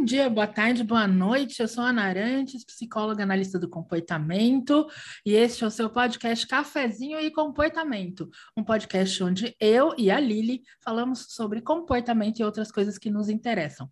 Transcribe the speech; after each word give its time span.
Bom 0.00 0.06
dia, 0.06 0.30
boa 0.30 0.46
tarde, 0.46 0.82
boa 0.82 1.06
noite. 1.06 1.60
Eu 1.60 1.68
sou 1.68 1.84
Ana 1.84 2.04
Arantes, 2.04 2.64
psicóloga 2.64 3.22
analista 3.22 3.58
do 3.58 3.68
comportamento, 3.68 4.88
e 5.26 5.34
este 5.34 5.62
é 5.62 5.66
o 5.66 5.70
seu 5.70 5.90
podcast 5.90 6.46
Cafezinho 6.46 7.20
e 7.20 7.30
Comportamento, 7.30 8.26
um 8.56 8.64
podcast 8.64 9.22
onde 9.22 9.54
eu 9.60 9.92
e 9.98 10.10
a 10.10 10.18
Lili 10.18 10.62
falamos 10.82 11.26
sobre 11.28 11.60
comportamento 11.60 12.38
e 12.38 12.44
outras 12.44 12.72
coisas 12.72 12.96
que 12.96 13.10
nos 13.10 13.28
interessam. 13.28 13.90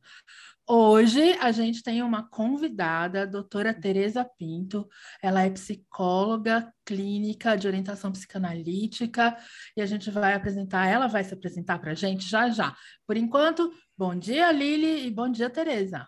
Hoje 0.71 1.33
a 1.41 1.51
gente 1.51 1.83
tem 1.83 2.03
uma 2.03 2.29
convidada, 2.29 3.23
a 3.23 3.25
doutora 3.25 3.73
Tereza 3.73 4.23
Pinto. 4.23 4.87
Ela 5.23 5.47
é 5.47 5.49
psicóloga 5.49 6.71
clínica 6.85 7.57
de 7.57 7.67
orientação 7.67 8.13
psicanalítica 8.13 9.35
e 9.75 9.81
a 9.81 9.87
gente 9.87 10.11
vai 10.11 10.35
apresentar, 10.35 10.87
ela 10.87 11.07
vai 11.07 11.25
se 11.25 11.33
apresentar 11.33 11.79
para 11.79 11.93
a 11.93 11.95
gente 11.95 12.29
já 12.29 12.51
já. 12.51 12.77
Por 13.07 13.17
enquanto, 13.17 13.73
bom 13.97 14.15
dia, 14.15 14.53
Lili, 14.53 15.07
e 15.07 15.11
bom 15.11 15.31
dia, 15.31 15.49
Tereza. 15.49 16.07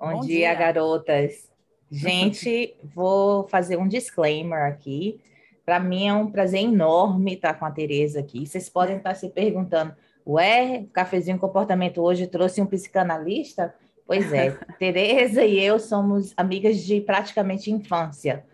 Bom, 0.00 0.12
bom 0.12 0.20
dia, 0.20 0.48
dia, 0.48 0.54
garotas. 0.54 1.50
Gente, 1.92 2.74
vou 2.94 3.46
fazer 3.48 3.76
um 3.76 3.86
disclaimer 3.86 4.72
aqui. 4.72 5.20
Para 5.66 5.78
mim 5.78 6.08
é 6.08 6.14
um 6.14 6.30
prazer 6.30 6.62
enorme 6.62 7.34
estar 7.34 7.52
com 7.52 7.66
a 7.66 7.70
Tereza 7.70 8.20
aqui. 8.20 8.46
Vocês 8.46 8.70
podem 8.70 8.96
estar 8.96 9.14
se 9.14 9.28
perguntando 9.28 9.94
Ué, 10.28 10.80
o 10.84 10.88
Cafezinho 10.88 11.38
Comportamento 11.38 12.02
hoje 12.02 12.26
trouxe 12.26 12.60
um 12.60 12.66
psicanalista? 12.66 13.74
Pois 14.06 14.30
é, 14.30 14.50
Tereza 14.78 15.42
e 15.42 15.58
eu 15.58 15.78
somos 15.78 16.34
amigas 16.36 16.80
de 16.84 17.00
praticamente 17.00 17.70
infância. 17.70 18.44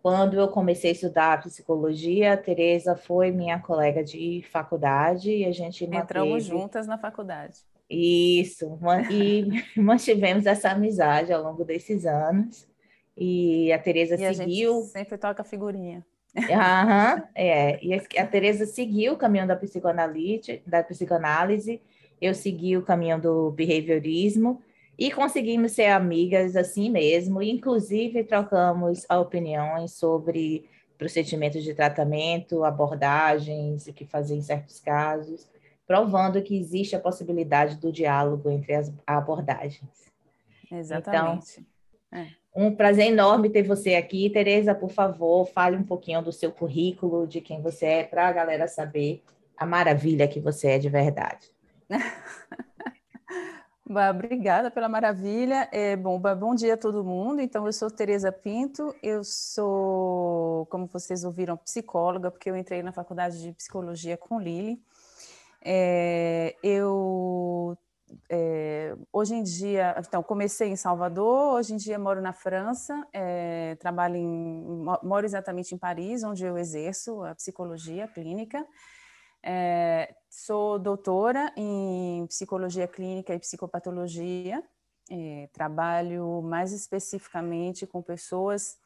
Quando 0.00 0.38
eu 0.38 0.46
comecei 0.46 0.90
a 0.90 0.92
estudar 0.92 1.42
psicologia, 1.42 2.34
a 2.34 2.36
Tereza 2.36 2.94
foi 2.94 3.32
minha 3.32 3.58
colega 3.58 4.04
de 4.04 4.44
faculdade 4.52 5.28
e 5.28 5.44
a 5.44 5.50
gente 5.50 5.84
Entramos 5.84 6.44
manteve... 6.44 6.60
juntas 6.60 6.86
na 6.86 6.98
faculdade. 6.98 7.58
Isso, 7.90 8.78
e 9.10 9.48
mantivemos 9.76 10.46
essa 10.46 10.70
amizade 10.70 11.32
ao 11.32 11.42
longo 11.42 11.64
desses 11.64 12.06
anos. 12.06 12.68
E 13.16 13.72
a 13.72 13.78
Tereza 13.78 14.16
seguiu. 14.16 14.72
A 14.72 14.80
gente 14.82 14.90
sempre 14.90 15.18
toca 15.18 15.42
figurinha. 15.42 16.04
Aham, 16.36 17.22
é. 17.34 17.84
E 17.84 17.94
a 17.94 18.26
Tereza 18.26 18.66
seguiu 18.66 19.14
o 19.14 19.16
caminho 19.16 19.46
da 19.46 19.56
psicoanálise, 19.56 20.62
da 20.66 20.82
psicanálise, 20.82 21.80
eu 22.20 22.34
segui 22.34 22.76
o 22.76 22.82
caminho 22.82 23.20
do 23.20 23.50
behaviorismo 23.50 24.62
e 24.98 25.10
conseguimos 25.10 25.72
ser 25.72 25.86
amigas 25.86 26.56
assim 26.56 26.90
mesmo, 26.90 27.42
inclusive 27.42 28.24
trocamos 28.24 29.04
opiniões 29.10 29.92
sobre 29.92 30.68
procedimentos 30.96 31.62
de 31.62 31.74
tratamento, 31.74 32.64
abordagens, 32.64 33.86
o 33.86 33.92
que 33.92 34.04
fazer 34.04 34.36
em 34.36 34.42
certos 34.42 34.80
casos, 34.80 35.48
provando 35.86 36.40
que 36.42 36.56
existe 36.56 36.94
a 36.96 37.00
possibilidade 37.00 37.76
do 37.76 37.92
diálogo 37.92 38.48
entre 38.50 38.74
as 38.74 38.92
abordagens. 39.06 40.12
Exatamente. 40.70 41.60
Então. 42.10 42.26
Um 42.54 42.74
prazer 42.74 43.06
enorme 43.06 43.50
ter 43.50 43.64
você 43.64 43.96
aqui. 43.96 44.30
Tereza, 44.30 44.74
por 44.74 44.90
favor, 44.90 45.46
fale 45.46 45.76
um 45.76 45.82
pouquinho 45.82 46.22
do 46.22 46.30
seu 46.30 46.52
currículo, 46.52 47.26
de 47.26 47.40
quem 47.40 47.60
você 47.60 47.86
é, 47.86 48.04
para 48.04 48.28
a 48.28 48.32
galera 48.32 48.68
saber 48.68 49.22
a 49.56 49.66
maravilha 49.66 50.28
que 50.28 50.38
você 50.38 50.68
é 50.68 50.78
de 50.78 50.88
verdade. 50.88 51.50
Obrigada 53.86 54.70
pela 54.70 54.88
maravilha. 54.88 55.68
É, 55.70 55.94
bom, 55.94 56.18
bom 56.18 56.54
dia 56.54 56.74
a 56.74 56.76
todo 56.76 57.04
mundo. 57.04 57.40
Então, 57.40 57.66
eu 57.66 57.72
sou 57.72 57.90
Tereza 57.90 58.32
Pinto, 58.32 58.94
eu 59.02 59.22
sou, 59.22 60.66
como 60.66 60.86
vocês 60.86 61.22
ouviram, 61.24 61.56
psicóloga, 61.56 62.30
porque 62.30 62.48
eu 62.48 62.56
entrei 62.56 62.82
na 62.82 62.92
faculdade 62.92 63.42
de 63.42 63.52
psicologia 63.52 64.16
com 64.16 64.40
Lili. 64.40 64.80
É, 65.62 66.56
eu 66.62 67.76
é, 68.28 68.96
hoje 69.12 69.34
em 69.34 69.42
dia, 69.42 69.94
então, 69.98 70.22
comecei 70.22 70.68
em 70.68 70.76
Salvador, 70.76 71.54
hoje 71.54 71.74
em 71.74 71.76
dia 71.76 71.98
moro 71.98 72.20
na 72.20 72.32
França, 72.32 73.06
é, 73.12 73.76
trabalho 73.76 74.16
em, 74.16 74.84
moro 75.02 75.24
exatamente 75.24 75.74
em 75.74 75.78
Paris, 75.78 76.22
onde 76.22 76.44
eu 76.44 76.58
exerço 76.58 77.22
a 77.24 77.34
psicologia 77.34 78.08
clínica. 78.08 78.66
É, 79.42 80.14
sou 80.30 80.78
doutora 80.78 81.52
em 81.56 82.26
psicologia 82.26 82.88
clínica 82.88 83.34
e 83.34 83.38
psicopatologia, 83.38 84.62
é, 85.10 85.48
trabalho 85.52 86.40
mais 86.42 86.72
especificamente 86.72 87.86
com 87.86 88.02
pessoas 88.02 88.76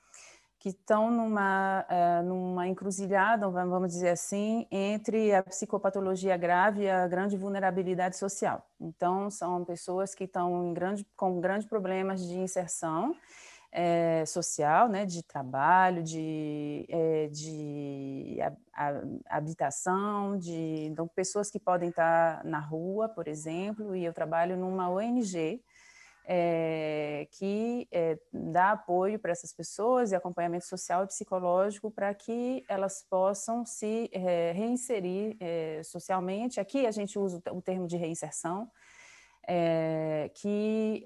que 0.58 0.70
estão 0.70 1.10
numa, 1.10 1.86
uh, 1.88 2.22
numa 2.24 2.66
encruzilhada, 2.66 3.48
vamos 3.48 3.92
dizer 3.92 4.10
assim, 4.10 4.66
entre 4.70 5.32
a 5.32 5.42
psicopatologia 5.42 6.36
grave 6.36 6.82
e 6.82 6.90
a 6.90 7.06
grande 7.06 7.36
vulnerabilidade 7.36 8.16
social. 8.16 8.66
Então, 8.80 9.30
são 9.30 9.64
pessoas 9.64 10.14
que 10.14 10.24
estão 10.24 10.72
grande, 10.72 11.06
com 11.16 11.40
grandes 11.40 11.68
problemas 11.68 12.26
de 12.26 12.36
inserção 12.36 13.14
é, 13.70 14.24
social, 14.26 14.88
né, 14.88 15.04
de 15.06 15.22
trabalho, 15.22 16.02
de, 16.02 16.86
é, 16.88 17.28
de 17.28 18.38
a, 18.40 18.88
a, 18.88 19.36
habitação, 19.36 20.38
de 20.38 20.86
então, 20.86 21.06
pessoas 21.06 21.50
que 21.50 21.60
podem 21.60 21.90
estar 21.90 22.44
na 22.44 22.58
rua, 22.58 23.08
por 23.08 23.28
exemplo, 23.28 23.94
e 23.94 24.04
eu 24.04 24.12
trabalho 24.12 24.56
numa 24.56 24.90
ONG 24.90 25.62
é, 26.30 27.26
que 27.32 27.88
é, 27.90 28.18
dá 28.30 28.72
apoio 28.72 29.18
para 29.18 29.32
essas 29.32 29.50
pessoas 29.50 30.12
e 30.12 30.14
acompanhamento 30.14 30.66
social 30.66 31.04
e 31.04 31.06
psicológico 31.06 31.90
para 31.90 32.12
que 32.12 32.62
elas 32.68 33.02
possam 33.08 33.64
se 33.64 34.10
é, 34.12 34.52
reinserir 34.52 35.38
socialmente. 35.84 36.60
Aqui 36.60 36.86
a 36.86 36.90
gente 36.90 37.18
usa 37.18 37.42
o 37.50 37.62
termo 37.62 37.86
de 37.86 37.96
reinserção, 37.96 38.70
que 40.34 41.02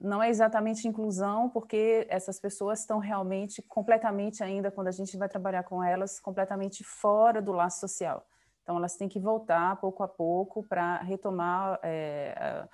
não 0.00 0.22
é 0.22 0.30
exatamente 0.30 0.88
inclusão, 0.88 1.50
porque 1.50 2.06
essas 2.08 2.40
pessoas 2.40 2.80
estão 2.80 2.98
realmente 2.98 3.60
completamente 3.62 4.42
ainda, 4.42 4.70
quando 4.70 4.88
a 4.88 4.92
gente 4.92 5.16
vai 5.18 5.28
trabalhar 5.28 5.64
com 5.64 5.82
elas, 5.82 6.18
completamente 6.18 6.82
fora 6.82 7.42
do 7.42 7.52
laço 7.52 7.80
social. 7.80 8.26
Então, 8.62 8.78
elas 8.78 8.96
têm 8.96 9.08
que 9.08 9.20
voltar 9.20 9.76
pouco 9.76 10.02
a 10.02 10.08
pouco 10.08 10.62
para 10.62 11.02
retomar 11.02 11.78
é, 11.82 12.66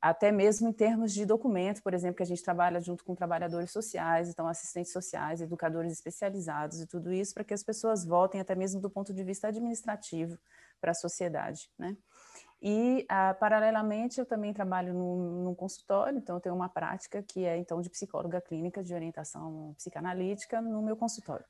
até 0.00 0.32
mesmo 0.32 0.68
em 0.68 0.72
termos 0.72 1.12
de 1.12 1.26
documento, 1.26 1.82
por 1.82 1.94
exemplo, 1.94 2.16
que 2.16 2.22
a 2.22 2.26
gente 2.26 2.42
trabalha 2.42 2.80
junto 2.80 3.04
com 3.04 3.14
trabalhadores 3.14 3.70
sociais, 3.70 4.28
então 4.28 4.48
assistentes 4.48 4.92
sociais, 4.92 5.40
educadores 5.40 5.92
especializados 5.92 6.80
e 6.80 6.86
tudo 6.86 7.12
isso, 7.12 7.34
para 7.34 7.44
que 7.44 7.54
as 7.54 7.62
pessoas 7.62 8.04
voltem 8.04 8.40
até 8.40 8.54
mesmo 8.54 8.80
do 8.80 8.90
ponto 8.90 9.12
de 9.12 9.22
vista 9.22 9.48
administrativo 9.48 10.38
para 10.80 10.92
a 10.92 10.94
sociedade, 10.94 11.70
né? 11.78 11.96
E, 12.62 13.04
ah, 13.10 13.34
paralelamente, 13.34 14.18
eu 14.18 14.24
também 14.24 14.54
trabalho 14.54 14.94
num, 14.94 15.42
num, 15.44 15.54
consultório, 15.54 16.16
então 16.16 16.36
eu 16.36 16.40
tenho 16.40 16.54
uma 16.54 16.68
prática 16.68 17.22
que 17.22 17.44
é, 17.44 17.58
então, 17.58 17.78
de 17.82 17.90
psicóloga 17.90 18.40
clínica 18.40 18.82
de 18.82 18.94
orientação 18.94 19.74
psicanalítica 19.76 20.62
no 20.62 20.80
meu 20.80 20.96
consultório. 20.96 21.44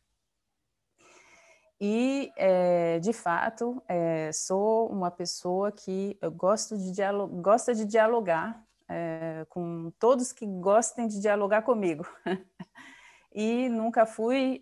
E, 1.81 2.33
é, 2.37 2.99
de 3.01 3.13
fato, 3.13 3.83
é, 3.89 4.31
sou 4.33 4.89
uma 4.91 5.11
pessoa 5.11 5.73
que 5.73 6.19
gosto 6.35 6.79
de 6.79 6.93
gosta 7.41 7.75
de 7.75 7.85
dialogar 7.85 8.65
é, 8.89 9.45
com 9.49 9.93
todos 9.99 10.33
que 10.33 10.47
gostem 10.47 11.07
de 11.09 11.21
dialogar 11.21 11.63
comigo. 11.63 12.07
e 13.35 13.69
nunca 13.69 14.07
fui, 14.07 14.61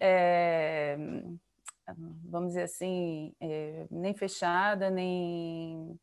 vamos 2.25 2.49
dizer 2.49 2.62
assim, 2.62 3.34
nem 3.91 4.15
fechada, 4.15 4.91
nem 4.91 5.99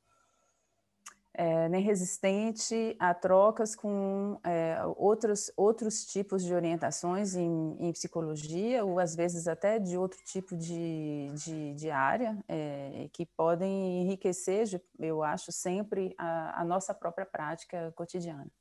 é, 1.40 1.70
nem 1.70 1.82
resistente 1.82 2.98
a 3.00 3.14
trocas 3.14 3.74
com 3.74 4.38
é, 4.44 4.78
outros, 4.98 5.50
outros 5.56 6.06
tipos 6.06 6.44
de 6.44 6.54
orientações 6.54 7.34
em, 7.34 7.78
em, 7.80 7.94
psicologia, 7.94 8.84
ou 8.84 9.00
às 9.00 9.16
vezes 9.16 9.48
até 9.48 9.80
de 9.80 9.98
outro 9.98 10.20
tipo 10.26 10.58
de, 10.58 11.32
de, 11.36 11.74
de 11.76 11.90
área, 11.90 12.38
é, 12.46 13.10
que 13.14 13.26
podem 13.26 14.02
enriquecer, 14.02 14.66
eu 15.00 15.24
acho, 15.24 15.50
sempre 15.50 16.14
a, 16.18 16.60
a 16.60 16.66
nossa 16.66 16.94
própria 16.94 17.26
prática 17.26 17.94
cotidiana. 17.96 18.52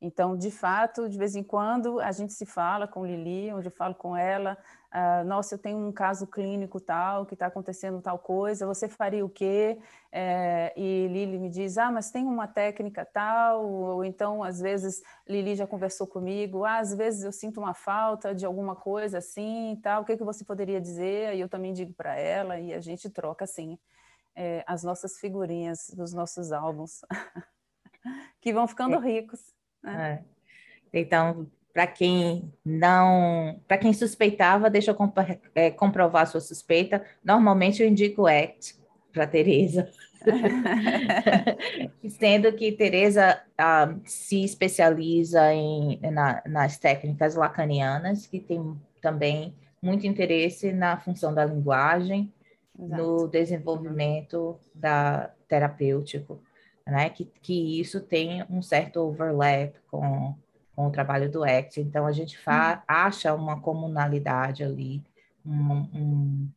Então, 0.00 0.36
de 0.36 0.50
fato, 0.50 1.08
de 1.08 1.18
vez 1.18 1.36
em 1.36 1.42
quando 1.42 2.00
a 2.00 2.10
gente 2.10 2.32
se 2.32 2.46
fala 2.46 2.88
com 2.88 3.04
Lili, 3.04 3.52
onde 3.52 3.68
eu 3.68 3.72
falo 3.72 3.94
com 3.94 4.16
ela, 4.16 4.56
ah, 4.90 5.22
nossa, 5.24 5.54
eu 5.54 5.58
tenho 5.58 5.78
um 5.78 5.92
caso 5.92 6.26
clínico 6.26 6.80
tal, 6.80 7.26
que 7.26 7.34
está 7.34 7.46
acontecendo 7.46 8.00
tal 8.00 8.18
coisa, 8.18 8.66
você 8.66 8.88
faria 8.88 9.24
o 9.24 9.28
quê? 9.28 9.78
É, 10.10 10.72
e 10.76 11.06
Lili 11.06 11.38
me 11.38 11.50
diz, 11.50 11.76
ah, 11.78 11.92
mas 11.92 12.10
tem 12.10 12.24
uma 12.24 12.48
técnica 12.48 13.04
tal, 13.04 13.64
ou 13.64 14.04
então, 14.04 14.42
às 14.42 14.58
vezes, 14.58 15.02
Lili 15.28 15.54
já 15.54 15.66
conversou 15.66 16.06
comigo, 16.06 16.64
ah, 16.64 16.78
às 16.78 16.94
vezes 16.94 17.22
eu 17.22 17.30
sinto 17.30 17.60
uma 17.60 17.74
falta 17.74 18.34
de 18.34 18.46
alguma 18.46 18.74
coisa 18.74 19.18
assim, 19.18 19.78
tal, 19.82 20.02
o 20.02 20.04
que, 20.04 20.16
que 20.16 20.24
você 20.24 20.44
poderia 20.44 20.80
dizer? 20.80 21.34
E 21.36 21.40
eu 21.40 21.48
também 21.48 21.72
digo 21.74 21.92
para 21.92 22.16
ela, 22.16 22.58
e 22.58 22.72
a 22.72 22.80
gente 22.80 23.08
troca, 23.10 23.44
assim, 23.44 23.78
é, 24.34 24.64
as 24.66 24.82
nossas 24.82 25.18
figurinhas 25.18 25.90
dos 25.94 26.12
nossos 26.14 26.52
álbuns, 26.52 27.02
que 28.40 28.52
vão 28.52 28.66
ficando 28.66 28.94
é. 28.96 28.98
ricos. 28.98 29.59
Né? 29.82 30.22
É. 30.92 31.00
Então, 31.00 31.46
para 31.72 31.86
quem 31.86 32.52
não, 32.64 33.60
para 33.66 33.78
quem 33.78 33.92
suspeitava, 33.92 34.68
deixa 34.68 34.90
eu 34.90 34.96
é, 35.54 35.70
comprovar 35.70 36.22
a 36.22 36.26
sua 36.26 36.40
suspeita. 36.40 37.04
Normalmente 37.24 37.82
eu 37.82 37.88
indico 37.88 38.26
ACT, 38.26 38.76
para 39.12 39.26
Tereza. 39.26 39.88
Sendo 42.08 42.52
que 42.52 42.72
Tereza 42.72 43.40
uh, 43.58 44.00
se 44.04 44.44
especializa 44.44 45.52
em, 45.52 45.98
na, 46.12 46.42
nas 46.46 46.78
técnicas 46.78 47.34
lacanianas, 47.34 48.26
que 48.26 48.40
tem 48.40 48.76
também 49.00 49.54
muito 49.80 50.06
interesse 50.06 50.72
na 50.72 50.98
função 50.98 51.32
da 51.32 51.44
linguagem, 51.44 52.32
Exato. 52.78 53.02
no 53.02 53.28
desenvolvimento 53.28 54.58
da 54.74 55.30
terapêutico, 55.48 56.40
né? 56.90 57.10
Que, 57.10 57.24
que 57.24 57.80
isso 57.80 58.00
tem 58.00 58.44
um 58.50 58.60
certo 58.60 59.00
overlap 59.00 59.74
com, 59.90 60.34
com 60.74 60.86
o 60.86 60.90
trabalho 60.90 61.30
do 61.30 61.44
ACT. 61.44 61.80
Então, 61.80 62.06
a 62.06 62.12
gente 62.12 62.38
fa, 62.38 62.74
uhum. 62.74 62.82
acha 62.86 63.34
uma 63.34 63.60
comunalidade 63.60 64.64
ali, 64.64 65.02
um, 65.44 65.74
um, 65.94 66.48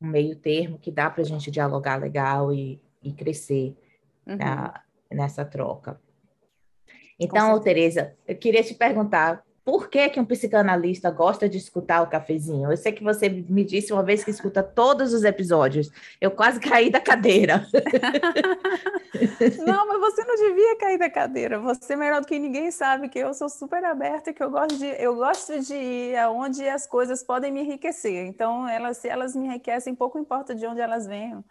um 0.00 0.06
meio 0.06 0.34
termo 0.36 0.78
que 0.78 0.90
dá 0.90 1.10
para 1.10 1.22
a 1.22 1.26
gente 1.26 1.50
dialogar 1.50 1.96
legal 1.96 2.52
e, 2.52 2.80
e 3.02 3.12
crescer 3.12 3.76
uhum. 4.26 4.36
uh, 4.36 5.14
nessa 5.14 5.44
troca. 5.44 6.00
Então, 7.20 7.58
Tereza, 7.60 8.14
eu 8.26 8.36
queria 8.36 8.62
te 8.62 8.74
perguntar, 8.74 9.44
por 9.68 9.90
que, 9.90 10.08
que 10.08 10.18
um 10.18 10.24
psicanalista 10.24 11.10
gosta 11.10 11.46
de 11.46 11.58
escutar 11.58 12.00
o 12.00 12.06
cafezinho? 12.06 12.72
Eu 12.72 12.76
sei 12.78 12.90
que 12.90 13.04
você 13.04 13.28
me 13.28 13.62
disse 13.62 13.92
uma 13.92 14.02
vez 14.02 14.24
que 14.24 14.30
escuta 14.30 14.62
todos 14.62 15.12
os 15.12 15.24
episódios. 15.24 15.90
Eu 16.18 16.30
quase 16.30 16.58
caí 16.58 16.88
da 16.88 17.02
cadeira. 17.02 17.66
não, 19.66 19.86
mas 19.86 20.00
você 20.00 20.24
não 20.24 20.36
devia 20.36 20.78
cair 20.78 20.98
da 20.98 21.10
cadeira. 21.10 21.58
Você, 21.58 21.94
melhor 21.96 22.22
do 22.22 22.26
que 22.26 22.38
ninguém, 22.38 22.70
sabe 22.70 23.10
que 23.10 23.18
eu 23.18 23.34
sou 23.34 23.50
super 23.50 23.84
aberta 23.84 24.30
e 24.30 24.32
que 24.32 24.42
eu 24.42 24.50
gosto 24.50 24.78
de, 24.78 24.86
eu 24.86 25.14
gosto 25.14 25.60
de 25.60 25.74
ir 25.74 26.16
aonde 26.16 26.66
as 26.66 26.86
coisas 26.86 27.22
podem 27.22 27.52
me 27.52 27.60
enriquecer. 27.60 28.24
Então, 28.24 28.66
elas, 28.66 28.96
se 28.96 29.06
elas 29.06 29.36
me 29.36 29.48
enriquecem, 29.48 29.94
pouco 29.94 30.18
importa 30.18 30.54
de 30.54 30.66
onde 30.66 30.80
elas 30.80 31.06
venham. 31.06 31.44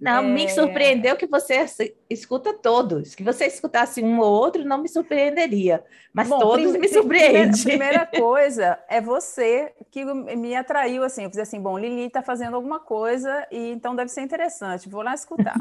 Não, 0.00 0.18
é... 0.18 0.22
me 0.22 0.48
surpreendeu 0.48 1.16
que 1.16 1.26
você 1.26 1.66
escuta 2.08 2.52
todos. 2.52 3.14
Que 3.14 3.22
você 3.22 3.46
escutasse 3.46 4.02
um 4.02 4.18
ou 4.20 4.32
outro 4.32 4.64
não 4.64 4.78
me 4.78 4.88
surpreenderia, 4.88 5.82
mas 6.12 6.28
Bom, 6.28 6.38
todos 6.38 6.76
me 6.76 6.88
surpreendem. 6.88 7.62
Primeira, 7.62 8.06
primeira, 8.06 8.06
coisa 8.16 8.78
é 8.88 9.00
você 9.00 9.72
que 9.90 10.04
me 10.04 10.54
atraiu 10.54 11.02
assim. 11.02 11.24
Eu 11.24 11.30
fiz 11.30 11.38
assim, 11.38 11.60
bom, 11.60 11.78
Lili 11.78 12.06
está 12.06 12.22
fazendo 12.22 12.54
alguma 12.54 12.80
coisa 12.80 13.46
e 13.50 13.70
então 13.70 13.94
deve 13.94 14.10
ser 14.10 14.22
interessante. 14.22 14.88
Vou 14.88 15.02
lá 15.02 15.14
escutar. 15.14 15.56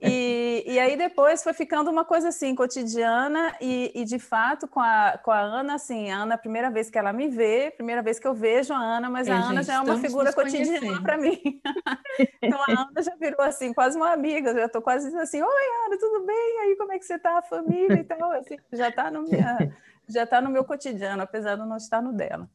e, 0.00 0.64
e 0.66 0.78
aí 0.78 0.96
depois 0.96 1.42
foi 1.42 1.52
ficando 1.52 1.90
uma 1.90 2.04
coisa 2.04 2.28
assim 2.28 2.54
cotidiana 2.54 3.54
e, 3.60 3.92
e 3.94 4.04
de 4.04 4.18
fato 4.18 4.66
com 4.68 4.80
a, 4.80 5.18
com 5.22 5.30
a 5.30 5.40
Ana 5.40 5.74
assim, 5.74 6.10
a 6.10 6.18
Ana 6.18 6.34
a 6.34 6.38
primeira 6.38 6.70
vez 6.70 6.90
que 6.90 6.98
ela 6.98 7.12
me 7.12 7.28
vê, 7.28 7.72
primeira 7.76 8.02
vez 8.02 8.18
que 8.18 8.26
eu 8.26 8.34
vejo 8.34 8.72
a 8.72 8.78
Ana, 8.78 9.10
mas 9.10 9.28
é, 9.28 9.32
a 9.32 9.36
Ana 9.36 9.62
gente, 9.62 9.66
já 9.66 9.74
é 9.74 9.80
uma 9.80 9.98
figura 9.98 10.32
cotidiana 10.32 11.02
para 11.02 11.16
mim. 11.16 11.40
então 12.42 12.60
a 12.68 12.72
Ana 12.72 13.02
já 13.02 13.14
virou 13.16 13.42
assim, 13.54 13.72
quase 13.72 13.96
uma 13.96 14.12
amiga, 14.12 14.52
já 14.52 14.66
estou 14.66 14.82
quase 14.82 15.16
assim, 15.16 15.40
oi, 15.40 15.86
Ana, 15.86 15.98
tudo 15.98 16.24
bem? 16.26 16.60
Aí, 16.60 16.76
como 16.76 16.92
é 16.92 16.98
que 16.98 17.04
você 17.04 17.14
está, 17.14 17.38
a 17.38 17.42
família 17.42 18.00
e 18.00 18.04
tal? 18.04 18.32
Assim, 18.32 18.56
já 18.72 18.88
está 18.88 19.10
no, 19.10 19.22
minha, 19.22 19.58
já 20.08 20.26
tá 20.26 20.40
no 20.40 20.50
meu 20.50 20.64
cotidiano, 20.64 21.22
apesar 21.22 21.56
de 21.56 21.66
não 21.66 21.76
estar 21.76 22.02
no 22.02 22.12
dela. 22.12 22.48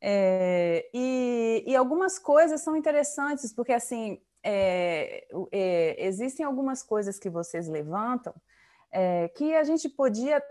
É, 0.00 0.88
e, 0.94 1.64
e, 1.66 1.74
algumas 1.74 2.18
coisas 2.18 2.60
são 2.60 2.76
interessantes, 2.76 3.52
porque, 3.52 3.72
assim, 3.72 4.20
é, 4.42 5.26
é, 5.50 6.06
existem 6.06 6.46
algumas 6.46 6.82
coisas 6.82 7.18
que 7.18 7.28
vocês 7.28 7.66
levantam 7.66 8.34
é, 8.92 9.28
que 9.28 9.54
a 9.54 9.64
gente 9.64 9.88
podia 9.88 10.42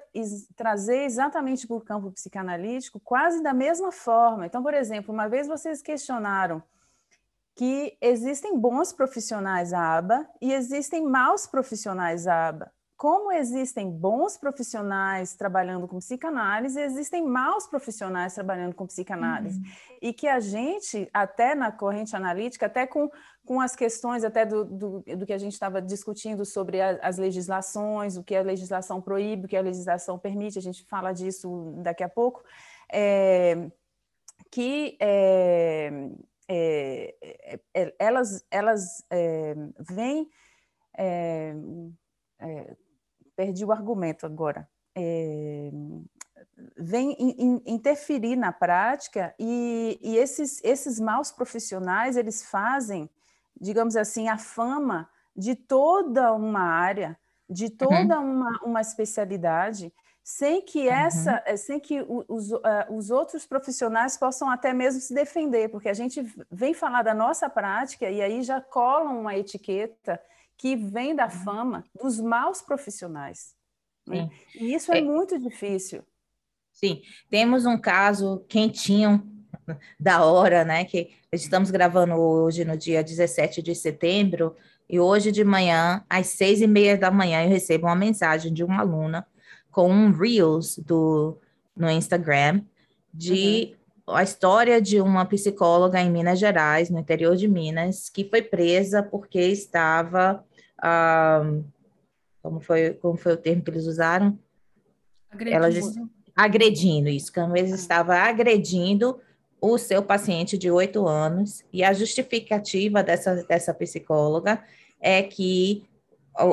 trazer 0.56 1.04
exatamente 1.04 1.66
para 1.66 1.78
o 1.78 1.82
campo 1.82 2.12
psicanalítico 2.12 3.00
quase 3.00 3.42
da 3.42 3.54
mesma 3.54 3.92
forma. 3.92 4.46
Então, 4.46 4.62
por 4.62 4.74
exemplo, 4.74 5.14
uma 5.14 5.28
vez 5.28 5.48
vocês 5.48 5.82
questionaram 5.82 6.62
que 7.56 7.98
existem 8.02 8.60
bons 8.60 8.92
profissionais 8.92 9.72
à 9.72 9.98
aba 9.98 10.28
e 10.42 10.52
existem 10.52 11.04
maus 11.04 11.48
profissionais 11.48 12.28
à 12.28 12.50
aba. 12.50 12.72
Como 12.98 13.32
existem 13.32 13.90
bons 13.92 14.38
profissionais 14.38 15.36
trabalhando 15.36 15.86
com 15.86 16.00
psicanálise, 16.00 16.80
existem 16.80 17.26
maus 17.26 17.68
profissionais 17.68 18.34
trabalhando 18.34 18.74
com 18.74 18.88
psicanálise. 18.88 19.60
Uhum. 19.60 19.66
E 20.02 20.14
que 20.14 20.28
a 20.28 20.40
gente, 20.40 21.10
até 21.14 21.56
na 21.56 21.74
corrente 21.74 22.16
analítica, 22.16 22.68
até 22.68 22.88
com, 22.88 23.10
com 23.46 23.60
as 23.60 23.76
questões 23.76 24.24
até 24.24 24.46
do, 24.46 24.64
do, 24.64 25.00
do 25.02 25.26
que 25.26 25.34
a 25.34 25.38
gente 25.38 25.54
estava 25.54 25.82
discutindo 25.82 26.46
sobre 26.46 26.80
a, 26.80 26.98
as 27.02 27.18
legislações, 27.18 28.16
o 28.16 28.24
que 28.24 28.36
a 28.36 28.42
legislação 28.42 29.02
proíbe, 29.02 29.46
o 29.46 29.50
que 29.50 29.58
a 29.58 29.62
legislação 29.62 30.18
permite, 30.18 30.58
a 30.58 30.62
gente 30.62 30.86
fala 30.86 31.12
disso 31.12 31.74
daqui 31.84 32.04
a 32.04 32.10
pouco, 32.10 32.44
é, 32.92 33.70
que 34.50 34.98
é, 35.02 35.92
é, 36.48 37.16
é, 37.74 37.96
elas, 38.00 38.46
elas 38.52 39.04
vêm. 39.90 40.30
Perdi 43.36 43.66
o 43.66 43.72
argumento 43.72 44.26
agora. 44.26 44.68
vem 46.78 47.12
in, 47.20 47.36
in, 47.38 47.62
interferir 47.66 48.36
na 48.36 48.52
prática 48.52 49.36
e, 49.38 50.00
e, 50.02 50.18
esses, 50.18 50.64
esses 50.64 51.00
maus 51.00 51.32
profissionais 51.32 52.16
eles 52.16 52.44
fazem, 52.44 53.10
digamos 53.60 53.96
assim, 53.96 54.30
a 54.30 54.38
fama 54.38 55.10
de 55.36 55.56
toda 55.56 56.34
uma 56.34 56.62
área, 56.62 57.18
de 57.50 57.66
uhum. 57.66 57.78
toda 57.78 58.20
uhum. 58.20 58.36
uma, 58.36 58.60
uma 58.64 58.82
especialidade 58.82 59.94
sem 60.26 60.60
que 60.60 60.90
essa, 60.90 61.34
uhum. 61.34 61.40
Eh, 61.46 61.56
sem 61.56 61.80
que 61.80 62.04
os, 62.28 62.52
uh, 62.52 62.64
os 62.90 63.12
outros 63.12 63.46
profissionais 63.46 64.18
possam 64.18 64.50
até 64.50 64.74
mesmo 64.74 65.00
se 65.00 65.14
defender, 65.14 65.70
porque 65.70 65.88
a 65.88 65.94
gente 65.94 66.26
vem 66.50 66.74
falar 66.74 67.04
da 67.04 67.14
nossa 67.14 67.48
prática 67.48 68.10
e 68.10 68.24
aí 68.24 68.42
já 68.42 68.60
colam 68.60 69.20
uma 69.20 69.38
etiqueta 69.38 70.20
que 70.58 70.76
vem 70.76 71.16
da 71.16 71.26
uhum. 71.26 71.30
fama 71.30 71.86
dos 72.02 72.20
maus 72.20 72.60
profissionais. 72.60 73.54
Né? 74.08 74.28
E 74.56 74.74
isso 74.74 74.92
é, 74.92 74.98
é 74.98 75.02
muito 75.04 75.38
difícil. 75.38 76.02
Sim, 76.74 77.04
temos 77.30 77.68
um 77.68 77.78
caso 77.78 78.44
quentinho 78.50 79.24
da 80.00 80.26
hora, 80.26 80.66
né? 80.66 80.86
Que 80.86 81.12
estamos 81.32 81.70
gravando 81.70 82.16
hoje 82.16 82.66
no 82.66 82.76
dia 82.76 83.04
17 83.04 83.62
de 83.62 83.76
setembro, 83.76 84.56
e 84.90 85.00
hoje 85.00 85.32
de 85.32 85.44
manhã, 85.44 86.04
às 86.10 86.28
seis 86.28 86.62
e 86.62 86.68
meia 86.68 86.98
da 86.98 87.12
manhã, 87.12 87.44
eu 87.44 87.50
recebo 87.50 87.86
uma 87.86 87.96
mensagem 87.96 88.52
de 88.52 88.64
uma 88.64 88.80
aluna 88.80 89.26
com 89.76 89.90
um 89.90 90.10
Reels 90.10 90.78
do, 90.78 91.38
no 91.76 91.90
Instagram 91.90 92.62
de 93.14 93.76
uhum. 94.08 94.16
a 94.16 94.24
história 94.24 94.82
de 94.82 95.02
uma 95.02 95.26
psicóloga 95.26 96.00
em 96.00 96.10
Minas 96.10 96.40
Gerais, 96.40 96.90
no 96.90 96.98
interior 96.98 97.36
de 97.36 97.46
Minas, 97.46 98.10
que 98.10 98.24
foi 98.24 98.42
presa 98.42 99.04
porque 99.04 99.38
estava. 99.38 100.42
Um, 100.82 101.66
como, 102.42 102.62
foi, 102.62 102.94
como 102.94 103.18
foi 103.18 103.34
o 103.34 103.38
termo 103.38 103.64
que 103.64 103.72
eles 103.72 103.86
usaram? 103.86 104.40
Agredindo. 105.30 105.66
Ela, 105.66 106.10
agredindo, 106.34 107.10
isso, 107.10 107.30
que 107.30 107.40
eles 107.42 107.74
ah. 107.74 107.76
estava 107.76 108.16
agredindo 108.16 109.20
o 109.60 109.78
seu 109.78 110.02
paciente 110.02 110.58
de 110.58 110.72
oito 110.72 111.06
anos, 111.06 111.66
e 111.74 111.84
a 111.84 111.92
justificativa 111.92 113.04
dessa, 113.04 113.44
dessa 113.44 113.74
psicóloga 113.74 114.64
é 115.02 115.22
que 115.22 115.84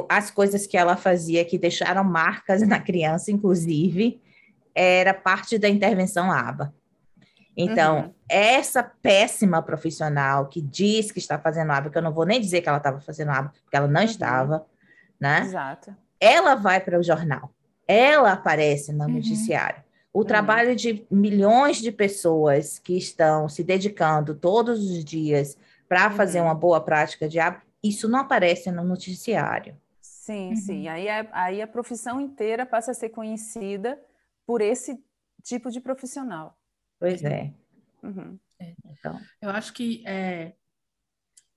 as 0.09 0.31
coisas 0.31 0.67
que 0.67 0.77
ela 0.77 0.97
fazia 0.97 1.45
que 1.45 1.59
deixaram 1.59 2.05
marcas 2.05 2.67
na 2.67 2.79
criança, 2.79 3.31
inclusive, 3.31 4.21
era 4.75 5.13
parte 5.13 5.59
da 5.59 5.69
intervenção 5.69 6.31
ABA. 6.31 6.73
Então, 7.57 7.99
uhum. 7.99 8.15
essa 8.29 8.83
péssima 8.83 9.61
profissional 9.63 10.47
que 10.47 10.61
diz 10.61 11.13
que 11.13 11.19
está 11.19 11.39
fazendo 11.39 11.71
ABA, 11.71 11.91
que 11.91 11.99
eu 11.99 12.03
não 12.03 12.13
vou 12.13 12.25
nem 12.25 12.41
dizer 12.41 12.63
que 12.63 12.69
ela 12.69 12.79
estava 12.79 13.01
fazendo 13.01 13.31
ABA, 13.31 13.53
porque 13.63 13.77
ela 13.77 13.89
não 13.89 14.01
uhum. 14.01 14.07
estava, 14.07 14.67
né? 15.21 15.41
Exato. 15.41 15.95
Ela 16.19 16.55
vai 16.55 16.81
para 16.81 16.99
o 16.99 17.03
jornal, 17.03 17.51
ela 17.87 18.33
aparece 18.33 18.93
no 18.93 19.05
uhum. 19.05 19.15
noticiário. 19.15 19.83
O 20.13 20.21
uhum. 20.21 20.25
trabalho 20.25 20.75
de 20.75 21.07
milhões 21.11 21.79
de 21.79 21.93
pessoas 21.93 22.79
que 22.79 22.97
estão 22.97 23.49
se 23.49 23.63
dedicando 23.63 24.35
todos 24.35 24.79
os 24.79 25.05
dias 25.05 25.57
para 25.89 26.11
fazer 26.11 26.41
uhum. 26.41 26.47
uma 26.47 26.55
boa 26.55 26.81
prática 26.81 27.29
de 27.29 27.39
ABA 27.39 27.61
isso 27.83 28.09
não 28.09 28.21
aparece 28.21 28.71
no 28.71 28.85
noticiário. 28.85 29.77
Sim, 30.01 30.51
uhum. 30.51 30.57
sim. 30.57 30.89
Aí 30.89 31.09
a, 31.09 31.29
aí 31.33 31.63
a 31.63 31.67
profissão 31.67 32.21
inteira 32.21 32.65
passa 32.65 32.93
a 32.93 32.95
ser 32.95 33.09
conhecida 33.11 34.01
por 34.47 34.61
esse 34.61 35.03
tipo 35.43 35.71
de 35.71 35.81
profissional. 35.81 36.57
Pois 36.99 37.25
é. 37.25 37.53
Uhum. 38.03 38.39
é. 38.61 38.75
Então. 38.87 39.21
Eu 39.41 39.51
acho 39.51 39.73
que 39.73 40.05
é, 40.07 40.55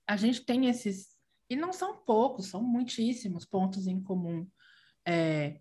a 0.06 0.16
gente 0.16 0.44
tem 0.44 0.66
esses, 0.66 1.16
e 1.48 1.54
não 1.54 1.72
são 1.72 1.96
poucos, 1.96 2.48
são 2.48 2.62
muitíssimos 2.62 3.44
pontos 3.44 3.86
em 3.86 4.02
comum 4.02 4.48
é, 5.06 5.60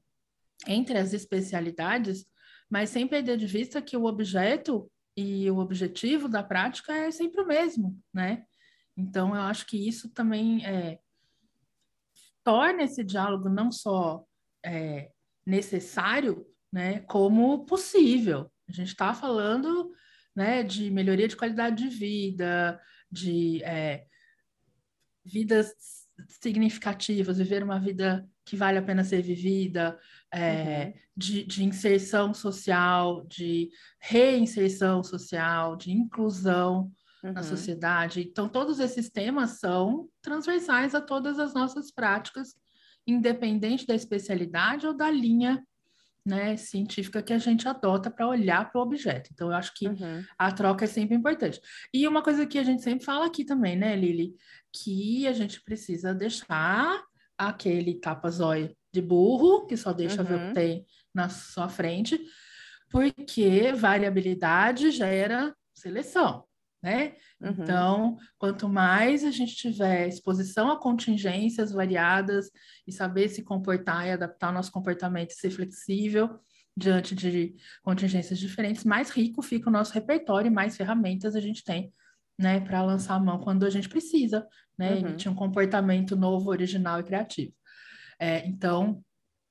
entre 0.67 0.97
as 0.97 1.13
especialidades, 1.13 2.25
mas 2.69 2.89
sem 2.89 3.07
perder 3.07 3.37
de 3.37 3.45
vista 3.45 3.81
que 3.81 3.95
o 3.95 4.05
objeto 4.05 4.91
e 5.15 5.49
o 5.49 5.59
objetivo 5.59 6.27
da 6.27 6.43
prática 6.43 6.93
é 6.93 7.11
sempre 7.11 7.41
o 7.41 7.47
mesmo, 7.47 7.97
né? 8.13 8.45
Então, 8.97 9.35
eu 9.35 9.41
acho 9.41 9.65
que 9.65 9.87
isso 9.87 10.09
também 10.09 10.65
é, 10.65 10.99
torna 12.43 12.83
esse 12.83 13.03
diálogo 13.03 13.49
não 13.49 13.71
só 13.71 14.25
é, 14.63 15.11
necessário, 15.45 16.45
né, 16.71 16.99
como 17.01 17.65
possível. 17.65 18.51
A 18.67 18.71
gente 18.71 18.89
está 18.89 19.13
falando 19.13 19.91
né, 20.35 20.63
de 20.63 20.89
melhoria 20.91 21.27
de 21.27 21.35
qualidade 21.35 21.83
de 21.83 21.89
vida, 21.89 22.79
de 23.11 23.63
é, 23.63 24.05
vidas 25.23 25.73
significativas, 26.27 27.37
viver 27.37 27.63
uma 27.63 27.79
vida 27.79 28.27
que 28.45 28.55
vale 28.55 28.77
a 28.77 28.81
pena 28.81 29.03
ser 29.03 29.21
vivida, 29.21 29.99
é, 30.31 30.85
uhum. 30.85 30.93
de, 31.17 31.43
de, 31.45 31.63
inserção 31.63 32.33
social, 32.33 33.25
de 33.25 33.69
reinserção 33.99 35.03
social, 35.03 35.75
de 35.75 35.91
inclusão 35.91 36.91
uhum. 37.27 37.33
na 37.33 37.43
sociedade. 37.43 38.21
Então, 38.21 38.47
todos 38.47 38.79
esses 38.79 39.09
temas 39.09 39.59
são 39.59 40.07
transversais 40.21 40.93
a 40.93 41.01
todas 41.01 41.39
as 41.39 41.53
nossas 41.53 41.91
práticas, 41.91 42.55
independente 43.07 43.85
da 43.85 43.95
especialidade 43.95 44.85
ou 44.87 44.93
da 44.93 45.09
linha 45.09 45.63
né, 46.25 46.57
científica 46.57 47.21
que 47.21 47.33
a 47.33 47.37
gente 47.37 47.67
adota 47.67 48.09
para 48.09 48.27
olhar 48.27 48.71
para 48.71 48.79
o 48.79 48.83
objeto. 48.83 49.29
Então, 49.31 49.49
eu 49.49 49.55
acho 49.55 49.73
que 49.75 49.87
uhum. 49.87 50.23
a 50.37 50.51
troca 50.51 50.85
é 50.85 50.87
sempre 50.87 51.15
importante. 51.15 51.61
E 51.93 52.07
uma 52.07 52.23
coisa 52.23 52.45
que 52.47 52.57
a 52.57 52.63
gente 52.63 52.81
sempre 52.81 53.05
fala 53.05 53.27
aqui 53.27 53.45
também, 53.45 53.75
né, 53.75 53.95
Lili, 53.95 54.33
que 54.73 55.27
a 55.27 55.33
gente 55.33 55.61
precisa 55.61 56.13
deixar 56.13 57.03
aquele 57.37 57.95
tapa-zóio 57.95 58.75
de 58.91 59.01
burro, 59.01 59.67
que 59.67 59.77
só 59.77 59.93
deixa 59.93 60.21
uhum. 60.21 60.27
ver 60.27 60.35
o 60.35 60.39
que 60.39 60.45
uhum. 60.47 60.53
tem 60.53 60.85
na 61.13 61.29
sua 61.29 61.69
frente, 61.69 62.19
porque 62.89 63.71
variabilidade 63.73 64.89
gera 64.89 65.55
seleção, 65.73 66.45
né? 66.85 67.13
Uhum. 67.41 67.49
Então, 67.49 68.17
quanto 68.37 68.69
mais 68.69 69.23
a 69.23 69.31
gente 69.31 69.55
tiver 69.55 70.07
exposição 70.07 70.69
a 70.69 70.79
contingências 70.79 71.71
variadas 71.71 72.51
e 72.85 72.91
saber 72.91 73.27
se 73.27 73.41
comportar 73.41 74.05
e 74.05 74.11
adaptar 74.11 74.51
o 74.51 74.53
nosso 74.53 74.71
comportamento 74.71 75.31
e 75.31 75.33
ser 75.33 75.49
flexível 75.49 76.39
diante 76.77 77.15
de 77.15 77.55
contingências 77.81 78.37
diferentes, 78.37 78.83
mais 78.83 79.09
rico 79.09 79.41
fica 79.41 79.67
o 79.67 79.73
nosso 79.73 79.93
repertório 79.93 80.47
e 80.47 80.53
mais 80.53 80.77
ferramentas 80.77 81.35
a 81.35 81.41
gente 81.41 81.63
tem 81.63 81.91
né, 82.37 82.59
para 82.59 82.83
lançar 82.83 83.15
a 83.15 83.19
mão 83.19 83.39
quando 83.39 83.65
a 83.65 83.69
gente 83.71 83.89
precisa, 83.89 84.47
né, 84.77 84.91
uhum. 84.91 84.99
emitir 84.99 85.31
um 85.31 85.35
comportamento 85.35 86.15
novo, 86.15 86.51
original 86.51 86.99
e 86.99 87.03
criativo. 87.03 87.53
É, 88.19 88.45
então, 88.45 89.03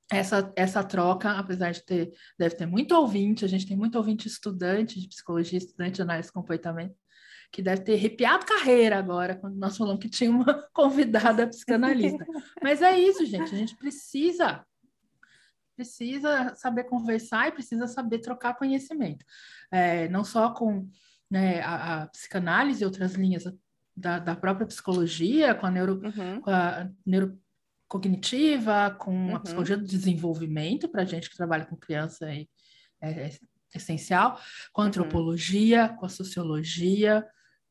essa, 0.09 0.53
essa 0.55 0.83
troca, 0.85 1.31
apesar 1.31 1.71
de 1.71 1.83
ter, 1.83 2.13
deve 2.39 2.55
ter 2.55 2.65
muito 2.65 2.95
ouvinte, 2.95 3.43
a 3.43 3.47
gente 3.47 3.67
tem 3.67 3.75
muito 3.75 3.97
ouvinte 3.97 4.25
estudante 4.25 5.01
de 5.01 5.09
psicologia, 5.09 5.57
estudante 5.57 5.95
de 5.95 6.01
análise 6.01 6.29
de 6.29 6.33
comportamento, 6.33 6.95
que 7.51 7.61
deve 7.61 7.81
ter 7.83 7.93
arrepiado 7.93 8.45
carreira 8.45 8.97
agora, 8.97 9.35
quando 9.35 9.55
nós 9.55 9.77
falamos 9.77 10.01
que 10.01 10.09
tinha 10.09 10.29
uma 10.29 10.45
convidada 10.73 11.47
psicanalista. 11.47 12.25
Mas 12.61 12.81
é 12.81 12.97
isso, 12.97 13.25
gente, 13.25 13.53
a 13.53 13.57
gente 13.57 13.75
precisa 13.75 14.65
precisa 15.75 16.55
saber 16.55 16.85
conversar 16.85 17.49
e 17.49 17.51
precisa 17.51 17.85
saber 17.85 18.19
trocar 18.19 18.55
conhecimento. 18.55 19.25
É, 19.69 20.07
não 20.07 20.23
só 20.23 20.53
com 20.53 20.89
né, 21.29 21.59
a, 21.61 22.03
a, 22.03 22.07
psicanálise 22.07 22.81
e 22.81 22.85
outras 22.85 23.13
linhas 23.15 23.43
da, 23.95 24.19
da 24.19 24.35
própria 24.35 24.65
psicologia, 24.65 25.53
com 25.53 25.65
a, 25.65 25.71
neuro, 25.71 26.01
uhum. 26.03 26.41
com 26.41 26.49
a 26.49 26.89
neurocognitiva, 27.05 28.95
com 28.99 29.11
uhum. 29.11 29.35
a 29.35 29.39
psicologia 29.39 29.77
do 29.77 29.85
desenvolvimento, 29.85 30.87
para 30.87 31.05
gente 31.05 31.29
que 31.29 31.37
trabalha 31.37 31.65
com 31.65 31.75
criança 31.75 32.29
é, 32.29 32.45
é, 33.01 33.27
é 33.27 33.29
essencial, 33.77 34.39
com 34.71 34.81
a 34.81 34.83
uhum. 34.83 34.87
antropologia, 34.87 35.89
com 35.89 36.05
a 36.05 36.09
sociologia, 36.09 37.25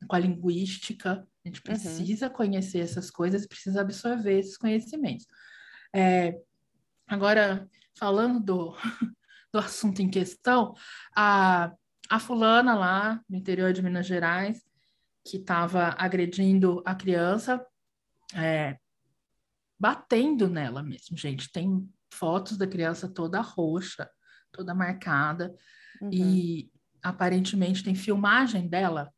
com 0.07 0.17
a 0.17 0.19
linguística. 0.19 1.27
A 1.45 1.49
gente 1.49 1.59
uhum. 1.59 1.65
precisa 1.65 2.31
conhecer 2.31 2.81
essas 2.81 3.11
coisas 3.11 3.47
precisa 3.47 3.81
absorver 3.81 4.39
esses 4.39 4.57
conhecimentos. 4.57 5.27
É, 5.95 6.39
agora, 7.07 7.69
falando 7.97 8.41
do, 8.41 8.77
do 9.53 9.59
assunto 9.59 10.01
em 10.01 10.11
questão, 10.11 10.75
a 11.17 11.73
a 12.09 12.19
fulana 12.19 12.75
lá 12.75 13.21
no 13.29 13.37
interior 13.37 13.73
de 13.73 13.83
Minas 13.83 14.07
Gerais, 14.07 14.63
que 15.27 15.39
estava 15.39 15.95
agredindo 15.99 16.83
a 16.85 16.95
criança, 16.95 17.65
é, 18.35 18.79
batendo 19.79 20.49
nela 20.49 20.83
mesmo, 20.83 21.17
gente. 21.17 21.51
Tem 21.51 21.89
fotos 22.13 22.57
da 22.57 22.67
criança 22.67 23.09
toda 23.09 23.41
roxa, 23.41 24.09
toda 24.53 24.75
marcada, 24.75 25.55
uhum. 26.01 26.11
e 26.13 26.71
aparentemente 27.03 27.83
tem 27.83 27.95
filmagem 27.95 28.69
dela, 28.69 29.13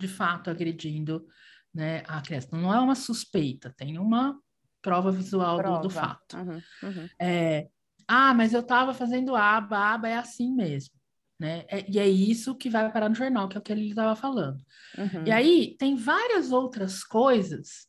de 0.00 0.08
fato, 0.08 0.50
agredindo 0.50 1.26
né, 1.74 2.02
a 2.06 2.20
criança. 2.20 2.48
Não 2.52 2.72
é 2.72 2.80
uma 2.80 2.94
suspeita, 2.94 3.72
tem 3.76 3.98
uma 3.98 4.38
prova 4.82 5.10
visual 5.10 5.58
prova. 5.58 5.82
Do, 5.82 5.88
do, 5.88 5.90
fato. 5.90 6.36
Uhum. 6.36 6.62
Uhum. 6.82 7.08
É, 7.20 7.68
ah, 8.06 8.32
mas 8.34 8.52
eu 8.52 8.60
estava 8.60 8.94
fazendo 8.94 9.36
aba, 9.36 9.94
aba 9.94 10.08
é 10.08 10.16
assim 10.16 10.52
mesmo 10.54 10.98
né? 11.38 11.64
É, 11.68 11.88
e 11.88 11.98
é 11.98 12.08
isso 12.08 12.54
que 12.54 12.68
vai 12.68 12.90
parar 12.90 13.08
no 13.08 13.14
jornal, 13.14 13.48
que 13.48 13.56
é 13.56 13.60
o 13.60 13.62
que 13.62 13.70
ele 13.70 13.88
estava 13.88 14.16
falando. 14.16 14.60
Uhum. 14.96 15.24
E 15.24 15.30
aí 15.30 15.76
tem 15.78 15.94
várias 15.94 16.50
outras 16.50 17.04
coisas 17.04 17.86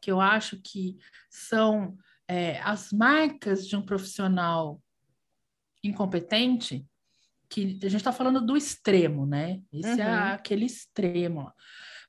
que 0.00 0.10
eu 0.10 0.20
acho 0.20 0.60
que 0.62 0.96
são 1.28 1.96
é, 2.28 2.60
as 2.60 2.92
marcas 2.92 3.66
de 3.66 3.74
um 3.74 3.82
profissional 3.82 4.80
incompetente, 5.82 6.86
que 7.48 7.78
a 7.82 7.88
gente 7.88 7.96
está 7.96 8.12
falando 8.12 8.44
do 8.44 8.56
extremo, 8.56 9.26
né? 9.26 9.60
Esse 9.72 10.00
é 10.00 10.04
uhum. 10.04 10.10
é 10.10 10.32
aquele 10.32 10.66
extremo. 10.66 11.50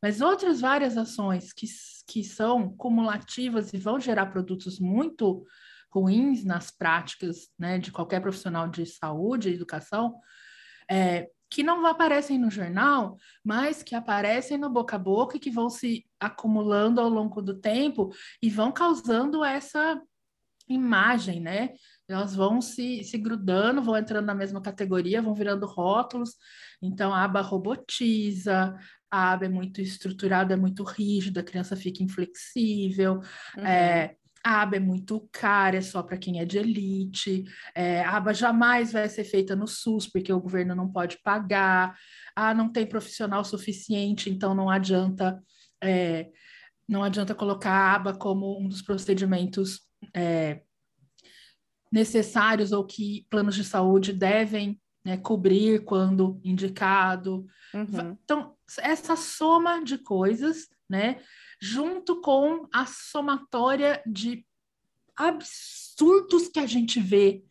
Mas 0.01 0.21
outras 0.21 0.61
várias 0.61 0.97
ações 0.97 1.51
que, 1.51 1.65
que 2.07 2.23
são 2.23 2.73
cumulativas 2.75 3.73
e 3.73 3.77
vão 3.77 3.99
gerar 3.99 4.27
produtos 4.27 4.79
muito 4.79 5.45
ruins 5.91 6.43
nas 6.43 6.71
práticas 6.71 7.49
né, 7.57 7.77
de 7.79 7.91
qualquer 7.91 8.21
profissional 8.21 8.67
de 8.67 8.85
saúde 8.85 9.49
e 9.49 9.55
educação, 9.55 10.15
é, 10.89 11.29
que 11.49 11.63
não 11.63 11.85
aparecem 11.85 12.37
no 12.37 12.51
jornal, 12.51 13.17
mas 13.43 13.81
que 13.81 13.95
aparecem 13.95 14.57
no 14.57 14.69
boca 14.69 14.95
a 14.95 14.99
boca 14.99 15.35
e 15.35 15.39
que 15.39 15.49
vão 15.49 15.69
se 15.69 16.05
acumulando 16.19 17.01
ao 17.01 17.09
longo 17.09 17.41
do 17.41 17.59
tempo 17.59 18.13
e 18.41 18.49
vão 18.49 18.71
causando 18.71 19.43
essa 19.43 19.99
imagem, 20.67 21.39
né? 21.39 21.73
Elas 22.09 22.35
vão 22.35 22.59
se, 22.61 23.03
se 23.03 23.17
grudando, 23.17 23.81
vão 23.81 23.95
entrando 23.95 24.25
na 24.25 24.33
mesma 24.33 24.61
categoria, 24.61 25.21
vão 25.21 25.33
virando 25.33 25.65
rótulos. 25.65 26.35
Então, 26.81 27.13
a 27.13 27.23
aba 27.23 27.41
robotiza, 27.41 28.75
a 29.11 29.31
aba 29.31 29.45
é 29.45 29.49
muito 29.49 29.79
estruturada, 29.79 30.53
é 30.53 30.57
muito 30.57 30.83
rígida, 30.83 31.41
a 31.41 31.43
criança 31.43 31.75
fica 31.75 32.03
inflexível. 32.03 33.21
Uhum. 33.55 33.65
É, 33.65 34.15
a 34.43 34.61
aba 34.61 34.77
é 34.77 34.79
muito 34.79 35.29
cara, 35.31 35.77
é 35.77 35.81
só 35.81 36.01
para 36.01 36.17
quem 36.17 36.39
é 36.39 36.45
de 36.45 36.57
elite. 36.57 37.43
É, 37.75 38.01
a 38.01 38.17
aba 38.17 38.33
jamais 38.33 38.91
vai 38.91 39.07
ser 39.07 39.23
feita 39.23 39.55
no 39.55 39.67
SUS, 39.67 40.07
porque 40.07 40.33
o 40.33 40.41
governo 40.41 40.73
não 40.73 40.91
pode 40.91 41.19
pagar. 41.21 41.95
Ah, 42.35 42.53
não 42.53 42.71
tem 42.71 42.87
profissional 42.87 43.43
suficiente, 43.43 44.29
então 44.29 44.55
não 44.55 44.69
adianta 44.69 45.39
é, 45.81 46.29
não 46.87 47.03
adianta 47.03 47.35
colocar 47.35 47.71
a 47.71 47.93
aba 47.93 48.13
como 48.13 48.59
um 48.59 48.67
dos 48.67 48.81
procedimentos 48.81 49.81
é, 50.13 50.61
necessários 51.91 52.71
ou 52.71 52.85
que 52.85 53.25
planos 53.29 53.55
de 53.55 53.63
saúde 53.63 54.13
devem 54.13 54.79
né, 55.03 55.17
cobrir 55.17 55.83
quando 55.83 56.39
indicado. 56.43 57.45
Uhum. 57.73 58.17
Então, 58.23 58.55
essa 58.79 59.15
soma 59.15 59.83
de 59.83 59.97
coisas, 59.97 60.69
né? 60.89 61.19
junto 61.59 62.21
com 62.21 62.67
a 62.73 62.85
somatória 62.85 64.01
de 64.05 64.45
absurdos 65.15 66.47
que 66.47 66.59
a 66.59 66.65
gente 66.65 66.99
vê 66.99 67.43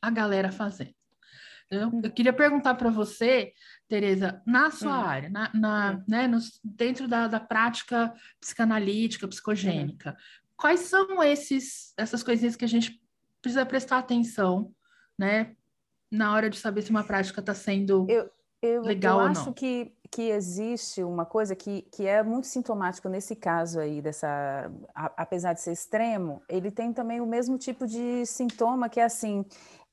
a 0.00 0.10
galera 0.10 0.52
fazendo. 0.52 0.94
Eu, 1.70 1.90
eu 2.04 2.10
queria 2.12 2.32
perguntar 2.32 2.74
para 2.74 2.90
você, 2.90 3.52
Tereza, 3.88 4.40
na 4.46 4.70
sua 4.70 5.00
hum. 5.00 5.04
área, 5.04 5.28
na, 5.30 5.50
na 5.54 5.92
hum. 5.92 6.04
né, 6.06 6.30
dentro 6.62 7.08
da, 7.08 7.26
da 7.26 7.40
prática 7.40 8.14
psicanalítica, 8.40 9.26
psicogênica, 9.26 10.10
hum. 10.10 10.44
quais 10.56 10.80
são 10.80 11.22
esses, 11.22 11.92
essas 11.96 12.22
coisinhas 12.22 12.54
que 12.54 12.64
a 12.64 12.68
gente 12.68 13.00
precisa 13.40 13.66
prestar 13.66 13.98
atenção, 13.98 14.72
né, 15.18 15.54
na 16.10 16.32
hora 16.32 16.48
de 16.48 16.58
saber 16.58 16.82
se 16.82 16.90
uma 16.90 17.04
prática 17.04 17.40
está 17.40 17.54
sendo 17.54 18.06
eu, 18.08 18.30
eu, 18.62 18.82
legal 18.82 19.20
eu 19.20 19.26
ou 19.26 19.28
não? 19.28 19.34
Eu 19.34 19.40
acho 19.40 19.52
que 19.52 19.96
que 20.06 20.22
existe 20.30 21.02
uma 21.02 21.24
coisa 21.24 21.54
que, 21.54 21.82
que 21.92 22.06
é 22.06 22.22
muito 22.22 22.46
sintomático 22.46 23.08
nesse 23.08 23.34
caso 23.34 23.80
aí, 23.80 24.00
dessa, 24.00 24.70
a, 24.94 25.12
apesar 25.16 25.52
de 25.52 25.60
ser 25.60 25.72
extremo, 25.72 26.42
ele 26.48 26.70
tem 26.70 26.92
também 26.92 27.20
o 27.20 27.26
mesmo 27.26 27.58
tipo 27.58 27.86
de 27.86 28.24
sintoma 28.24 28.88
que 28.88 29.00
é 29.00 29.04
assim, 29.04 29.44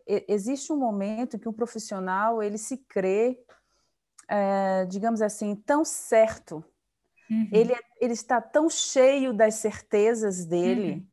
existe 0.07 0.71
um 0.71 0.77
momento 0.77 1.39
que 1.39 1.49
um 1.49 1.53
profissional 1.53 2.41
ele 2.41 2.57
se 2.57 2.77
crê, 2.77 3.37
é, 4.29 4.85
digamos 4.85 5.21
assim, 5.21 5.55
tão 5.55 5.83
certo, 5.83 6.63
uhum. 7.29 7.49
ele, 7.51 7.73
é, 7.73 7.79
ele 7.99 8.13
está 8.13 8.41
tão 8.41 8.69
cheio 8.69 9.33
das 9.33 9.55
certezas 9.55 10.45
dele 10.45 10.91
uhum. 10.93 11.07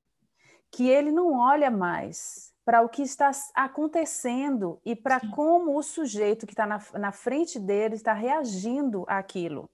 Que 0.71 0.89
ele 0.89 1.11
não 1.11 1.33
olha 1.33 1.71
mais 1.71 2.51
para 2.65 2.83
o 2.83 2.89
que 2.89 3.03
está 3.03 3.31
acontecendo 3.55 4.81
e 4.85 4.95
para 4.95 5.19
como 5.35 5.77
o 5.77 5.83
sujeito 5.83 6.47
que 6.47 6.53
está 6.53 6.67
na, 6.67 6.81
na 6.95 7.11
frente 7.11 7.59
dele 7.59 7.97
está 7.97 8.13
reagindo 8.13 9.05
àquilo. 9.09 9.69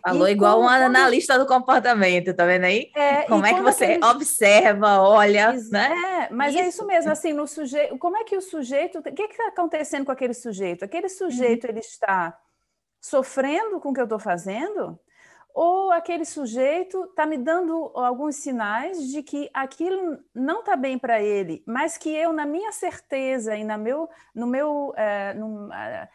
Falou 0.00 0.28
e 0.28 0.32
igual 0.32 0.60
um 0.60 0.68
analista 0.68 1.36
do 1.38 1.46
comportamento, 1.46 2.32
tá 2.32 2.46
vendo 2.46 2.64
aí? 2.64 2.92
É, 2.94 3.22
como 3.22 3.44
é 3.44 3.52
que 3.52 3.62
você 3.62 3.98
observa, 4.04 5.00
olha, 5.00 5.52
Ex 5.52 5.70
né? 5.70 6.28
É, 6.28 6.32
mas 6.32 6.54
é 6.54 6.58
isso. 6.58 6.64
é 6.64 6.68
isso 6.68 6.86
mesmo, 6.86 7.10
assim, 7.10 7.32
no 7.32 7.48
sujeito, 7.48 7.98
como 7.98 8.16
é 8.16 8.22
que 8.22 8.36
o 8.36 8.40
sujeito, 8.40 9.00
o 9.00 9.02
que 9.02 9.22
está 9.22 9.48
acontecendo 9.48 10.04
com 10.04 10.12
aquele 10.12 10.34
sujeito? 10.34 10.84
Aquele 10.84 11.08
sujeito, 11.08 11.64
uhum. 11.64 11.70
ele 11.70 11.80
está 11.80 12.38
sofrendo 13.00 13.80
com 13.80 13.88
o 13.88 13.92
que 13.92 14.00
eu 14.00 14.04
estou 14.04 14.20
fazendo? 14.20 14.96
Ou 15.56 15.90
aquele 15.90 16.26
sujeito 16.26 17.04
está 17.04 17.24
me 17.24 17.38
dando 17.38 17.90
alguns 17.94 18.36
sinais 18.36 19.08
de 19.08 19.22
que 19.22 19.48
aquilo 19.54 20.22
não 20.34 20.60
está 20.60 20.76
bem 20.76 20.98
para 20.98 21.22
ele, 21.22 21.64
mas 21.66 21.96
que 21.96 22.10
eu, 22.10 22.30
na 22.30 22.44
minha 22.44 22.70
certeza 22.72 23.56
e 23.56 23.64
na 23.64 23.78
meu, 23.78 24.06
no 24.34 24.46
meu. 24.46 24.92
É, 24.98 25.32
no, 25.32 25.72
é, 25.72 26.10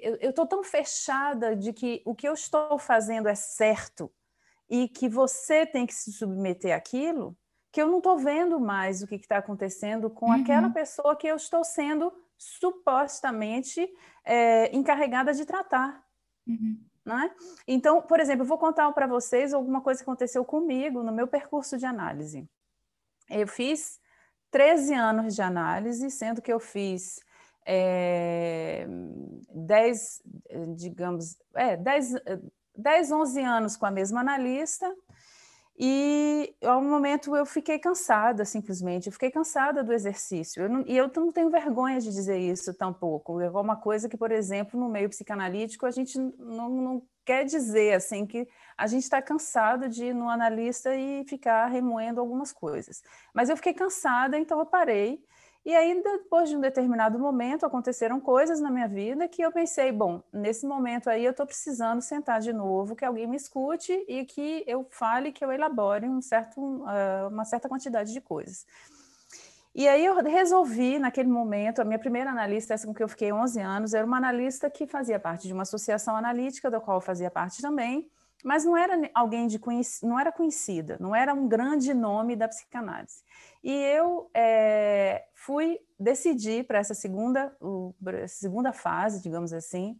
eu 0.00 0.30
estou 0.30 0.48
tão 0.48 0.64
fechada 0.64 1.54
de 1.54 1.72
que 1.72 2.02
o 2.04 2.12
que 2.12 2.26
eu 2.26 2.34
estou 2.34 2.76
fazendo 2.76 3.28
é 3.28 3.36
certo 3.36 4.10
e 4.68 4.88
que 4.88 5.08
você 5.08 5.64
tem 5.64 5.86
que 5.86 5.94
se 5.94 6.12
submeter 6.12 6.76
àquilo, 6.76 7.38
que 7.70 7.80
eu 7.80 7.86
não 7.86 7.98
estou 7.98 8.18
vendo 8.18 8.58
mais 8.58 9.00
o 9.00 9.06
que 9.06 9.14
está 9.14 9.38
acontecendo 9.38 10.10
com 10.10 10.26
uhum. 10.26 10.42
aquela 10.42 10.70
pessoa 10.70 11.14
que 11.14 11.28
eu 11.28 11.36
estou 11.36 11.62
sendo 11.62 12.12
supostamente 12.36 13.88
é, 14.24 14.74
encarregada 14.74 15.32
de 15.32 15.44
tratar. 15.44 16.04
Uhum. 16.48 16.84
Né? 17.04 17.30
Então, 17.68 18.00
por 18.00 18.18
exemplo, 18.18 18.42
eu 18.42 18.48
vou 18.48 18.58
contar 18.58 18.90
para 18.92 19.06
vocês 19.06 19.52
alguma 19.52 19.82
coisa 19.82 20.00
que 20.00 20.08
aconteceu 20.08 20.44
comigo 20.44 21.02
no 21.02 21.12
meu 21.12 21.26
percurso 21.28 21.76
de 21.76 21.84
análise. 21.84 22.48
Eu 23.28 23.46
fiz 23.46 24.00
13 24.50 24.94
anos 24.94 25.34
de 25.34 25.42
análise, 25.42 26.10
sendo 26.10 26.40
que 26.40 26.52
eu 26.52 26.58
fiz 26.58 27.20
é, 27.66 28.86
10, 29.52 30.22
digamos, 30.76 31.36
é, 31.54 31.76
10, 31.76 32.14
10, 32.76 33.12
11 33.12 33.42
anos 33.42 33.76
com 33.76 33.86
a 33.86 33.90
mesma 33.90 34.20
analista, 34.20 34.94
e 35.76 36.54
ao 36.62 36.80
momento 36.80 37.34
eu 37.34 37.44
fiquei 37.44 37.78
cansada, 37.78 38.44
simplesmente. 38.44 39.06
Eu 39.06 39.12
fiquei 39.12 39.30
cansada 39.30 39.82
do 39.82 39.92
exercício. 39.92 40.62
Eu 40.62 40.68
não, 40.68 40.84
e 40.86 40.96
eu 40.96 41.10
não 41.16 41.32
tenho 41.32 41.50
vergonha 41.50 41.98
de 42.00 42.10
dizer 42.12 42.38
isso 42.38 42.72
tampouco. 42.74 43.40
É 43.40 43.50
uma 43.50 43.76
coisa 43.76 44.08
que, 44.08 44.16
por 44.16 44.30
exemplo, 44.30 44.78
no 44.78 44.88
meio 44.88 45.08
psicanalítico, 45.08 45.84
a 45.84 45.90
gente 45.90 46.16
não, 46.18 46.68
não 46.68 47.02
quer 47.24 47.44
dizer 47.44 47.94
assim 47.94 48.24
que 48.24 48.46
a 48.76 48.86
gente 48.86 49.02
está 49.02 49.20
cansado 49.20 49.88
de 49.88 50.06
ir 50.06 50.14
no 50.14 50.28
analista 50.28 50.94
e 50.94 51.24
ficar 51.24 51.66
remoendo 51.66 52.20
algumas 52.20 52.52
coisas. 52.52 53.02
Mas 53.32 53.48
eu 53.48 53.56
fiquei 53.56 53.74
cansada, 53.74 54.38
então 54.38 54.60
eu 54.60 54.66
parei 54.66 55.24
e 55.64 55.74
aí, 55.74 56.02
depois 56.02 56.50
de 56.50 56.56
um 56.56 56.60
determinado 56.60 57.18
momento, 57.18 57.64
aconteceram 57.64 58.20
coisas 58.20 58.60
na 58.60 58.70
minha 58.70 58.86
vida 58.86 59.26
que 59.26 59.40
eu 59.40 59.50
pensei, 59.50 59.90
bom, 59.90 60.22
nesse 60.30 60.66
momento 60.66 61.08
aí 61.08 61.24
eu 61.24 61.30
estou 61.30 61.46
precisando 61.46 62.02
sentar 62.02 62.40
de 62.40 62.52
novo, 62.52 62.94
que 62.94 63.04
alguém 63.04 63.26
me 63.26 63.36
escute 63.36 63.92
e 64.06 64.26
que 64.26 64.62
eu 64.66 64.86
fale, 64.90 65.32
que 65.32 65.42
eu 65.42 65.50
elabore 65.50 66.06
um 66.06 66.20
certo, 66.20 66.60
uh, 66.60 67.28
uma 67.30 67.46
certa 67.46 67.66
quantidade 67.66 68.12
de 68.12 68.20
coisas. 68.20 68.66
E 69.74 69.88
aí 69.88 70.04
eu 70.04 70.14
resolvi, 70.22 70.98
naquele 70.98 71.30
momento, 71.30 71.80
a 71.80 71.84
minha 71.84 71.98
primeira 71.98 72.30
analista, 72.30 72.74
essa 72.74 72.86
com 72.86 72.94
que 72.94 73.02
eu 73.02 73.08
fiquei 73.08 73.32
11 73.32 73.58
anos, 73.60 73.94
era 73.94 74.06
uma 74.06 74.18
analista 74.18 74.68
que 74.68 74.86
fazia 74.86 75.18
parte 75.18 75.48
de 75.48 75.52
uma 75.54 75.62
associação 75.62 76.14
analítica, 76.14 76.70
da 76.70 76.78
qual 76.78 76.98
eu 76.98 77.00
fazia 77.00 77.30
parte 77.30 77.62
também, 77.62 78.08
mas 78.44 78.62
não 78.64 78.76
era 78.76 79.10
alguém 79.14 79.46
de 79.46 79.58
não 80.02 80.20
era 80.20 80.30
conhecida, 80.30 80.98
não 81.00 81.16
era 81.16 81.32
um 81.32 81.48
grande 81.48 81.94
nome 81.94 82.36
da 82.36 82.46
psicanálise. 82.46 83.22
E 83.62 83.72
eu 83.72 84.30
é, 84.34 85.24
fui 85.34 85.80
decidir 85.98 86.66
para 86.66 86.78
essa 86.78 86.92
segunda, 86.92 87.56
segunda 88.28 88.70
fase, 88.70 89.22
digamos 89.22 89.54
assim, 89.54 89.98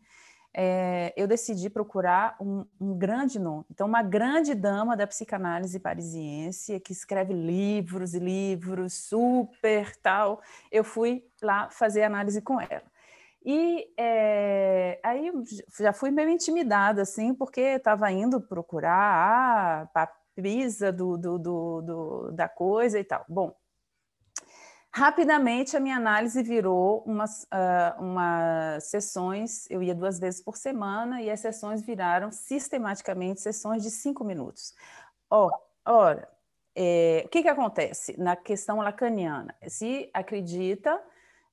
é, 0.57 1.13
eu 1.17 1.27
decidi 1.27 1.69
procurar 1.69 2.37
um, 2.39 2.65
um, 2.79 2.97
grande 2.97 3.41
nome. 3.41 3.65
Então, 3.71 3.89
uma 3.89 4.03
grande 4.03 4.55
dama 4.55 4.97
da 4.97 5.07
psicanálise 5.07 5.81
parisiense, 5.81 6.79
que 6.79 6.93
escreve 6.93 7.33
livros 7.33 8.15
e 8.15 8.21
livros, 8.21 8.93
super 8.93 9.97
tal. 9.97 10.41
Eu 10.71 10.85
fui 10.85 11.27
lá 11.43 11.71
fazer 11.71 12.05
análise 12.05 12.41
com 12.41 12.61
ela. 12.61 12.94
E 13.45 13.93
é, 13.99 14.99
aí 15.05 15.31
já 15.79 15.93
fui 15.93 16.11
meio 16.11 16.31
intimidada, 16.31 17.03
assim, 17.03 17.35
porque 17.35 17.61
estava 17.61 18.11
indo 18.11 18.41
procurar 18.41 19.83
a 19.83 19.87
papisa 19.87 20.91
do, 20.91 21.19
do, 21.19 21.39
do, 21.39 21.83
do, 21.83 22.33
da 22.33 22.49
coisa 22.49 22.99
e 22.99 23.05
tal. 23.05 23.25
Bom, 23.29 23.55
Rapidamente, 24.97 25.77
a 25.77 25.81
minha 25.81 25.97
análise 25.97 26.41
virou 26.41 27.03
umas, 27.05 27.43
uh, 27.53 28.01
umas 28.01 28.85
sessões, 28.85 29.69
eu 29.69 29.83
ia 29.83 29.93
duas 29.93 30.21
vezes 30.21 30.41
por 30.41 30.57
semana, 30.57 31.21
e 31.21 31.29
as 31.29 31.41
sessões 31.41 31.83
viraram 31.83 32.31
sistematicamente 32.31 33.41
sessões 33.41 33.83
de 33.83 33.91
cinco 33.91 34.23
minutos. 34.23 34.73
Oh, 35.29 35.51
ora, 35.85 36.29
é, 36.77 37.25
o 37.27 37.29
que, 37.29 37.43
que 37.43 37.49
acontece 37.49 38.17
na 38.21 38.37
questão 38.37 38.77
lacaniana? 38.77 39.53
Se 39.67 40.09
acredita, 40.15 41.03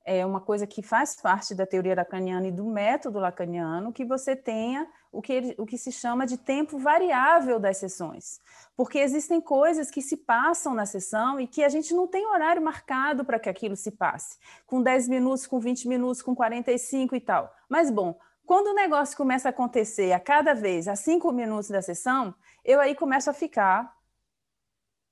é 0.04 0.26
uma 0.26 0.42
coisa 0.42 0.66
que 0.66 0.82
faz 0.82 1.16
parte 1.16 1.54
da 1.54 1.66
teoria 1.66 1.96
lacaniana 1.96 2.48
e 2.48 2.52
do 2.52 2.66
método 2.66 3.20
lacaniano, 3.20 3.94
que 3.94 4.04
você 4.04 4.36
tenha 4.36 4.88
o 5.12 5.22
que, 5.22 5.34
ele, 5.34 5.56
o 5.58 5.66
que 5.66 5.78
se 5.78 5.92
chama 5.92 6.26
de 6.26 6.38
tempo 6.38 6.80
variável 6.80 7.60
das 7.60 7.78
sessões. 7.78 8.40
Porque 8.76 8.98
existem 8.98 9.40
coisas 9.40 9.92
que 9.92 10.02
se 10.02 10.18
passam 10.18 10.74
na 10.74 10.86
sessão 10.86 11.40
e 11.40 11.48
que 11.48 11.64
a 11.64 11.70
gente 11.70 11.94
não 11.94 12.08
tem 12.08 12.26
horário 12.26 12.62
marcado 12.62 13.26
para 13.26 13.40
que 13.40 13.50
aquilo 13.50 13.76
se 13.76 13.92
passe, 13.92 14.38
com 14.66 14.82
10 14.82 15.08
minutos, 15.10 15.46
com 15.46 15.60
20 15.60 15.88
minutos, 15.88 16.22
com 16.22 16.34
45 16.34 17.16
e 17.16 17.22
tal. 17.22 17.54
Mas, 17.70 17.92
bom, 17.92 18.18
quando 18.46 18.68
o 18.68 18.74
negócio 18.74 19.16
começa 19.16 19.50
a 19.50 19.52
acontecer 19.52 20.14
a 20.14 20.20
cada 20.20 20.54
vez, 20.54 20.88
a 20.88 20.96
5 20.96 21.32
minutos 21.32 21.70
da 21.70 21.82
sessão, 21.82 22.34
eu 22.64 22.80
aí 22.80 22.96
começo 22.96 23.30
a 23.30 23.34
ficar 23.34 23.96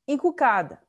encucada. 0.07 0.81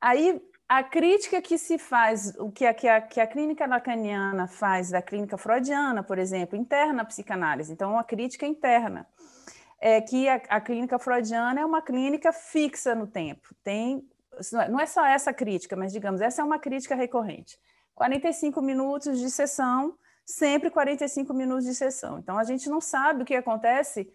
Aí 0.00 0.42
a 0.68 0.82
crítica 0.82 1.40
que 1.40 1.56
se 1.56 1.78
faz, 1.78 2.34
o 2.38 2.50
que 2.50 2.66
a, 2.66 2.74
que 2.74 2.88
a, 2.88 3.00
que 3.00 3.20
a 3.20 3.26
clínica 3.26 3.66
lacaniana 3.66 4.48
faz 4.48 4.90
da 4.90 5.00
clínica 5.00 5.38
freudiana, 5.38 6.02
por 6.02 6.18
exemplo, 6.18 6.58
interna 6.58 7.02
à 7.02 7.04
psicanálise, 7.04 7.72
então, 7.72 7.92
uma 7.92 8.02
crítica 8.02 8.46
interna, 8.46 9.06
é 9.80 10.00
que 10.00 10.28
a, 10.28 10.34
a 10.48 10.60
clínica 10.60 10.98
freudiana 10.98 11.60
é 11.60 11.64
uma 11.64 11.80
clínica 11.80 12.32
fixa 12.32 12.94
no 12.94 13.06
tempo. 13.06 13.54
Tem, 13.62 14.08
não 14.68 14.80
é 14.80 14.86
só 14.86 15.06
essa 15.06 15.32
crítica, 15.32 15.76
mas, 15.76 15.92
digamos, 15.92 16.20
essa 16.20 16.42
é 16.42 16.44
uma 16.44 16.58
crítica 16.58 16.96
recorrente. 16.96 17.58
45 17.94 18.60
minutos 18.60 19.20
de 19.20 19.30
sessão, 19.30 19.96
sempre 20.24 20.68
45 20.70 21.32
minutos 21.32 21.64
de 21.64 21.74
sessão. 21.74 22.18
Então, 22.18 22.36
a 22.36 22.44
gente 22.44 22.68
não 22.68 22.80
sabe 22.80 23.22
o 23.22 23.24
que 23.24 23.36
acontece 23.36 24.12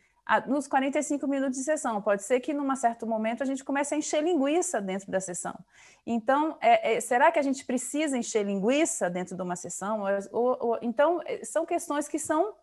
nos 0.47 0.67
45 0.67 1.27
minutos 1.27 1.57
de 1.57 1.63
sessão. 1.63 2.01
Pode 2.01 2.23
ser 2.23 2.39
que, 2.39 2.53
num 2.53 2.75
certo 2.75 3.05
momento, 3.05 3.43
a 3.43 3.45
gente 3.45 3.63
comece 3.63 3.93
a 3.93 3.97
encher 3.97 4.23
linguiça 4.23 4.79
dentro 4.79 5.11
da 5.11 5.19
sessão. 5.19 5.57
Então, 6.05 6.57
é, 6.61 6.95
é, 6.95 7.01
será 7.01 7.31
que 7.31 7.39
a 7.39 7.41
gente 7.41 7.65
precisa 7.65 8.17
encher 8.17 8.45
linguiça 8.45 9.09
dentro 9.09 9.35
de 9.35 9.41
uma 9.41 9.55
sessão? 9.55 10.03
Ou, 10.31 10.57
ou, 10.59 10.79
então, 10.81 11.21
é, 11.25 11.43
são 11.43 11.65
questões 11.65 12.07
que 12.07 12.17
são, 12.17 12.53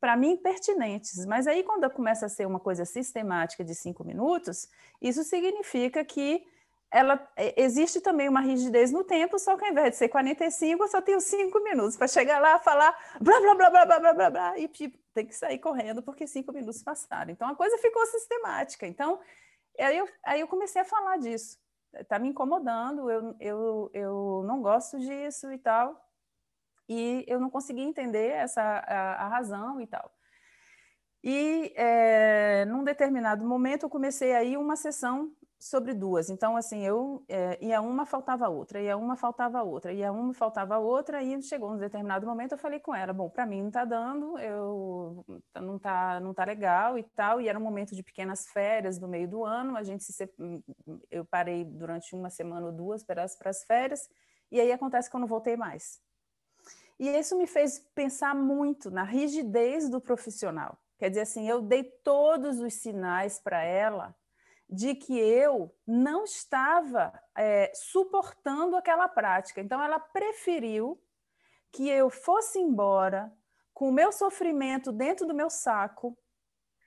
para 0.00 0.16
mim, 0.16 0.36
pertinentes. 0.36 1.24
Mas 1.26 1.46
aí, 1.46 1.62
quando 1.62 1.88
começa 1.90 2.26
a 2.26 2.28
ser 2.28 2.46
uma 2.46 2.58
coisa 2.58 2.84
sistemática 2.84 3.62
de 3.64 3.74
cinco 3.74 4.04
minutos, 4.04 4.68
isso 5.00 5.22
significa 5.22 6.04
que 6.04 6.44
ela 6.92 7.26
é, 7.36 7.60
existe 7.62 8.00
também 8.00 8.28
uma 8.28 8.40
rigidez 8.40 8.92
no 8.92 9.02
tempo, 9.02 9.38
só 9.38 9.56
que 9.56 9.64
ao 9.64 9.70
invés 9.70 9.92
de 9.92 9.96
ser 9.96 10.08
45, 10.08 10.82
eu 10.82 10.88
só 10.88 11.00
tenho 11.00 11.20
cinco 11.20 11.58
minutos 11.64 11.96
para 11.96 12.06
chegar 12.06 12.38
lá, 12.38 12.58
falar 12.58 12.94
blá 13.18 13.40
blá 13.40 13.54
blá 13.54 13.70
blá 13.70 13.86
blá 13.86 14.00
blá 14.00 14.12
blá, 14.12 14.30
blá 14.30 14.58
e, 14.58 14.68
tipo, 14.68 14.98
tem 15.14 15.26
que 15.26 15.34
sair 15.34 15.58
correndo 15.58 16.02
porque 16.02 16.26
cinco 16.26 16.52
minutos 16.52 16.82
passaram. 16.82 17.30
Então, 17.30 17.48
a 17.48 17.54
coisa 17.54 17.76
ficou 17.78 18.04
sistemática. 18.06 18.86
Então, 18.86 19.20
aí 19.78 19.96
eu, 19.96 20.08
aí 20.24 20.40
eu 20.40 20.48
comecei 20.48 20.80
a 20.80 20.84
falar 20.84 21.18
disso. 21.18 21.58
Está 21.94 22.18
me 22.18 22.28
incomodando, 22.28 23.10
eu, 23.10 23.36
eu, 23.38 23.90
eu 23.92 24.44
não 24.46 24.62
gosto 24.62 24.98
disso 24.98 25.52
e 25.52 25.58
tal. 25.58 26.00
E 26.88 27.24
eu 27.28 27.38
não 27.38 27.50
consegui 27.50 27.82
entender 27.82 28.30
essa, 28.30 28.62
a, 28.62 29.24
a 29.24 29.28
razão 29.28 29.80
e 29.80 29.86
tal. 29.86 30.10
E 31.22 31.72
é, 31.76 32.64
num 32.64 32.82
determinado 32.82 33.44
momento 33.44 33.84
eu 33.84 33.90
comecei 33.90 34.34
aí 34.34 34.56
uma 34.56 34.74
sessão 34.74 35.32
sobre 35.62 35.94
duas. 35.94 36.28
Então, 36.28 36.56
assim, 36.56 36.84
eu 36.84 37.24
é, 37.28 37.56
ia 37.64 37.80
uma, 37.80 38.04
faltava 38.04 38.48
outra, 38.48 38.80
ia 38.80 38.96
uma, 38.96 39.16
faltava 39.16 39.62
outra, 39.62 39.92
ia 39.92 40.10
uma, 40.10 40.34
faltava 40.34 40.76
outra, 40.78 41.22
e 41.22 41.40
chegou 41.40 41.70
um 41.70 41.76
determinado 41.76 42.26
momento, 42.26 42.52
eu 42.52 42.58
falei 42.58 42.80
com 42.80 42.92
ela, 42.92 43.12
bom, 43.12 43.30
para 43.30 43.46
mim 43.46 43.60
não 43.60 43.68
está 43.68 43.84
dando, 43.84 44.36
eu 44.40 45.24
não 45.54 45.78
tá, 45.78 46.18
não 46.18 46.34
tá 46.34 46.44
legal 46.44 46.98
e 46.98 47.04
tal, 47.04 47.40
e 47.40 47.48
era 47.48 47.56
um 47.56 47.62
momento 47.62 47.94
de 47.94 48.02
pequenas 48.02 48.48
férias 48.48 48.98
no 48.98 49.06
meio 49.06 49.28
do 49.28 49.44
ano, 49.44 49.76
a 49.76 49.84
gente 49.84 50.02
se 50.02 50.28
eu 51.08 51.24
parei 51.24 51.64
durante 51.64 52.16
uma 52.16 52.28
semana 52.28 52.66
ou 52.66 52.72
duas 52.72 53.04
para 53.04 53.22
as, 53.22 53.36
para 53.36 53.50
as 53.50 53.62
férias, 53.62 54.08
e 54.50 54.60
aí 54.60 54.72
acontece 54.72 55.08
que 55.08 55.14
eu 55.14 55.20
não 55.20 55.28
voltei 55.28 55.56
mais. 55.56 56.00
E 56.98 57.08
isso 57.08 57.38
me 57.38 57.46
fez 57.46 57.78
pensar 57.94 58.34
muito 58.34 58.90
na 58.90 59.04
rigidez 59.04 59.88
do 59.88 60.00
profissional. 60.00 60.76
Quer 60.98 61.08
dizer 61.08 61.22
assim, 61.22 61.48
eu 61.48 61.62
dei 61.62 61.84
todos 61.84 62.58
os 62.58 62.74
sinais 62.74 63.38
para 63.38 63.62
ela 63.62 64.14
de 64.72 64.94
que 64.94 65.18
eu 65.18 65.70
não 65.86 66.24
estava 66.24 67.12
é, 67.36 67.70
suportando 67.74 68.74
aquela 68.74 69.06
prática. 69.06 69.60
Então, 69.60 69.82
ela 69.82 70.00
preferiu 70.00 70.98
que 71.70 71.90
eu 71.90 72.08
fosse 72.08 72.58
embora 72.58 73.30
com 73.74 73.90
o 73.90 73.92
meu 73.92 74.10
sofrimento 74.10 74.90
dentro 74.90 75.26
do 75.26 75.34
meu 75.34 75.50
saco 75.50 76.16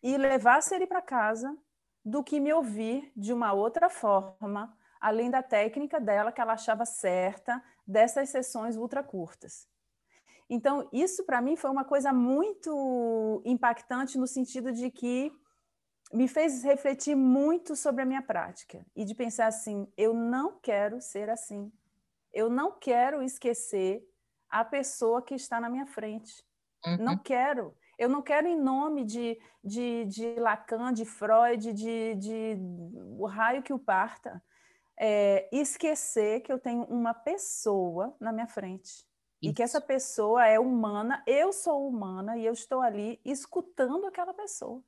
e 0.02 0.17
levasse 0.17 0.74
ele 0.74 0.88
para 0.88 1.00
casa 1.00 1.56
do 2.04 2.24
que 2.24 2.39
me 2.39 2.52
ouvir 2.52 3.12
de 3.15 3.32
uma 3.32 3.54
outra 3.54 3.88
forma, 3.88 4.76
além 5.00 5.30
da 5.30 5.43
técnica 5.43 6.00
dela 6.00 6.32
que 6.32 6.41
ela 6.41 6.54
achava 6.54 6.86
certa 6.86 7.63
dessas 7.86 8.30
sessões 8.30 8.78
ultra 8.78 9.04
curtas. 9.04 9.67
Então, 10.50 10.89
isso 10.91 11.24
para 11.24 11.39
mim 11.39 11.56
foi 11.56 11.69
uma 11.69 11.86
coisa 11.86 12.12
muito 12.12 13.43
impactante 13.45 14.17
no 14.17 14.26
sentido 14.26 14.71
de 14.71 14.89
que 14.89 15.32
me 16.13 16.28
fez 16.28 16.63
refletir 16.63 17.15
muito 17.15 17.76
sobre 17.76 18.02
a 18.02 18.06
minha 18.06 18.22
prática 18.22 18.86
e 18.96 19.04
de 19.04 19.15
pensar 19.15 19.48
assim: 19.48 19.88
eu 19.98 20.13
não 20.13 20.60
quero 20.60 21.02
ser 21.02 21.30
assim. 21.30 21.72
Eu 22.34 22.50
não 22.50 22.72
quero 22.72 23.22
esquecer 23.24 24.06
a 24.50 24.63
pessoa 24.63 25.22
que 25.22 25.36
está 25.36 25.60
na 25.60 25.70
minha 25.70 25.86
frente. 25.86 26.44
Uhum. 26.86 26.98
Não 26.98 27.18
quero. 27.18 27.76
Eu 27.98 28.10
não 28.10 28.22
quero, 28.22 28.46
em 28.46 28.60
nome 28.60 29.06
de, 29.06 29.39
de, 29.63 30.06
de 30.06 30.36
Lacan, 30.36 30.91
de 30.91 31.06
Freud, 31.06 31.72
de, 31.72 32.15
de 32.15 32.58
o 33.18 33.26
raio 33.26 33.63
que 33.63 33.74
o 33.74 33.80
parta, 33.80 34.44
é, 34.98 35.48
esquecer 35.52 36.41
que 36.41 36.52
eu 36.52 36.60
tenho 36.60 36.84
uma 36.84 37.13
pessoa 37.13 38.13
na 38.20 38.34
minha 38.34 38.48
frente. 38.48 38.89
Isso. 38.89 39.08
E 39.41 39.54
que 39.54 39.63
essa 39.63 39.80
pessoa 39.80 40.46
é 40.46 40.60
humana, 40.60 41.24
eu 41.26 41.54
sou 41.54 41.88
humana 41.88 42.38
e 42.38 42.46
eu 42.46 42.54
estou 42.54 42.82
ali 42.82 43.20
escutando 43.24 44.06
aquela 44.06 44.34
pessoa. 44.34 44.84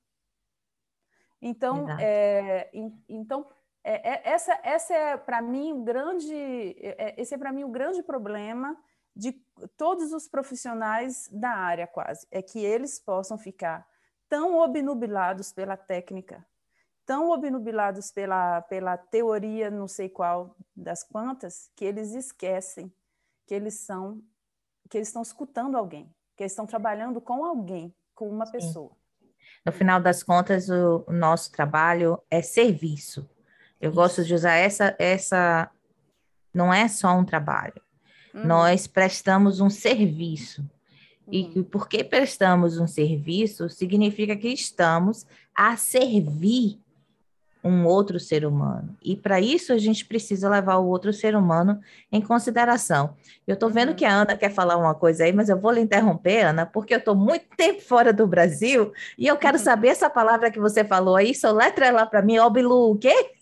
Então, 1.42 1.88
é, 2.00 2.70
então 3.08 3.48
é, 3.84 4.14
é, 4.14 4.22
essa, 4.30 4.60
essa 4.64 4.94
é 4.94 5.18
para 5.18 5.42
mim 5.42 5.74
o 5.74 5.84
grande, 5.84 6.34
é, 6.34 7.10
é, 7.10 7.22
esse 7.22 7.34
é 7.34 7.38
para 7.38 7.52
mim 7.52 7.64
o 7.64 7.70
grande 7.70 8.02
problema 8.02 8.78
de 9.16 9.32
todos 9.76 10.14
os 10.14 10.28
profissionais 10.28 11.30
da 11.32 11.50
área 11.50 11.88
quase, 11.88 12.28
é 12.30 12.42
que 12.42 12.60
eles 12.60 13.00
possam 13.00 13.38
ficar 13.38 13.88
tão 14.30 14.58
obnubilados 14.58 15.52
pela 15.52 15.78
técnica, 15.78 16.46
tão 17.06 17.30
obnubilados 17.30 18.12
pela, 18.12 18.62
pela 18.64 18.98
teoria 18.98 19.72
não 19.72 19.88
sei 19.88 20.10
qual 20.10 20.56
das 20.76 21.04
quantas, 21.04 21.72
que 21.76 21.86
eles 21.86 22.14
esquecem 22.14 22.92
que 23.48 23.56
eles 23.56 23.76
são, 23.76 24.22
que 24.90 24.98
eles 24.98 25.08
estão 25.08 25.22
escutando 25.22 25.78
alguém, 25.78 26.14
que 26.36 26.44
eles 26.44 26.52
estão 26.52 26.68
trabalhando 26.68 27.22
com 27.22 27.46
alguém, 27.46 27.96
com 28.14 28.30
uma 28.30 28.46
Sim. 28.46 28.52
pessoa. 28.52 28.92
No 29.68 29.74
final 29.74 30.00
das 30.00 30.24
contas, 30.24 30.70
o, 30.70 31.04
o 31.06 31.12
nosso 31.12 31.52
trabalho 31.52 32.18
é 32.32 32.42
serviço. 32.42 33.30
Eu 33.82 33.90
Isso. 33.90 33.96
gosto 34.00 34.24
de 34.24 34.34
usar 34.34 34.54
essa, 34.54 34.96
essa. 34.98 35.70
Não 36.54 36.74
é 36.74 36.88
só 36.88 37.14
um 37.18 37.26
trabalho. 37.26 37.82
Uhum. 38.34 38.48
Nós 38.48 38.88
prestamos 38.88 39.60
um 39.60 39.70
serviço. 39.70 40.62
Uhum. 41.28 41.52
E 41.58 41.64
porque 41.64 42.02
prestamos 42.02 42.78
um 42.78 42.88
serviço, 42.88 43.68
significa 43.68 44.38
que 44.38 44.48
estamos 44.48 45.28
a 45.54 45.76
servir 45.76 46.80
um 47.68 47.86
outro 47.86 48.20
ser 48.20 48.46
humano. 48.46 48.96
E 49.04 49.16
para 49.16 49.40
isso 49.40 49.74
a 49.74 49.78
gente 49.78 50.06
precisa 50.06 50.50
levar 50.50 50.78
o 50.78 50.88
outro 50.88 51.12
ser 51.12 51.36
humano 51.36 51.80
em 52.12 52.22
consideração. 52.22 53.14
Eu 53.46 53.54
estou 53.54 53.70
vendo 53.70 53.90
uhum. 53.90 53.96
que 53.96 54.06
a 54.06 54.14
Ana 54.14 54.36
quer 54.38 54.52
falar 54.52 54.78
uma 54.78 54.96
coisa 54.96 55.24
aí, 55.24 55.34
mas 55.34 55.50
eu 55.50 55.60
vou 55.60 55.72
lhe 55.72 55.82
interromper, 55.82 56.46
Ana, 56.46 56.66
porque 56.66 56.94
eu 56.94 57.00
estou 57.00 57.16
muito 57.16 57.46
tempo 57.56 57.82
fora 57.82 58.12
do 58.12 58.26
Brasil 58.28 58.92
e 59.18 59.28
eu 59.28 59.38
quero 59.38 59.58
uhum. 59.58 59.64
saber 59.64 59.90
essa 59.90 60.10
palavra 60.10 60.52
que 60.52 60.60
você 60.60 60.84
falou 60.84 61.16
aí, 61.16 61.32
letra 61.54 61.92
lá 61.92 62.06
para 62.06 62.22
mim, 62.22 62.40
obilu, 62.40 62.92
o 62.92 62.98
quê? 62.98 63.37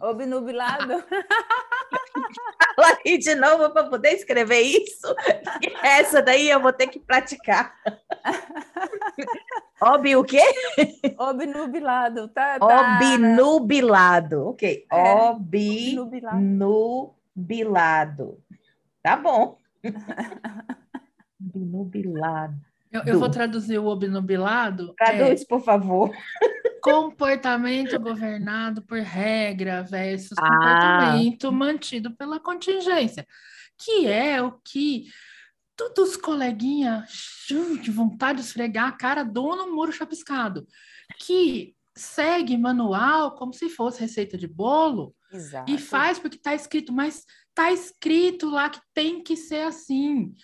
Obnubilado. 0.00 1.04
Fala 2.76 2.98
aí 3.04 3.18
de 3.18 3.34
novo 3.34 3.70
para 3.70 3.88
poder 3.88 4.12
escrever 4.12 4.60
isso. 4.60 5.14
Essa 5.82 6.22
daí 6.22 6.48
eu 6.48 6.60
vou 6.60 6.72
ter 6.72 6.86
que 6.86 6.98
praticar. 6.98 7.74
Ob 9.82 10.16
o 10.16 10.24
quê? 10.24 10.42
Obnubilado. 11.18 12.28
Tá, 12.28 12.58
tá. 12.58 12.98
Obnubilado. 12.98 14.48
Ok. 14.48 14.86
É. 14.92 15.14
Obnubilado. 15.14 16.38
Tá 19.02 19.16
bom. 19.16 19.56
Obnubilado. 21.40 22.69
Eu, 22.90 23.02
eu, 23.04 23.18
vou 23.18 23.30
traduzir 23.30 23.78
o 23.78 23.86
obnubilado. 23.86 24.94
Traduz, 24.94 25.42
é, 25.42 25.44
por 25.46 25.62
favor. 25.62 26.10
Comportamento 26.82 28.00
governado 28.00 28.82
por 28.82 28.98
regra 28.98 29.82
versus 29.82 30.36
ah. 30.38 30.42
comportamento 30.42 31.52
mantido 31.52 32.16
pela 32.16 32.40
contingência, 32.40 33.26
que 33.78 34.06
é 34.06 34.42
o 34.42 34.52
que 34.64 35.04
todos 35.76 36.10
os 36.10 36.16
coleguinhas 36.16 37.08
de 37.82 37.90
vontade 37.90 38.40
de 38.40 38.46
esfregar 38.46 38.88
a 38.88 38.92
cara 38.92 39.22
do 39.22 39.56
no 39.56 39.72
muro 39.72 39.92
chapiscado, 39.92 40.66
que 41.18 41.74
segue 41.96 42.56
manual 42.56 43.34
como 43.34 43.52
se 43.52 43.68
fosse 43.68 44.00
receita 44.00 44.36
de 44.36 44.46
bolo 44.46 45.14
Exato. 45.32 45.70
e 45.70 45.78
faz 45.78 46.18
porque 46.18 46.36
está 46.36 46.54
escrito, 46.54 46.92
mas 46.92 47.24
está 47.48 47.72
escrito 47.72 48.48
lá 48.48 48.68
que 48.68 48.80
tem 48.94 49.22
que 49.22 49.36
ser 49.36 49.62
assim. 49.62 50.34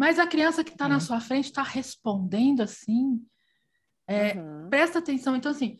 Mas 0.00 0.18
a 0.18 0.26
criança 0.26 0.64
que 0.64 0.70
está 0.70 0.86
uhum. 0.86 0.92
na 0.92 0.98
sua 0.98 1.20
frente 1.20 1.44
está 1.44 1.62
respondendo 1.62 2.62
assim. 2.62 3.22
É, 4.08 4.32
uhum. 4.32 4.70
Presta 4.70 4.98
atenção. 4.98 5.36
Então, 5.36 5.52
assim, 5.52 5.76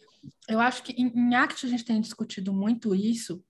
eu 0.46 0.60
acho 0.60 0.82
que 0.82 0.92
em, 0.92 1.06
em 1.06 1.34
ACT 1.34 1.64
a 1.64 1.70
gente 1.70 1.86
tem 1.86 1.98
discutido 1.98 2.52
muito 2.52 2.94
isso, 2.94 3.42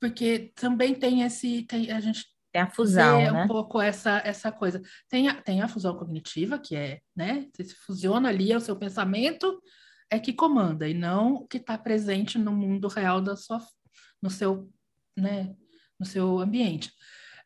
porque 0.00 0.50
também 0.56 0.92
tem 0.92 1.22
esse. 1.22 1.62
Tem, 1.68 1.88
a 1.92 2.00
gente 2.00 2.26
tem 2.50 2.62
a 2.62 2.68
fusão, 2.68 3.18
né? 3.18 3.44
um 3.44 3.46
pouco 3.46 3.80
essa, 3.80 4.20
essa 4.24 4.50
coisa. 4.50 4.82
Tem 5.08 5.28
a, 5.28 5.40
tem 5.40 5.62
a 5.62 5.68
fusão 5.68 5.96
cognitiva, 5.96 6.58
que 6.58 6.74
é, 6.74 7.00
né? 7.14 7.46
Você 7.54 7.62
se 7.62 7.76
fusiona 7.76 8.28
ali, 8.28 8.50
é 8.50 8.56
o 8.56 8.60
seu 8.60 8.74
pensamento 8.74 9.62
é 10.10 10.18
que 10.18 10.32
comanda, 10.32 10.88
e 10.88 10.94
não 10.94 11.34
o 11.34 11.46
que 11.46 11.58
está 11.58 11.78
presente 11.78 12.36
no 12.36 12.50
mundo 12.50 12.88
real 12.88 13.20
da 13.20 13.36
sua, 13.36 13.64
no 14.20 14.30
seu, 14.30 14.68
né? 15.16 15.54
No 15.96 16.04
seu 16.04 16.40
ambiente. 16.40 16.92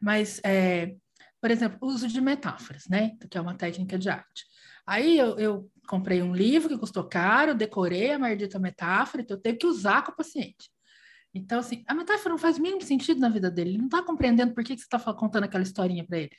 Mas 0.00 0.40
é, 0.42 0.96
por 1.44 1.50
exemplo, 1.50 1.76
uso 1.82 2.08
de 2.08 2.22
metáforas, 2.22 2.84
né? 2.88 3.18
Que 3.30 3.36
é 3.36 3.40
uma 3.42 3.54
técnica 3.54 3.98
de 3.98 4.08
arte. 4.08 4.46
Aí 4.86 5.18
eu, 5.18 5.38
eu 5.38 5.70
comprei 5.86 6.22
um 6.22 6.34
livro 6.34 6.70
que 6.70 6.78
custou 6.78 7.04
caro, 7.04 7.54
decorei 7.54 8.12
a 8.12 8.18
maldita 8.18 8.58
metáfora, 8.58 9.22
então 9.22 9.36
eu 9.36 9.42
tenho 9.42 9.58
que 9.58 9.66
usar 9.66 10.02
com 10.02 10.12
o 10.12 10.16
paciente. 10.16 10.70
Então, 11.34 11.58
assim, 11.58 11.84
a 11.86 11.94
metáfora 11.94 12.30
não 12.30 12.38
faz 12.38 12.56
o 12.56 12.62
mínimo 12.62 12.80
sentido 12.80 13.20
na 13.20 13.28
vida 13.28 13.50
dele, 13.50 13.72
ele 13.72 13.76
não 13.76 13.88
está 13.88 14.02
compreendendo 14.02 14.54
por 14.54 14.64
que, 14.64 14.74
que 14.74 14.80
você 14.80 14.86
está 14.86 14.98
contando 15.12 15.44
aquela 15.44 15.62
historinha 15.62 16.02
para 16.06 16.16
ele. 16.16 16.30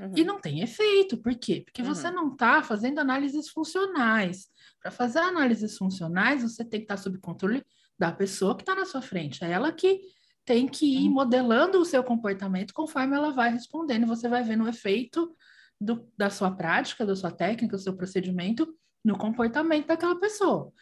Uhum. 0.00 0.12
E 0.16 0.24
não 0.24 0.40
tem 0.40 0.60
efeito, 0.60 1.16
por 1.18 1.36
quê? 1.36 1.62
Porque 1.64 1.82
uhum. 1.82 1.94
você 1.94 2.10
não 2.10 2.32
está 2.32 2.60
fazendo 2.60 2.98
análises 2.98 3.50
funcionais. 3.50 4.48
Para 4.82 4.90
fazer 4.90 5.20
análises 5.20 5.78
funcionais, 5.78 6.42
você 6.42 6.64
tem 6.64 6.80
que 6.80 6.84
estar 6.84 6.96
tá 6.96 7.00
sob 7.00 7.16
controle 7.20 7.64
da 7.96 8.10
pessoa 8.10 8.56
que 8.56 8.62
está 8.62 8.74
na 8.74 8.84
sua 8.84 9.02
frente. 9.02 9.44
É 9.44 9.52
ela 9.52 9.70
que 9.70 10.00
tem 10.48 10.66
que 10.66 10.86
ir 10.86 11.10
hum. 11.10 11.12
modelando 11.12 11.78
o 11.78 11.84
seu 11.84 12.02
comportamento 12.02 12.72
conforme 12.72 13.14
ela 13.14 13.30
vai 13.30 13.52
respondendo. 13.52 14.06
Você 14.06 14.30
vai 14.30 14.42
vendo 14.42 14.64
o 14.64 14.68
efeito 14.68 15.36
do, 15.78 16.10
da 16.16 16.30
sua 16.30 16.50
prática, 16.50 17.04
da 17.04 17.14
sua 17.14 17.30
técnica, 17.30 17.76
do 17.76 17.82
seu 17.82 17.94
procedimento 17.94 18.74
no 19.04 19.18
comportamento 19.18 19.86
daquela 19.86 20.18
pessoa, 20.18 20.72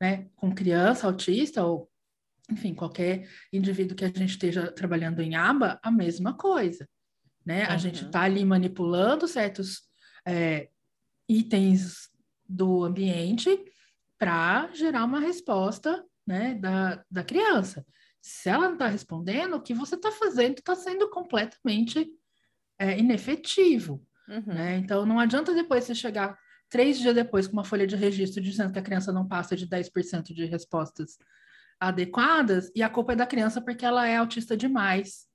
né? 0.00 0.26
Com 0.36 0.54
criança, 0.54 1.06
autista 1.06 1.62
ou, 1.62 1.90
enfim, 2.50 2.74
qualquer 2.74 3.28
indivíduo 3.52 3.94
que 3.94 4.06
a 4.06 4.08
gente 4.08 4.30
esteja 4.30 4.72
trabalhando 4.72 5.20
em 5.20 5.34
aba, 5.34 5.78
a 5.82 5.90
mesma 5.90 6.32
coisa, 6.32 6.88
né? 7.44 7.66
Uhum. 7.66 7.72
A 7.72 7.76
gente 7.76 8.06
está 8.06 8.22
ali 8.22 8.42
manipulando 8.42 9.28
certos 9.28 9.82
é, 10.26 10.70
itens 11.28 12.08
do 12.48 12.84
ambiente 12.84 13.50
para 14.18 14.70
gerar 14.72 15.04
uma 15.04 15.20
resposta, 15.20 16.02
né, 16.26 16.54
da, 16.54 17.04
da 17.10 17.22
criança. 17.22 17.84
Se 18.20 18.48
ela 18.48 18.66
não 18.66 18.74
está 18.74 18.86
respondendo, 18.86 19.54
o 19.54 19.62
que 19.62 19.72
você 19.72 19.94
está 19.94 20.10
fazendo 20.12 20.58
está 20.58 20.74
sendo 20.74 21.08
completamente 21.08 22.08
é, 22.78 22.98
inefetivo. 22.98 24.04
Uhum. 24.28 24.54
Né? 24.54 24.76
Então, 24.76 25.06
não 25.06 25.18
adianta 25.18 25.54
depois 25.54 25.84
você 25.84 25.94
chegar 25.94 26.38
três 26.68 26.98
dias 26.98 27.14
depois 27.14 27.46
com 27.46 27.54
uma 27.54 27.64
folha 27.64 27.86
de 27.86 27.96
registro 27.96 28.40
dizendo 28.40 28.72
que 28.72 28.78
a 28.78 28.82
criança 28.82 29.12
não 29.12 29.26
passa 29.26 29.56
de 29.56 29.66
10% 29.66 30.32
de 30.32 30.44
respostas 30.44 31.18
adequadas 31.78 32.70
e 32.74 32.82
a 32.82 32.88
culpa 32.88 33.12
é 33.12 33.16
da 33.16 33.26
criança 33.26 33.60
porque 33.60 33.84
ela 33.84 34.06
é 34.06 34.16
autista 34.16 34.56
demais. 34.56 35.26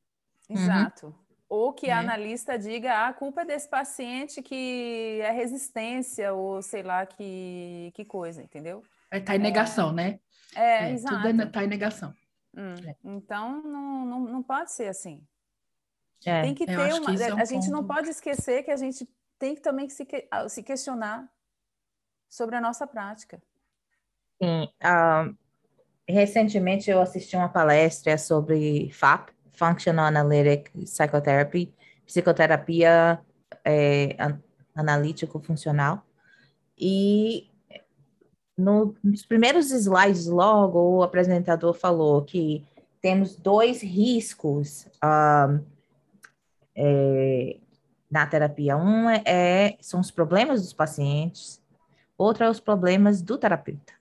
Exato. 0.50 1.08
Uhum. 1.08 1.14
Ou 1.50 1.74
que 1.74 1.90
a 1.90 1.98
é. 1.98 2.00
analista 2.00 2.58
diga 2.58 2.94
ah, 2.94 3.08
a 3.10 3.14
culpa 3.14 3.42
é 3.42 3.46
desse 3.46 3.70
paciente 3.70 4.42
que 4.42 5.20
é 5.22 5.32
resistência 5.32 6.34
ou 6.34 6.62
sei 6.62 6.84
lá 6.84 7.06
que, 7.06 7.92
que 7.94 8.06
coisa, 8.06 8.42
entendeu? 8.42 8.84
Está 9.12 9.34
é, 9.34 9.36
em 9.36 9.40
negação, 9.40 9.90
é... 9.92 9.94
né? 9.94 10.20
É, 10.56 10.86
é 10.86 10.92
exato. 10.94 11.22
Tudo 11.22 11.44
está 11.44 11.64
em 11.64 11.68
negação. 11.68 12.14
Hum, 12.56 12.76
é. 12.88 12.96
Então, 13.04 13.62
não, 13.64 14.06
não, 14.06 14.20
não 14.22 14.44
pode 14.44 14.72
ser 14.72 14.88
assim. 14.88 15.22
É, 16.26 16.42
tem 16.42 16.56
que 16.56 16.66
ter 16.66 16.78
uma. 16.78 17.16
Que 17.16 17.24
é 17.24 17.34
um 17.34 17.38
a 17.38 17.46
gente 17.46 17.70
não 17.70 17.86
pode 17.86 18.10
esquecer 18.10 18.64
que 18.64 18.72
a 18.72 18.78
gente 18.78 19.08
tem 19.38 19.54
que 19.54 19.62
também 19.62 19.90
se, 19.90 20.08
se 20.50 20.64
questionar 20.64 21.30
sobre 22.30 22.56
a 22.56 22.62
nossa 22.62 22.88
prática. 22.88 23.42
Sim. 24.42 24.68
Uh, 24.82 25.36
recentemente 26.08 26.90
eu 26.90 27.02
assisti 27.02 27.36
uma 27.36 27.50
palestra 27.50 28.18
sobre 28.18 28.90
FAP, 28.92 29.30
Functional 29.54 30.06
Analytic 30.06 30.72
Psychotherapy, 30.72 31.74
psicoterapia 32.06 33.20
é, 33.64 34.16
analítico-funcional. 34.76 36.06
E 36.78 37.50
no, 38.58 38.96
nos 39.04 39.26
primeiros 39.26 39.72
slides, 39.72 40.28
logo, 40.28 40.80
o 40.80 41.04
apresentador 41.04 41.74
falou 41.74 42.22
que 42.24 42.64
temos 43.02 43.36
dois 43.36 43.82
riscos 43.82 44.88
uh, 45.04 45.64
é, 46.76 47.58
na 48.10 48.26
terapia. 48.26 48.78
Um 48.78 49.10
é, 49.10 49.24
é, 49.26 49.78
são 49.82 50.00
os 50.00 50.10
problemas 50.10 50.62
dos 50.62 50.74
pacientes, 50.74 51.62
outro 52.18 52.46
é 52.46 52.50
os 52.50 52.60
problemas 52.60 53.22
do 53.22 53.38
terapeuta. 53.38 53.94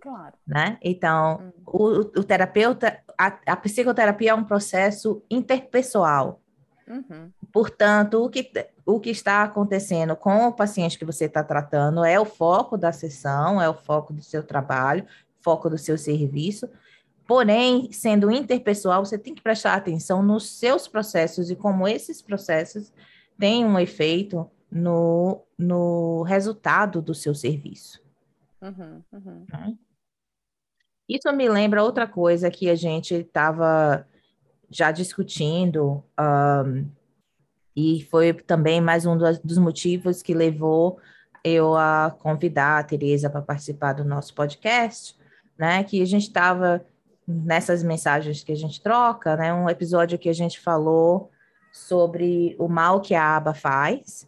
Claro. 0.00 0.34
Né? 0.46 0.78
Então, 0.80 1.40
hum. 1.42 1.62
o, 1.66 1.86
o, 1.98 2.24
terapeuta, 2.24 3.00
a, 3.18 3.26
a, 3.46 3.56
psicoterapia 3.56 4.30
é 4.30 4.34
um 4.34 4.44
processo 4.44 5.22
interpessoal. 5.28 6.40
Uhum. 6.86 7.30
Portanto, 7.52 8.24
o 8.24 8.28
que, 8.28 8.50
o 8.84 9.00
que 9.00 9.10
está 9.10 9.42
acontecendo 9.42 10.14
com 10.14 10.48
o 10.48 10.52
paciente 10.52 10.98
que 10.98 11.04
você 11.04 11.24
está 11.24 11.42
tratando 11.42 12.04
é 12.04 12.18
o 12.20 12.24
foco 12.24 12.76
da 12.76 12.92
sessão, 12.92 13.60
é 13.60 13.68
o 13.68 13.74
foco 13.74 14.12
do 14.12 14.22
seu 14.22 14.42
trabalho, 14.42 15.06
foco 15.40 15.70
do 15.70 15.78
seu 15.78 15.96
serviço. 15.96 16.68
Porém, 17.26 17.90
sendo 17.92 18.30
interpessoal, 18.30 19.04
você 19.04 19.18
tem 19.18 19.34
que 19.34 19.42
prestar 19.42 19.74
atenção 19.74 20.22
nos 20.22 20.48
seus 20.48 20.88
processos 20.88 21.50
e 21.50 21.56
como 21.56 21.86
esses 21.86 22.22
processos 22.22 22.92
têm 23.38 23.64
um 23.64 23.78
efeito 23.78 24.50
no, 24.70 25.42
no 25.56 26.22
resultado 26.22 27.00
do 27.02 27.14
seu 27.14 27.34
serviço. 27.34 28.02
Uhum, 28.60 29.02
uhum. 29.12 29.46
Né? 29.50 29.76
Isso 31.08 31.32
me 31.32 31.48
lembra 31.48 31.82
outra 31.82 32.06
coisa 32.06 32.50
que 32.50 32.68
a 32.68 32.74
gente 32.74 33.14
estava 33.14 34.06
já 34.70 34.92
discutindo, 34.92 36.04
um, 36.18 36.86
e 37.78 38.02
foi 38.10 38.32
também 38.32 38.80
mais 38.80 39.06
um 39.06 39.16
dos 39.16 39.56
motivos 39.56 40.20
que 40.20 40.34
levou 40.34 40.98
eu 41.44 41.76
a 41.76 42.12
convidar 42.18 42.80
a 42.80 42.82
Tereza 42.82 43.30
para 43.30 43.40
participar 43.40 43.92
do 43.92 44.04
nosso 44.04 44.34
podcast, 44.34 45.16
né? 45.56 45.84
Que 45.84 46.02
a 46.02 46.04
gente 46.04 46.24
estava 46.24 46.84
nessas 47.24 47.84
mensagens 47.84 48.42
que 48.42 48.50
a 48.50 48.56
gente 48.56 48.82
troca, 48.82 49.36
né? 49.36 49.54
Um 49.54 49.70
episódio 49.70 50.18
que 50.18 50.28
a 50.28 50.32
gente 50.32 50.58
falou 50.58 51.30
sobre 51.70 52.56
o 52.58 52.66
mal 52.66 53.00
que 53.00 53.14
a 53.14 53.36
aba 53.36 53.54
faz, 53.54 54.26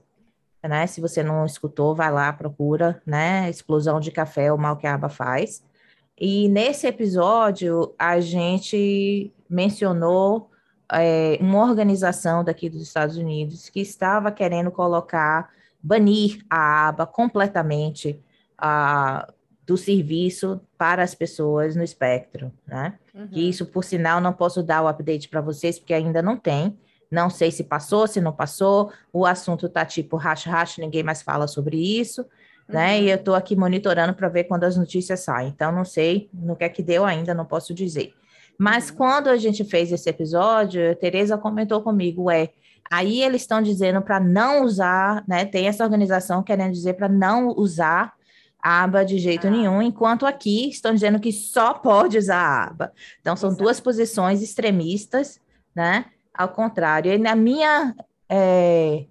né? 0.62 0.86
Se 0.86 1.00
você 1.00 1.20
não 1.20 1.44
escutou, 1.44 1.92
vai 1.92 2.12
lá, 2.12 2.32
procura, 2.32 3.02
né? 3.04 3.50
Explosão 3.50 3.98
de 3.98 4.12
café, 4.12 4.52
o 4.52 4.58
mal 4.58 4.76
que 4.76 4.86
a 4.86 4.94
aba 4.94 5.08
faz. 5.08 5.60
E 6.16 6.48
nesse 6.48 6.86
episódio, 6.86 7.96
a 7.98 8.20
gente 8.20 9.32
mencionou 9.48 10.50
é, 10.92 11.38
uma 11.40 11.62
organização 11.62 12.42
daqui 12.42 12.68
dos 12.68 12.82
Estados 12.82 13.16
Unidos 13.16 13.68
que 13.68 13.80
estava 13.80 14.30
querendo 14.30 14.70
colocar, 14.70 15.50
banir 15.82 16.44
a 16.48 16.88
aba 16.88 17.06
completamente 17.06 18.20
a, 18.58 19.32
do 19.66 19.76
serviço 19.76 20.60
para 20.76 21.02
as 21.02 21.14
pessoas 21.14 21.76
no 21.76 21.82
espectro, 21.82 22.52
né? 22.66 22.98
Uhum. 23.14 23.28
Que 23.28 23.48
isso, 23.48 23.66
por 23.66 23.84
sinal, 23.84 24.20
não 24.20 24.32
posso 24.32 24.62
dar 24.62 24.82
o 24.82 24.88
update 24.88 25.28
para 25.28 25.40
vocês, 25.40 25.78
porque 25.78 25.94
ainda 25.94 26.20
não 26.22 26.36
tem. 26.36 26.78
Não 27.10 27.28
sei 27.28 27.50
se 27.50 27.64
passou, 27.64 28.06
se 28.06 28.20
não 28.20 28.32
passou. 28.32 28.92
O 29.12 29.26
assunto 29.26 29.66
está 29.66 29.84
tipo 29.84 30.16
racha-racha, 30.16 30.80
ninguém 30.80 31.02
mais 31.02 31.22
fala 31.22 31.46
sobre 31.48 31.76
isso 31.76 32.24
né? 32.70 32.98
Uhum. 32.98 33.04
E 33.04 33.10
eu 33.10 33.16
estou 33.16 33.34
aqui 33.34 33.56
monitorando 33.56 34.14
para 34.14 34.28
ver 34.28 34.44
quando 34.44 34.64
as 34.64 34.76
notícias 34.76 35.20
saem. 35.20 35.48
Então, 35.48 35.72
não 35.72 35.84
sei 35.84 36.30
no 36.32 36.56
que 36.56 36.64
é 36.64 36.68
que 36.68 36.82
deu 36.82 37.04
ainda, 37.04 37.34
não 37.34 37.44
posso 37.44 37.74
dizer. 37.74 38.14
Mas 38.60 38.90
uhum. 38.90 38.96
quando 38.96 39.28
a 39.28 39.38
gente 39.38 39.64
fez 39.64 39.90
esse 39.90 40.10
episódio, 40.10 40.90
a 40.90 40.94
Tereza 40.94 41.38
comentou 41.38 41.80
comigo, 41.80 42.30
é, 42.30 42.50
aí 42.90 43.22
eles 43.22 43.40
estão 43.40 43.62
dizendo 43.62 44.02
para 44.02 44.20
não 44.20 44.64
usar, 44.64 45.24
né? 45.26 45.46
Tem 45.46 45.66
essa 45.66 45.82
organização 45.82 46.42
querendo 46.42 46.72
dizer 46.72 46.92
para 46.92 47.08
não 47.08 47.54
usar 47.56 48.12
a 48.62 48.82
aba 48.82 49.02
de 49.02 49.16
jeito 49.16 49.46
ah. 49.46 49.50
nenhum, 49.50 49.80
enquanto 49.80 50.26
aqui 50.26 50.68
estão 50.68 50.92
dizendo 50.92 51.18
que 51.18 51.32
só 51.32 51.72
pode 51.72 52.18
usar 52.18 52.36
a 52.36 52.64
aba. 52.64 52.92
Então, 53.22 53.34
são 53.34 53.48
Exato. 53.48 53.64
duas 53.64 53.80
posições 53.80 54.42
extremistas, 54.42 55.40
né? 55.74 56.04
Ao 56.34 56.50
contrário, 56.50 57.10
e 57.10 57.16
na 57.16 57.34
minha 57.34 57.94
é, 58.28 59.06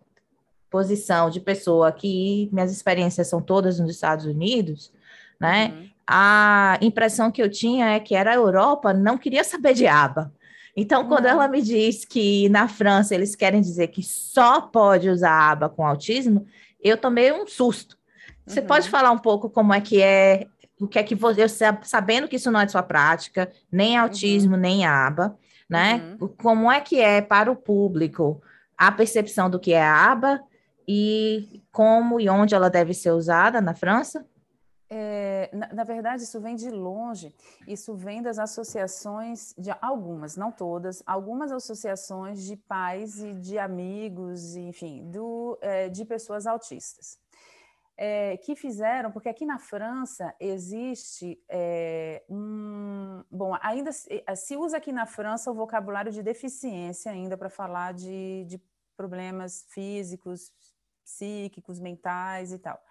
posição 0.70 1.32
de 1.32 1.40
pessoa 1.40 1.92
que 1.92 2.48
minhas 2.52 2.72
experiências 2.72 3.28
são 3.28 3.42
todas 3.42 3.80
nos 3.80 3.90
Estados 3.90 4.28
Unidos, 4.28 4.94
né? 5.40 5.74
Uhum. 5.76 5.90
A 6.12 6.80
impressão 6.82 7.30
que 7.30 7.40
eu 7.40 7.48
tinha 7.52 7.92
é 7.92 8.00
que 8.00 8.16
era 8.16 8.32
a 8.32 8.36
Europa 8.36 8.92
não 8.92 9.16
queria 9.16 9.44
saber 9.44 9.76
de 9.76 9.86
aba. 9.86 10.34
Então, 10.76 11.08
quando 11.08 11.28
ela 11.28 11.48
me 11.48 11.62
diz 11.62 12.04
que 12.04 12.50
na 12.50 12.68
França 12.68 13.14
eles 13.14 13.36
querem 13.36 13.62
dizer 13.62 13.90
que 13.90 14.02
só 14.02 14.60
pode 14.60 15.08
usar 15.08 15.52
aba 15.52 15.70
com 15.70 15.86
autismo, 15.86 16.48
eu 16.82 16.98
tomei 16.98 17.32
um 17.32 17.46
susto. 17.46 17.96
Você 18.44 18.60
uhum. 18.60 18.66
pode 18.66 18.90
falar 18.90 19.12
um 19.12 19.20
pouco 19.20 19.52
como 19.52 19.72
é 19.72 19.80
que 19.80 20.02
é, 20.02 20.48
o 20.82 20.88
que 20.88 20.98
é 20.98 21.04
que 21.04 21.14
você, 21.14 21.66
sabendo 21.84 22.28
que 22.28 22.38
isso 22.38 22.50
não 22.50 22.60
é 22.60 22.66
de 22.66 22.72
sua 22.72 22.82
prática, 22.82 23.52
nem 23.72 23.96
autismo, 23.96 24.56
uhum. 24.56 24.62
nem 24.62 24.88
aba, 24.88 25.38
né? 25.70 26.18
Uhum. 26.20 26.28
Como 26.30 26.72
é 26.72 26.82
que 26.82 27.00
é 27.00 27.22
para 27.22 27.52
o 27.52 27.56
público 27.56 28.42
a 28.76 28.92
percepção 28.92 29.48
do 29.48 29.60
que 29.60 29.74
é 29.74 29.86
aba 29.86 30.42
e 30.88 31.62
como 31.72 32.20
e 32.20 32.28
onde 32.28 32.56
ela 32.56 32.68
deve 32.68 32.96
ser 32.96 33.12
usada 33.12 33.62
na 33.62 33.76
França? 33.76 34.26
É, 34.92 35.52
na, 35.54 35.72
na, 35.72 35.84
verdade, 35.84 36.24
isso 36.24 36.42
vem 36.42 36.56
de 36.56 36.72
longe, 36.72 37.36
isso 37.68 37.94
vem 37.94 38.24
das 38.24 38.40
associações, 38.40 39.54
de 39.56 39.70
algumas, 39.80 40.36
não 40.36 40.52
todas, 40.52 41.04
algumas 41.06 41.52
associações 41.52 42.44
de 42.44 42.56
pais 42.56 43.22
e 43.22 43.34
de 43.34 43.60
amigos, 43.60 44.56
enfim, 44.56 45.08
do, 45.12 45.60
é, 45.62 45.90
de 45.90 46.04
pessoas 46.06 46.48
autistas. 46.48 47.20
É, 47.96 48.38
que 48.38 48.56
fizeram, 48.56 49.12
porque 49.12 49.28
aqui 49.30 49.46
na 49.46 49.60
França 49.60 50.34
existe 50.40 51.38
é, 51.50 52.24
um. 52.30 53.22
Bom, 53.30 53.56
ainda 53.62 53.92
se, 53.92 54.24
se, 54.38 54.56
usa 54.56 54.78
aqui 54.78 54.94
na 54.94 55.06
França 55.06 55.52
o 55.52 55.54
vocabulário 55.54 56.10
de 56.12 56.24
deficiência, 56.24 57.12
ainda 57.12 57.38
para 57.38 57.50
falar 57.50 57.94
de, 57.94 58.46
de 58.46 58.62
problemas 58.96 59.66
físicos, 59.68 60.52
psíquicos, 61.04 61.80
mentais 61.80 62.54
e 62.54 62.58
tal. 62.58 62.82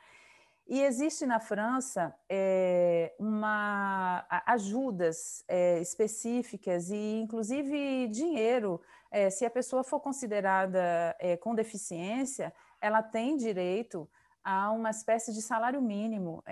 E 0.69 0.83
existe 0.83 1.25
na 1.25 1.41
França 1.41 2.15
é, 2.29 3.15
uma 3.19 4.27
ajudas 4.45 5.43
é, 5.49 5.81
específicas 5.81 6.91
e, 6.91 7.21
inclusive, 7.23 8.07
dinheiro. 8.09 8.79
É, 9.11 9.31
se 9.31 9.47
a 9.47 9.51
pessoa 9.51 9.83
for 9.83 9.99
considerada 9.99 11.17
com 11.41 11.55
deficiência, 11.55 12.53
ela 12.83 13.03
tem 13.03 13.35
direito 13.35 14.07
a 14.45 14.71
uma 14.71 14.91
espécie 14.91 15.33
de 15.33 15.41
salário 15.41 15.81
mínimo. 15.81 16.45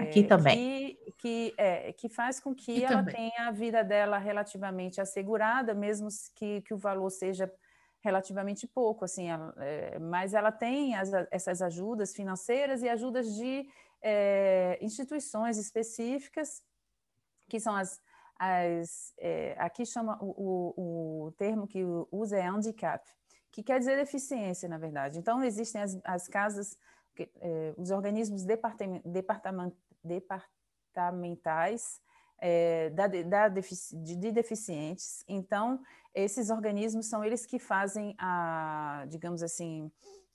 Aqui 0.00 0.24
também. 0.24 0.98
Que, 1.18 1.52
que, 1.52 1.54
que 1.98 2.08
faz 2.08 2.40
com 2.40 2.54
que 2.54 2.72
Aqui 2.72 2.84
ela 2.84 3.04
também. 3.04 3.14
tenha 3.14 3.48
a 3.48 3.50
vida 3.50 3.84
dela 3.84 4.16
relativamente 4.16 4.98
assegurada, 4.98 5.74
mesmo 5.74 6.08
que, 6.34 6.62
que 6.62 6.72
o 6.72 6.78
valor 6.78 7.10
seja 7.10 7.52
relativamente 8.00 8.66
pouco, 8.66 9.04
assim, 9.04 9.28
é, 9.30 9.98
mas 9.98 10.34
ela 10.34 10.52
tem 10.52 10.94
as, 10.94 11.12
essas 11.30 11.60
ajudas 11.60 12.14
financeiras 12.14 12.82
e 12.82 12.88
ajudas 12.88 13.34
de 13.34 13.68
é, 14.00 14.78
instituições 14.80 15.58
específicas, 15.58 16.62
que 17.48 17.58
são 17.58 17.74
as, 17.74 18.00
as 18.38 19.12
é, 19.18 19.56
aqui 19.58 19.84
chama 19.84 20.16
o, 20.22 20.74
o, 20.76 21.26
o, 21.26 21.32
termo 21.32 21.66
que 21.66 21.82
usa 22.12 22.38
é 22.38 22.46
handicap, 22.46 23.04
que 23.50 23.62
quer 23.62 23.78
dizer 23.78 23.96
deficiência, 23.96 24.68
na 24.68 24.78
verdade. 24.78 25.18
Então, 25.18 25.42
existem 25.42 25.82
as, 25.82 25.98
as 26.04 26.28
casas, 26.28 26.78
os 27.76 27.90
organismos 27.90 28.44
departament, 28.44 29.02
departament, 29.04 29.74
departamentais 30.04 32.00
é, 32.40 32.90
da, 32.90 33.06
da 33.06 33.48
de, 33.48 34.32
deficientes. 34.32 35.24
Então, 35.28 35.80
esses 36.14 36.50
organismos 36.50 37.06
são 37.06 37.24
eles 37.24 37.44
que 37.44 37.58
fazem 37.58 38.14
a, 38.18 39.04
digamos 39.08 39.42
assim, 39.42 39.90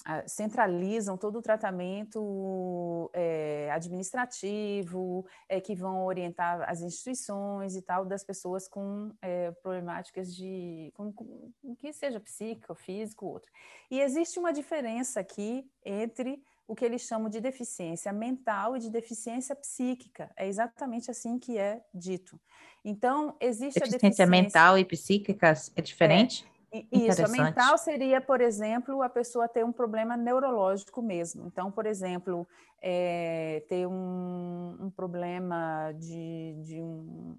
a, 0.05 0.27
centralizam 0.27 1.17
todo 1.17 1.39
o 1.39 1.41
tratamento 1.41 3.09
é, 3.13 3.69
administrativo, 3.71 5.25
é, 5.47 5.59
que 5.59 5.75
vão 5.75 6.05
orientar 6.05 6.69
as 6.69 6.81
instituições 6.81 7.75
e 7.75 7.81
tal 7.81 8.05
das 8.05 8.23
pessoas 8.23 8.67
com 8.67 9.11
é, 9.21 9.51
problemáticas 9.51 10.35
de, 10.35 10.91
com, 10.95 11.11
com, 11.11 11.75
que 11.79 11.93
seja 11.93 12.19
psíquico, 12.19 12.75
físico, 12.75 13.25
outro. 13.25 13.51
E 13.89 13.99
existe 13.99 14.39
uma 14.39 14.53
diferença 14.53 15.19
aqui 15.19 15.69
entre 15.85 16.41
o 16.67 16.75
que 16.75 16.85
eles 16.85 17.01
chamam 17.01 17.29
de 17.29 17.41
deficiência 17.41 18.11
mental 18.13 18.75
e 18.75 18.79
de 18.79 18.89
deficiência 18.89 19.55
psíquica. 19.55 20.31
É 20.35 20.47
exatamente 20.47 21.11
assim 21.11 21.37
que 21.37 21.57
é 21.57 21.81
dito. 21.93 22.39
Então, 22.83 23.35
existe 23.39 23.79
deficiência 23.79 23.83
a 23.83 23.91
deficiência 23.91 24.27
mental 24.27 24.77
e 24.77 24.85
psíquica 24.85 25.53
é 25.75 25.81
diferente? 25.81 26.45
É, 26.73 26.83
isso, 26.91 27.23
a 27.23 27.27
mental 27.27 27.77
seria, 27.77 28.19
por 28.19 28.41
exemplo, 28.41 29.03
a 29.03 29.09
pessoa 29.09 29.47
ter 29.47 29.63
um 29.63 29.71
problema 29.71 30.17
neurológico 30.17 31.03
mesmo. 31.03 31.45
Então, 31.45 31.71
por 31.71 31.85
exemplo, 31.85 32.47
é, 32.81 33.63
ter 33.69 33.85
um, 33.85 34.75
um 34.79 34.89
problema 34.89 35.91
de, 35.91 36.55
de 36.63 36.81
um, 36.81 37.37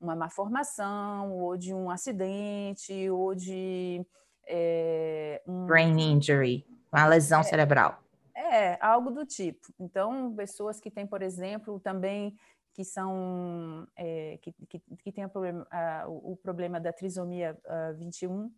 uma 0.00 0.14
má 0.14 0.30
formação, 0.30 1.32
ou 1.32 1.56
de 1.56 1.74
um 1.74 1.90
acidente, 1.90 3.10
ou 3.10 3.34
de. 3.34 4.06
É, 4.46 5.42
um, 5.48 5.66
Brain 5.66 5.98
injury, 5.98 6.64
uma 6.92 7.06
lesão 7.06 7.40
é, 7.40 7.44
cerebral. 7.44 8.03
É, 8.36 8.78
algo 8.80 9.10
do 9.10 9.24
tipo. 9.24 9.72
Então, 9.78 10.34
pessoas 10.34 10.80
que 10.80 10.90
têm, 10.90 11.06
por 11.06 11.22
exemplo, 11.22 11.78
também 11.80 12.36
que 12.74 12.84
são 12.84 13.86
é, 13.96 14.38
que, 14.42 14.52
que, 14.68 14.80
que 14.80 15.12
tem 15.12 15.28
problema, 15.28 15.66
o, 16.08 16.32
o, 16.32 16.36
problema 16.36 16.80
da 16.80 16.92
trisomia 16.92 17.56
uh, 17.64 17.96
21, 17.96 18.50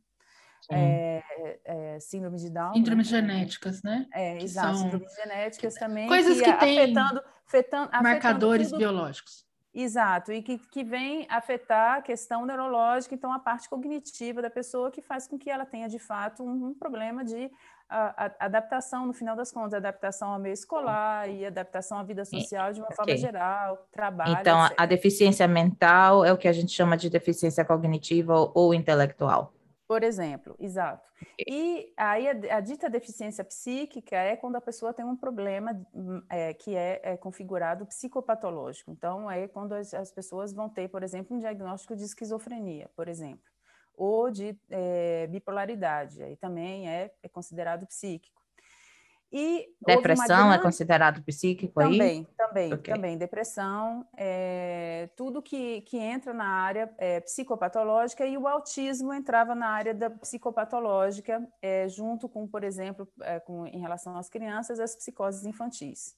é, 0.71 1.23
é, 1.65 2.01
síndrome 2.01 2.39
de 2.39 2.51
Down. 2.51 2.75
Síndromes 2.75 3.13
né? 3.13 3.21
genéticas, 3.21 3.83
né? 3.83 4.07
É, 4.13 4.39
que 4.39 4.45
exato, 4.45 4.79
síndromes 4.79 5.15
genéticas 5.15 5.75
também. 5.75 6.09
Coisas 6.09 6.41
que, 6.41 6.45
que 6.45 6.59
têm 6.59 6.79
afetando, 6.79 7.23
afetando, 7.47 7.91
marcadores 8.03 8.73
biológicos. 8.73 9.45
Exato, 9.73 10.33
e 10.33 10.41
que, 10.41 10.59
que 10.59 10.83
vem 10.83 11.27
afetar 11.29 11.99
a 11.99 12.03
questão 12.03 12.47
neurológica, 12.47 13.15
então 13.15 13.31
a 13.31 13.39
parte 13.39 13.69
cognitiva 13.69 14.41
da 14.41 14.49
pessoa, 14.49 14.91
que 14.91 15.03
faz 15.03 15.29
com 15.29 15.39
que 15.39 15.51
ela 15.51 15.67
tenha, 15.67 15.87
de 15.87 15.99
fato, 15.99 16.43
um, 16.43 16.69
um 16.69 16.75
problema 16.75 17.23
de 17.23 17.51
a, 17.89 18.27
a, 18.27 18.47
adaptação, 18.47 19.07
no 19.07 19.13
final 19.13 19.37
das 19.37 19.53
contas, 19.53 19.75
adaptação 19.75 20.31
ao 20.31 20.39
meio 20.39 20.53
escolar 20.53 21.29
e 21.29 21.47
adaptação 21.47 21.99
à 21.99 22.03
vida 22.03 22.25
social 22.25 22.73
de 22.73 22.81
uma 22.81 22.87
okay. 22.87 22.97
forma 22.97 23.17
geral, 23.17 23.87
trabalho. 23.93 24.37
Então, 24.41 24.65
etc. 24.65 24.75
a 24.79 24.87
deficiência 24.87 25.49
mental 25.49 26.25
é 26.25 26.33
o 26.33 26.37
que 26.37 26.49
a 26.49 26.53
gente 26.53 26.73
chama 26.73 26.97
de 26.97 27.09
deficiência 27.09 27.65
cognitiva 27.65 28.35
ou, 28.35 28.53
ou 28.55 28.75
intelectual. 28.75 29.53
Por 29.87 30.03
exemplo, 30.03 30.57
exato. 30.59 31.07
E 31.49 31.93
aí 31.97 32.29
a, 32.29 32.57
a, 32.57 32.61
dita 32.61 32.91
deficiência 32.91 33.45
psíquica 33.45 34.17
é 34.17 34.35
quando 34.35 34.57
a 34.57 34.61
pessoa 34.61 34.93
tem 34.93 35.05
um 35.05 35.17
problema 35.17 35.81
hum, 35.95 36.21
é, 36.29 36.53
que 36.53 36.75
é, 36.75 37.01
é, 37.05 37.17
configurado 37.17 37.87
psicopatológico. 37.87 38.91
Então, 38.91 39.31
é 39.31 39.47
quando 39.47 39.75
as, 39.75 39.95
as, 39.95 40.11
pessoas 40.11 40.53
vão 40.53 40.69
ter, 40.69 40.89
por 40.89 41.05
exemplo, 41.05 41.37
um 41.37 41.39
diagnóstico 41.39 41.95
de 41.95 42.03
esquizofrenia, 42.03 42.91
por 42.97 43.09
exemplo, 43.09 43.45
ou 43.97 44.31
de 44.31 44.57
é, 44.71 45.27
bipolaridade, 45.29 46.23
aí 46.23 46.37
também 46.37 46.89
é, 46.89 47.11
é 47.23 47.29
considerado 47.29 47.87
psíquico. 47.87 48.37
E 49.33 49.69
depressão 49.85 50.25
é 50.25 50.49
grande... 50.49 50.55
é 50.55 50.63
considerado 50.63 51.23
psíquico 51.23 51.75
também, 51.75 52.01
aí? 52.01 52.27
Também, 52.37 52.73
okay. 52.73 52.95
também. 52.95 53.19
Depressão, 53.19 54.07
é, 54.17 55.11
tudo 55.17 55.43
que, 55.43 55.81
que 55.83 55.99
entra 55.99 56.33
na 56.33 56.47
área 56.47 56.95
é, 56.97 57.21
psicopatológica 57.21 58.25
e 58.25 58.39
o 58.39 58.47
autismo 58.47 59.13
entrava 59.13 59.55
na 59.55 59.69
área 59.69 59.93
da 59.93 60.09
psicopatológica, 60.09 61.47
é, 61.61 61.89
junto 61.89 62.29
com, 62.29 62.47
por 62.47 62.63
exemplo, 62.63 63.09
com, 63.45 63.67
em 63.67 63.81
relação 63.81 64.17
às 64.17 64.29
crianças, 64.29 64.79
as 64.79 64.95
psicoses 64.95 65.45
infantis. 65.45 66.17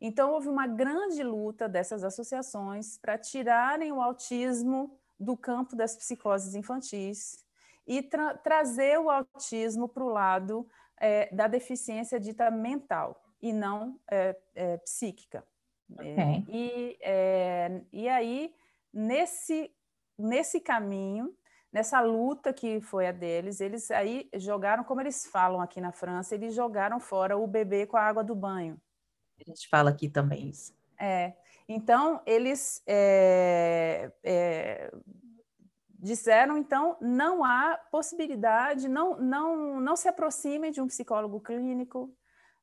Então, 0.00 0.32
houve 0.32 0.48
uma 0.48 0.66
grande 0.66 1.22
luta 1.22 1.68
dessas 1.68 2.02
associações 2.02 2.98
para 2.98 3.16
tirarem 3.16 3.92
o 3.92 4.00
autismo 4.00 4.99
do 5.20 5.36
campo 5.36 5.76
das 5.76 5.94
psicoses 5.94 6.54
infantis 6.54 7.44
e 7.86 8.02
tra 8.02 8.34
trazer 8.38 8.98
o 8.98 9.10
autismo 9.10 9.86
para 9.86 10.02
o 10.02 10.08
lado 10.08 10.66
é, 10.98 11.32
da 11.34 11.46
deficiência 11.46 12.18
dita 12.18 12.50
mental 12.50 13.22
e 13.42 13.52
não 13.52 14.00
é, 14.10 14.36
é, 14.54 14.76
psíquica. 14.78 15.44
É, 15.98 16.02
okay. 16.02 16.44
e, 16.48 16.98
é, 17.02 17.82
e 17.92 18.08
aí, 18.08 18.54
nesse, 18.92 19.70
nesse 20.16 20.60
caminho, 20.60 21.34
nessa 21.72 22.00
luta 22.00 22.52
que 22.52 22.80
foi 22.80 23.06
a 23.06 23.12
deles, 23.12 23.60
eles 23.60 23.90
aí 23.90 24.28
jogaram, 24.36 24.84
como 24.84 25.00
eles 25.00 25.26
falam 25.26 25.60
aqui 25.60 25.80
na 25.80 25.92
França, 25.92 26.34
eles 26.34 26.54
jogaram 26.54 27.00
fora 27.00 27.36
o 27.36 27.46
bebê 27.46 27.86
com 27.86 27.96
a 27.96 28.02
água 28.02 28.22
do 28.22 28.34
banho. 28.34 28.80
A 29.40 29.50
gente 29.50 29.68
fala 29.68 29.90
aqui 29.90 30.08
também 30.08 30.48
isso. 30.48 30.74
É, 30.98 31.32
então, 31.72 32.20
eles 32.26 32.82
é, 32.84 34.10
é, 34.24 34.92
disseram, 36.00 36.58
então, 36.58 36.96
não 37.00 37.44
há 37.44 37.78
possibilidade, 37.92 38.88
não, 38.88 39.16
não, 39.20 39.80
não 39.80 39.94
se 39.94 40.08
aproximem 40.08 40.72
de 40.72 40.80
um 40.80 40.88
psicólogo 40.88 41.40
clínico, 41.40 42.12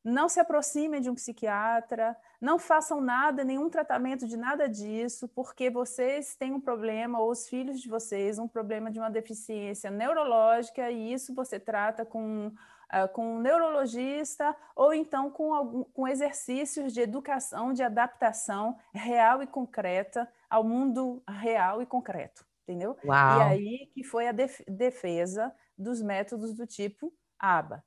não 0.04 0.28
se 0.28 0.42
aproximem 0.42 1.00
de 1.00 1.10
um 1.10 1.16
psiquiatra, 1.16 2.18
não 2.42 2.60
façam 2.60 3.00
nada, 3.00 3.46
nenhum 3.46 3.70
tratamento 3.70 4.28
de 4.28 4.36
nada 4.36 4.68
disso, 4.68 5.30
porque 5.30 5.70
vocês 5.70 6.36
têm 6.36 6.52
um 6.52 6.60
problema, 6.60 7.18
ou 7.18 7.32
os 7.32 7.48
filhos 7.48 7.80
de 7.80 7.88
vocês, 7.88 8.38
um 8.38 8.48
problema 8.48 8.92
de 8.92 9.00
uma 9.00 9.10
deficiência 9.10 9.90
neurológica, 9.90 10.92
e 10.92 11.14
isso 11.14 11.34
você 11.34 11.58
trata 11.58 12.06
com, 12.06 12.52
uh, 12.94 13.08
com 13.14 13.36
um 13.36 13.40
neurologista, 13.40 14.56
ou 14.76 14.94
então 14.94 15.30
com, 15.30 15.54
algum, 15.54 15.84
com 15.86 16.08
exercícios 16.08 16.94
de 16.94 17.02
educação, 17.02 17.74
de 17.74 17.84
adaptação 17.84 18.78
real 18.94 19.42
e 19.42 19.48
concreta 19.48 20.28
ao 20.50 20.64
mundo 20.64 21.24
real 21.28 21.82
e 21.82 21.86
concreto 21.86 22.46
entendeu? 22.68 22.98
Uau. 23.06 23.40
E 23.40 23.44
aí 23.44 23.86
que 23.94 24.04
foi 24.04 24.28
a 24.28 24.34
def 24.34 24.60
defesa 24.68 25.56
dos 25.78 26.02
métodos 26.02 26.54
do 26.54 26.68
tipo 26.68 27.14
ABA. 27.40 27.82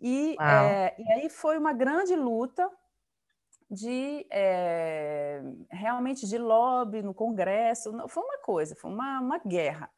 E, 0.00 0.36
é, 0.40 0.94
e 0.98 1.12
aí 1.12 1.30
foi 1.30 1.56
uma 1.56 1.72
grande 1.72 2.16
luta 2.16 2.68
de 3.70 4.26
é, 4.30 5.42
realmente 5.70 6.26
de 6.26 6.36
lobby 6.36 7.02
no 7.02 7.14
Congresso, 7.14 7.92
foi 8.08 8.22
uma 8.22 8.38
coisa, 8.38 8.76
foi 8.76 8.90
uma, 8.90 9.20
uma 9.20 9.38
guerra. 9.38 9.90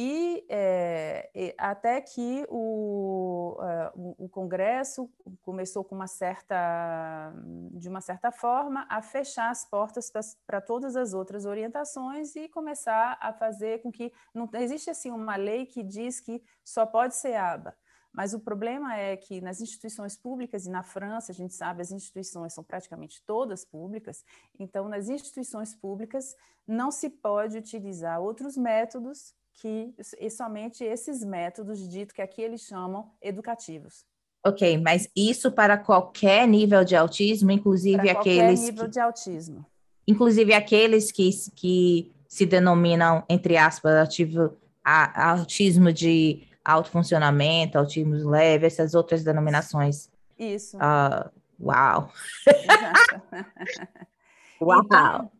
E, 0.00 0.46
é, 0.48 1.56
até 1.58 2.00
que 2.00 2.46
o, 2.48 3.56
uh, 3.58 4.14
o, 4.16 4.28
Congresso 4.28 5.10
começou 5.42 5.82
com 5.82 5.96
uma 5.96 6.06
certa, 6.06 7.32
de 7.72 7.88
uma 7.88 8.00
certa 8.00 8.30
forma, 8.30 8.86
a 8.88 9.02
fechar 9.02 9.50
as 9.50 9.64
portas 9.64 10.08
para 10.46 10.60
todas 10.60 10.94
as 10.94 11.14
outras 11.14 11.44
orientações 11.44 12.36
e 12.36 12.48
começar 12.48 13.18
a 13.20 13.32
fazer 13.32 13.82
com 13.82 13.90
que 13.90 14.12
não 14.32 14.48
existe 14.54 14.88
assim 14.88 15.10
uma 15.10 15.34
lei 15.34 15.66
que 15.66 15.82
diz 15.82 16.20
que 16.20 16.40
só 16.64 16.86
pode 16.86 17.16
ser 17.16 17.34
aba. 17.34 17.76
Mas 18.12 18.32
o 18.32 18.38
problema 18.38 18.96
é 18.96 19.16
que 19.16 19.40
nas 19.40 19.60
instituições 19.60 20.16
públicas, 20.16 20.64
e 20.64 20.70
na 20.70 20.84
França, 20.84 21.32
a 21.32 21.34
gente 21.34 21.54
sabe, 21.54 21.82
as 21.82 21.90
instituições 21.90 22.54
são 22.54 22.62
praticamente 22.62 23.20
todas 23.26 23.64
públicas, 23.64 24.24
então, 24.60 24.88
nas 24.88 25.08
instituições 25.08 25.74
públicas, 25.74 26.36
não 26.64 26.92
se 26.92 27.10
pode 27.10 27.58
utilizar 27.58 28.20
outros 28.20 28.56
métodos 28.56 29.36
que 29.60 29.92
e 30.20 30.30
somente 30.30 30.84
esses 30.84 31.24
métodos 31.24 31.88
dito 31.88 32.14
que 32.14 32.22
aqui 32.22 32.40
eles 32.42 32.62
chamam 32.62 33.10
educativos. 33.20 34.04
Ok, 34.46 34.78
mas 34.78 35.08
isso 35.16 35.50
para 35.50 35.76
qualquer 35.76 36.46
nível 36.46 36.84
de 36.84 36.94
autismo, 36.94 37.50
inclusive 37.50 37.98
para 37.98 38.20
aqueles. 38.20 38.60
nível 38.60 38.84
que, 38.84 38.90
de 38.90 39.00
autismo. 39.00 39.66
Inclusive 40.06 40.54
aqueles 40.54 41.10
que, 41.10 41.28
que 41.54 42.12
se 42.28 42.46
denominam, 42.46 43.24
entre 43.28 43.56
aspas, 43.56 43.94
ativo, 43.94 44.56
a, 44.84 45.32
autismo 45.32 45.92
de 45.92 46.46
alto 46.64 46.88
funcionamento, 46.88 47.78
autismo 47.78 48.14
leve, 48.14 48.66
essas 48.66 48.94
outras 48.94 49.24
denominações. 49.24 50.08
Isso. 50.38 50.76
Uh, 50.76 51.28
uau! 51.60 52.12
Uau! 54.60 54.80
Então, 54.84 55.30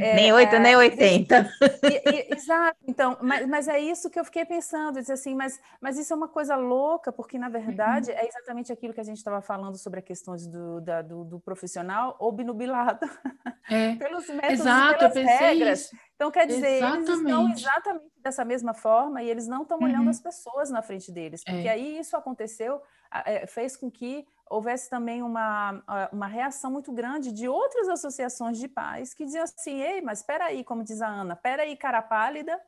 é, 0.00 0.14
nem 0.14 0.32
8, 0.32 0.54
é, 0.54 0.58
nem 0.58 0.76
80. 0.76 1.50
E, 1.82 2.10
e, 2.10 2.34
exato, 2.34 2.76
então, 2.86 3.16
mas, 3.20 3.46
mas, 3.46 3.68
é 3.68 3.78
isso 3.78 4.08
que 4.10 4.18
eu 4.18 4.24
fiquei 4.24 4.44
pensando, 4.44 5.00
dizer 5.00 5.14
assim, 5.14 5.34
mas, 5.34 5.60
mas 5.80 5.98
isso 5.98 6.12
é 6.12 6.16
uma 6.16 6.28
coisa 6.28 6.56
louca, 6.56 7.12
porque 7.12 7.38
na 7.38 7.48
verdade 7.48 8.10
uhum. 8.10 8.16
é 8.16 8.26
exatamente 8.26 8.72
aquilo 8.72 8.94
que 8.94 9.00
a 9.00 9.04
gente 9.04 9.18
estava 9.18 9.40
falando 9.40 9.76
sobre 9.76 10.00
a 10.00 10.02
questão 10.02 10.34
do, 10.36 10.80
da, 10.80 11.02
do, 11.02 11.24
do, 11.24 11.40
profissional 11.40 12.16
obnubilado 12.18 13.08
é. 13.70 13.94
pelos 13.96 14.26
métodos 14.28 14.60
Exato, 14.60 15.04
e 15.04 15.10
pelas 15.10 15.38
regras. 15.38 15.80
Isso. 15.80 15.96
Então, 16.14 16.30
quer 16.30 16.46
dizer, 16.46 16.76
exatamente. 16.76 17.10
eles 17.10 17.20
estão 17.20 17.50
exatamente 17.50 18.04
dessa 18.22 18.44
mesma 18.44 18.74
forma 18.74 19.22
e 19.22 19.30
eles 19.30 19.46
não 19.46 19.62
estão 19.62 19.78
olhando 19.80 20.04
uhum. 20.04 20.10
as 20.10 20.20
pessoas 20.20 20.70
na 20.70 20.82
frente 20.82 21.12
deles, 21.12 21.42
porque 21.44 21.68
é. 21.68 21.70
aí 21.70 21.98
isso 21.98 22.16
aconteceu, 22.16 22.76
é, 22.76 22.80
fez 23.48 23.76
com 23.76 23.90
que 23.90 24.26
houvesse 24.48 24.88
também 24.88 25.22
uma, 25.22 25.82
uma 26.12 26.26
reação 26.26 26.70
muito 26.70 26.92
grande 26.92 27.32
de 27.32 27.48
outras 27.48 27.88
associações 27.88 28.58
de 28.58 28.68
pais 28.68 29.12
que 29.12 29.24
diziam 29.24 29.44
assim, 29.44 29.80
ei, 29.80 30.00
mas 30.00 30.20
espera 30.20 30.46
aí, 30.46 30.64
como 30.64 30.84
diz 30.84 31.02
a 31.02 31.08
Ana, 31.08 31.34
espera 31.34 31.62
aí, 31.62 31.76
cara 31.76 32.00
pálida, 32.00 32.60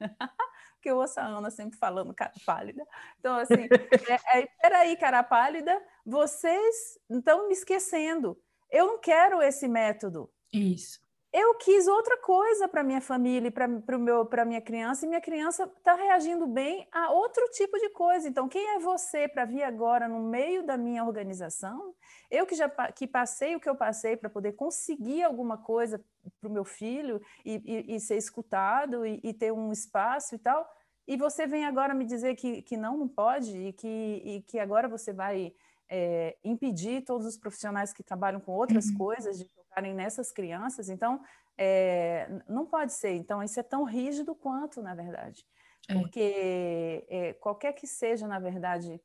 que 0.82 0.90
eu 0.90 0.98
ouço 0.98 1.20
a 1.20 1.24
Ana 1.24 1.50
sempre 1.50 1.78
falando 1.78 2.12
cara 2.12 2.32
pálida. 2.44 2.86
Então, 3.18 3.36
assim, 3.36 3.54
é, 4.08 4.38
é, 4.38 4.44
espera 4.44 4.78
aí, 4.78 4.96
cara 4.96 5.22
pálida, 5.22 5.80
vocês 6.04 6.98
estão 7.08 7.48
me 7.48 7.54
esquecendo. 7.54 8.38
Eu 8.70 8.86
não 8.86 8.98
quero 8.98 9.42
esse 9.42 9.68
método. 9.68 10.30
Isso 10.52 11.02
eu 11.32 11.54
quis 11.54 11.88
outra 11.88 12.18
coisa 12.18 12.68
para 12.68 12.82
minha 12.82 13.00
família 13.00 13.48
e 13.48 13.50
para 13.50 14.44
minha 14.44 14.60
criança, 14.60 15.06
e 15.06 15.08
minha 15.08 15.20
criança 15.20 15.64
está 15.64 15.94
reagindo 15.94 16.46
bem 16.46 16.86
a 16.92 17.10
outro 17.10 17.42
tipo 17.52 17.78
de 17.78 17.88
coisa. 17.88 18.28
Então, 18.28 18.48
quem 18.48 18.76
é 18.76 18.78
você 18.78 19.26
para 19.26 19.46
vir 19.46 19.62
agora 19.62 20.06
no 20.06 20.20
meio 20.20 20.62
da 20.62 20.76
minha 20.76 21.02
organização? 21.02 21.94
Eu 22.30 22.44
que 22.44 22.54
já 22.54 22.68
que 22.68 23.06
passei 23.06 23.56
o 23.56 23.60
que 23.60 23.68
eu 23.68 23.74
passei 23.74 24.14
para 24.14 24.28
poder 24.28 24.52
conseguir 24.52 25.22
alguma 25.22 25.56
coisa 25.56 26.04
para 26.38 26.50
o 26.50 26.52
meu 26.52 26.64
filho 26.64 27.20
e, 27.46 27.62
e, 27.64 27.96
e 27.96 28.00
ser 28.00 28.18
escutado 28.18 29.06
e, 29.06 29.18
e, 29.24 29.32
ter 29.32 29.52
um 29.52 29.72
espaço 29.72 30.34
e 30.34 30.38
tal, 30.38 30.68
e 31.08 31.16
você 31.16 31.46
vem 31.46 31.64
agora 31.64 31.94
me 31.94 32.04
dizer 32.04 32.36
que, 32.36 32.60
que 32.60 32.76
não, 32.76 32.96
não 32.98 33.08
pode 33.08 33.56
e 33.56 33.72
que, 33.72 34.44
que 34.46 34.58
agora 34.58 34.86
você 34.86 35.14
vai 35.14 35.54
é, 35.88 36.36
impedir 36.44 37.04
todos 37.04 37.26
os 37.26 37.38
profissionais 37.38 37.92
que 37.92 38.02
trabalham 38.02 38.40
com 38.40 38.52
outras 38.52 38.86
uhum. 38.88 38.98
coisas 38.98 39.38
de 39.38 39.46
nessas 39.94 40.30
crianças. 40.32 40.88
Então, 40.88 41.22
é, 41.56 42.28
não 42.48 42.66
pode 42.66 42.92
ser. 42.92 43.12
Então, 43.12 43.42
isso 43.42 43.58
é 43.58 43.62
tão 43.62 43.84
rígido 43.84 44.34
quanto, 44.34 44.82
na 44.82 44.94
verdade. 44.94 45.46
É. 45.88 45.94
Porque 45.94 47.06
é, 47.08 47.32
qualquer 47.34 47.72
que 47.72 47.86
seja, 47.86 48.26
na 48.26 48.38
verdade, 48.38 49.00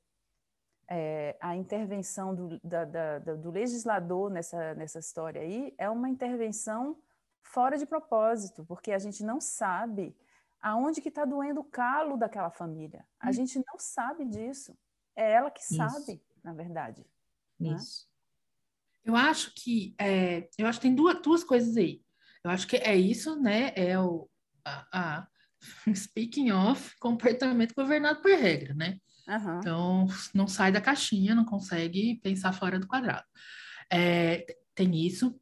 é, 0.89 1.35
a 1.41 1.55
intervenção 1.55 2.33
do, 2.33 2.59
da, 2.63 2.85
da, 2.85 3.19
do 3.19 3.51
legislador 3.51 4.29
nessa, 4.29 4.73
nessa 4.75 4.99
história 4.99 5.41
aí 5.41 5.73
é 5.77 5.89
uma 5.89 6.09
intervenção 6.09 6.97
fora 7.41 7.77
de 7.77 7.85
propósito, 7.85 8.65
porque 8.65 8.91
a 8.91 8.99
gente 8.99 9.23
não 9.23 9.41
sabe 9.41 10.15
aonde 10.61 11.01
que 11.01 11.09
está 11.09 11.25
doendo 11.25 11.61
o 11.61 11.65
calo 11.65 12.17
daquela 12.17 12.49
família. 12.49 13.05
A 13.19 13.29
hum. 13.29 13.33
gente 13.33 13.57
não 13.57 13.77
sabe 13.77 14.25
disso. 14.25 14.77
É 15.15 15.31
ela 15.31 15.49
que 15.49 15.63
sabe, 15.63 16.13
Isso. 16.13 16.39
na 16.43 16.53
verdade. 16.53 17.05
Né? 17.59 17.69
Isso. 17.69 18.05
Né? 18.05 18.06
Eu 19.07 19.15
acho 19.15 19.53
que 19.55 19.95
é, 19.97 20.49
eu 20.57 20.67
acho 20.67 20.79
que 20.79 20.87
tem 20.87 20.93
duas, 20.93 21.21
duas 21.21 21.41
coisas 21.41 21.77
aí. 21.77 22.01
Eu 22.43 22.51
acho 22.51 22.67
que 22.67 22.75
é 22.75 22.93
isso, 22.93 23.39
né? 23.39 23.71
É 23.73 23.97
o 23.97 24.29
a, 24.65 24.85
a 24.91 25.27
speaking 25.95 26.51
of 26.51 26.93
comportamento 26.99 27.73
governado 27.73 28.21
por 28.21 28.31
regra, 28.31 28.73
né? 28.73 28.99
Uhum. 29.25 29.59
Então, 29.59 30.07
não 30.33 30.45
sai 30.45 30.73
da 30.73 30.81
caixinha, 30.81 31.33
não 31.33 31.45
consegue 31.45 32.19
pensar 32.21 32.51
fora 32.51 32.77
do 32.77 32.85
quadrado. 32.85 33.25
É, 33.89 34.45
tem 34.75 34.93
isso. 35.05 35.39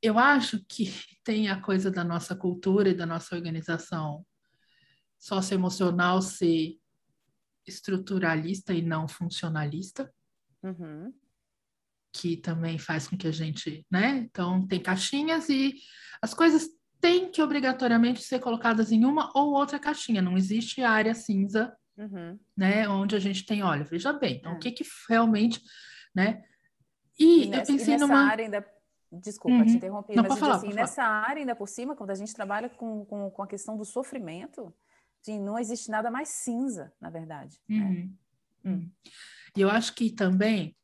Eu 0.00 0.18
acho 0.18 0.64
que 0.66 0.84
tem 1.22 1.50
a 1.50 1.60
coisa 1.60 1.90
da 1.90 2.02
nossa 2.02 2.34
cultura 2.34 2.88
e 2.88 2.94
da 2.94 3.04
nossa 3.04 3.36
organização 3.36 4.24
socioemocional 5.18 6.22
ser 6.22 6.78
estruturalista 7.66 8.72
e 8.72 8.80
não 8.80 9.06
funcionalista, 9.06 10.10
uhum. 10.62 11.12
Que 12.12 12.36
também 12.36 12.78
faz 12.78 13.06
com 13.06 13.16
que 13.16 13.28
a 13.28 13.32
gente, 13.32 13.84
né? 13.90 14.26
Então, 14.30 14.66
tem 14.66 14.80
caixinhas 14.80 15.48
e 15.48 15.74
as 16.20 16.34
coisas 16.34 16.68
têm 17.00 17.30
que 17.30 17.40
obrigatoriamente 17.40 18.22
ser 18.22 18.40
colocadas 18.40 18.92
em 18.92 19.04
uma 19.04 19.30
ou 19.34 19.52
outra 19.52 19.78
caixinha, 19.78 20.20
não 20.20 20.36
existe 20.36 20.82
área 20.82 21.14
cinza 21.14 21.72
uhum. 22.00 22.38
né? 22.56 22.88
Onde 22.88 23.14
a 23.14 23.18
gente 23.18 23.44
tem, 23.44 23.62
olha, 23.62 23.84
veja 23.84 24.12
bem, 24.12 24.36
então, 24.36 24.52
é. 24.52 24.54
o 24.54 24.58
que 24.58 24.72
que 24.72 24.84
realmente, 25.08 25.62
né? 26.14 26.42
E, 27.18 27.44
e 27.44 27.48
nessa, 27.48 27.62
eu 27.62 27.76
pensei 27.76 27.94
e 27.94 27.98
nessa 27.98 28.06
numa... 28.06 28.30
área 28.30 28.44
ainda, 28.44 28.66
desculpa 29.12 29.58
uhum. 29.58 29.66
te 29.66 29.72
interromper, 29.72 30.16
Não, 30.16 30.24
mas 30.26 30.38
falar, 30.38 30.56
assim, 30.56 30.72
nessa 30.72 31.02
falar. 31.02 31.28
área 31.28 31.40
ainda 31.40 31.54
por 31.54 31.68
cima, 31.68 31.94
quando 31.94 32.10
a 32.10 32.14
gente 32.14 32.32
trabalha 32.34 32.68
com, 32.70 33.04
com, 33.04 33.30
com 33.30 33.42
a 33.42 33.46
questão 33.46 33.76
do 33.76 33.84
sofrimento, 33.84 34.74
não 35.28 35.58
existe 35.58 35.90
nada 35.90 36.10
mais 36.10 36.30
cinza, 36.30 36.92
na 37.00 37.10
verdade. 37.10 37.60
Né? 37.68 37.76
Uhum. 37.76 37.92
Né? 37.92 38.10
Uhum. 38.64 38.90
E 39.56 39.60
eu 39.60 39.70
acho 39.70 39.94
que 39.94 40.10
também, 40.10 40.76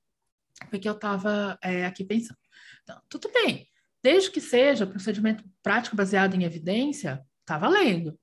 porque 0.70 0.88
eu 0.88 0.94
estava 0.94 1.58
é, 1.62 1.84
aqui 1.84 2.04
pensando, 2.04 2.38
então, 2.82 3.00
tudo 3.08 3.30
bem, 3.32 3.68
desde 4.02 4.30
que 4.30 4.40
seja 4.40 4.86
procedimento 4.86 5.44
prático 5.62 5.96
baseado 5.96 6.34
em 6.34 6.44
evidência, 6.44 7.20
tá 7.44 7.58
valendo. 7.58 8.18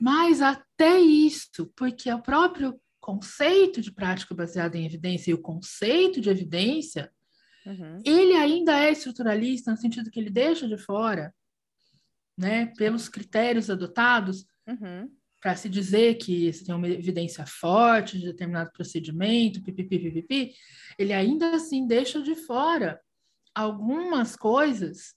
Mas 0.00 0.42
até 0.42 1.00
isso, 1.00 1.72
porque 1.74 2.12
o 2.12 2.20
próprio 2.20 2.78
conceito 3.00 3.80
de 3.80 3.90
prática 3.90 4.34
baseada 4.34 4.76
em 4.76 4.84
evidência 4.84 5.30
e 5.30 5.34
o 5.34 5.40
conceito 5.40 6.20
de 6.20 6.28
evidência, 6.28 7.10
uhum. 7.64 8.02
ele 8.04 8.34
ainda 8.34 8.78
é 8.78 8.90
estruturalista 8.90 9.70
no 9.70 9.76
sentido 9.76 10.10
que 10.10 10.20
ele 10.20 10.28
deixa 10.28 10.68
de 10.68 10.76
fora, 10.76 11.34
né, 12.36 12.66
pelos 12.76 13.08
critérios 13.08 13.70
adotados, 13.70 14.44
uhum. 14.66 15.10
Para 15.40 15.54
se 15.54 15.68
dizer 15.68 16.14
que 16.14 16.52
se 16.52 16.64
tem 16.64 16.74
uma 16.74 16.88
evidência 16.88 17.44
forte 17.46 18.18
de 18.18 18.26
determinado 18.26 18.70
procedimento, 18.72 19.62
pipipi, 19.62 19.98
pipipi, 19.98 20.54
ele 20.98 21.12
ainda 21.12 21.54
assim 21.54 21.86
deixa 21.86 22.22
de 22.22 22.34
fora 22.34 23.00
algumas 23.54 24.36
coisas 24.36 25.14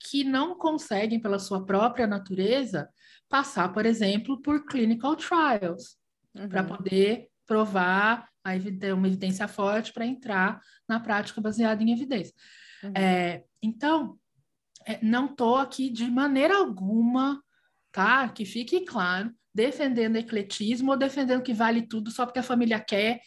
que 0.00 0.22
não 0.24 0.56
conseguem, 0.56 1.20
pela 1.20 1.38
sua 1.38 1.64
própria 1.64 2.06
natureza, 2.06 2.88
passar, 3.28 3.72
por 3.72 3.84
exemplo, 3.84 4.40
por 4.40 4.64
clinical 4.64 5.16
trials, 5.16 5.98
uhum. 6.34 6.48
para 6.48 6.64
poder 6.64 7.28
provar 7.46 8.28
a 8.44 8.94
uma 8.94 9.08
evidência 9.08 9.48
forte 9.48 9.92
para 9.92 10.06
entrar 10.06 10.60
na 10.88 11.00
prática 11.00 11.40
baseada 11.40 11.82
em 11.82 11.92
evidência. 11.92 12.34
Uhum. 12.82 12.92
É, 12.94 13.44
então, 13.62 14.18
é, 14.86 14.98
não 15.02 15.26
estou 15.26 15.56
aqui 15.56 15.90
de 15.90 16.08
maneira 16.10 16.56
alguma, 16.56 17.42
tá? 17.92 18.28
Que 18.28 18.44
fique 18.44 18.84
claro, 18.86 19.34
defendendo 19.58 20.14
ecletismo 20.14 20.92
ou 20.92 20.96
defendendo 20.96 21.42
que 21.42 21.52
vale 21.52 21.82
tudo 21.82 22.12
só 22.12 22.24
porque 22.24 22.38
a 22.38 22.44
família 22.44 22.78
quer, 22.78 23.20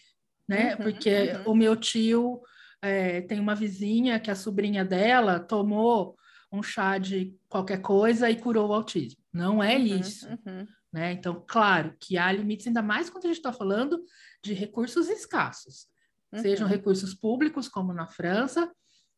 né? 0.47 0.75
Uhum, 0.75 0.83
porque 0.83 1.33
uhum. 1.33 1.51
o 1.51 1.55
meu 1.55 1.75
tio 1.75 2.41
é, 2.81 3.19
tem 3.19 3.37
uma 3.37 3.53
vizinha 3.53 4.17
que 4.17 4.31
a 4.31 4.35
sobrinha 4.35 4.85
dela 4.85 5.41
tomou 5.41 6.15
um 6.49 6.63
chá 6.63 6.97
de 6.97 7.35
qualquer 7.49 7.81
coisa 7.81 8.29
e 8.29 8.39
curou 8.39 8.69
o 8.69 8.73
autismo. 8.73 9.21
Não 9.33 9.61
é 9.61 9.75
uhum, 9.75 9.83
isso. 9.83 10.25
Uhum. 10.29 10.65
Né? 10.93 11.11
Então, 11.11 11.43
claro 11.45 11.97
que 11.99 12.17
há 12.17 12.31
limites, 12.31 12.65
ainda 12.65 12.81
mais 12.81 13.09
quando 13.09 13.25
a 13.25 13.27
gente 13.27 13.37
está 13.37 13.51
falando 13.51 14.01
de 14.41 14.53
recursos 14.53 15.09
escassos. 15.09 15.87
Uhum. 16.31 16.39
Sejam 16.39 16.65
recursos 16.65 17.13
públicos, 17.13 17.67
como 17.67 17.93
na 17.93 18.07
França, 18.07 18.71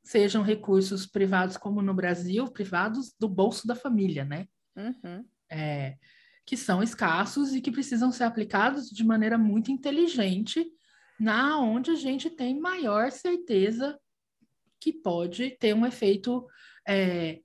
sejam 0.04 0.42
recursos 0.42 1.06
privados, 1.06 1.58
como 1.58 1.80
no 1.80 1.94
Brasil, 1.94 2.48
privados 2.48 3.14
do 3.20 3.30
bolso 3.30 3.68
da 3.68 3.76
família, 3.76 4.26
né? 4.26 4.48
Uhum. 4.76 5.24
É, 5.52 5.96
que 6.46 6.58
são 6.58 6.84
escassos 6.84 7.54
e 7.54 7.62
que 7.62 7.72
precisam 7.72 8.12
ser 8.12 8.26
aplicados 8.26 8.90
de 8.90 9.04
maneira 9.04 9.38
muito 9.38 9.72
inteligente, 9.72 10.66
na 11.20 11.60
onde 11.60 11.92
a 11.92 11.96
gente 11.96 12.30
tem 12.30 12.60
maior 12.60 13.12
certeza 13.12 13.98
que 14.80 14.92
pode 14.92 15.52
ter 15.52 15.74
um 15.74 15.86
efeito 15.86 16.46
é, 16.88 17.40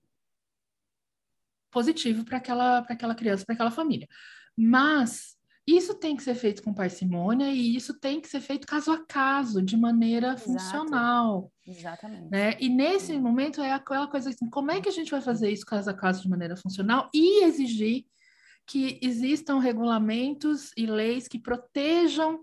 positivo 1.71 2.25
para 2.25 2.39
aquela, 2.39 2.79
aquela 2.79 3.15
criança, 3.15 3.45
para 3.45 3.55
aquela 3.55 3.71
família. 3.71 4.09
Mas 4.57 5.39
isso 5.65 5.95
tem 5.95 6.17
que 6.17 6.23
ser 6.23 6.35
feito 6.35 6.63
com 6.63 6.73
parcimônia 6.73 7.53
e 7.53 7.77
isso 7.77 7.93
tem 8.01 8.21
que 8.21 8.27
ser 8.27 8.41
feito 8.41 8.67
caso 8.67 8.91
a 8.91 9.05
caso, 9.05 9.63
de 9.63 9.77
maneira 9.77 10.33
Exato. 10.33 10.45
funcional. 10.45 11.53
Exatamente. 11.65 12.31
Né? 12.31 12.57
E 12.59 12.69
nesse 12.69 13.09
Sim. 13.09 13.21
momento 13.21 13.61
é 13.61 13.73
aquela 13.73 14.09
coisa 14.09 14.31
assim, 14.31 14.49
como 14.49 14.71
é 14.71 14.81
que 14.81 14.89
a 14.89 14.93
gente 14.93 15.11
vai 15.11 15.21
fazer 15.21 15.51
isso 15.51 15.67
caso 15.67 15.91
a 15.91 15.95
caso 15.95 16.23
de 16.23 16.29
maneira 16.29 16.57
funcional 16.57 17.09
e 17.15 17.45
exigir 17.45 18.07
que 18.69 19.01
existam 19.03 19.59
regulamentos 19.59 20.73
e 20.77 20.87
leis 20.87 21.27
que 21.27 21.39
protejam 21.39 22.41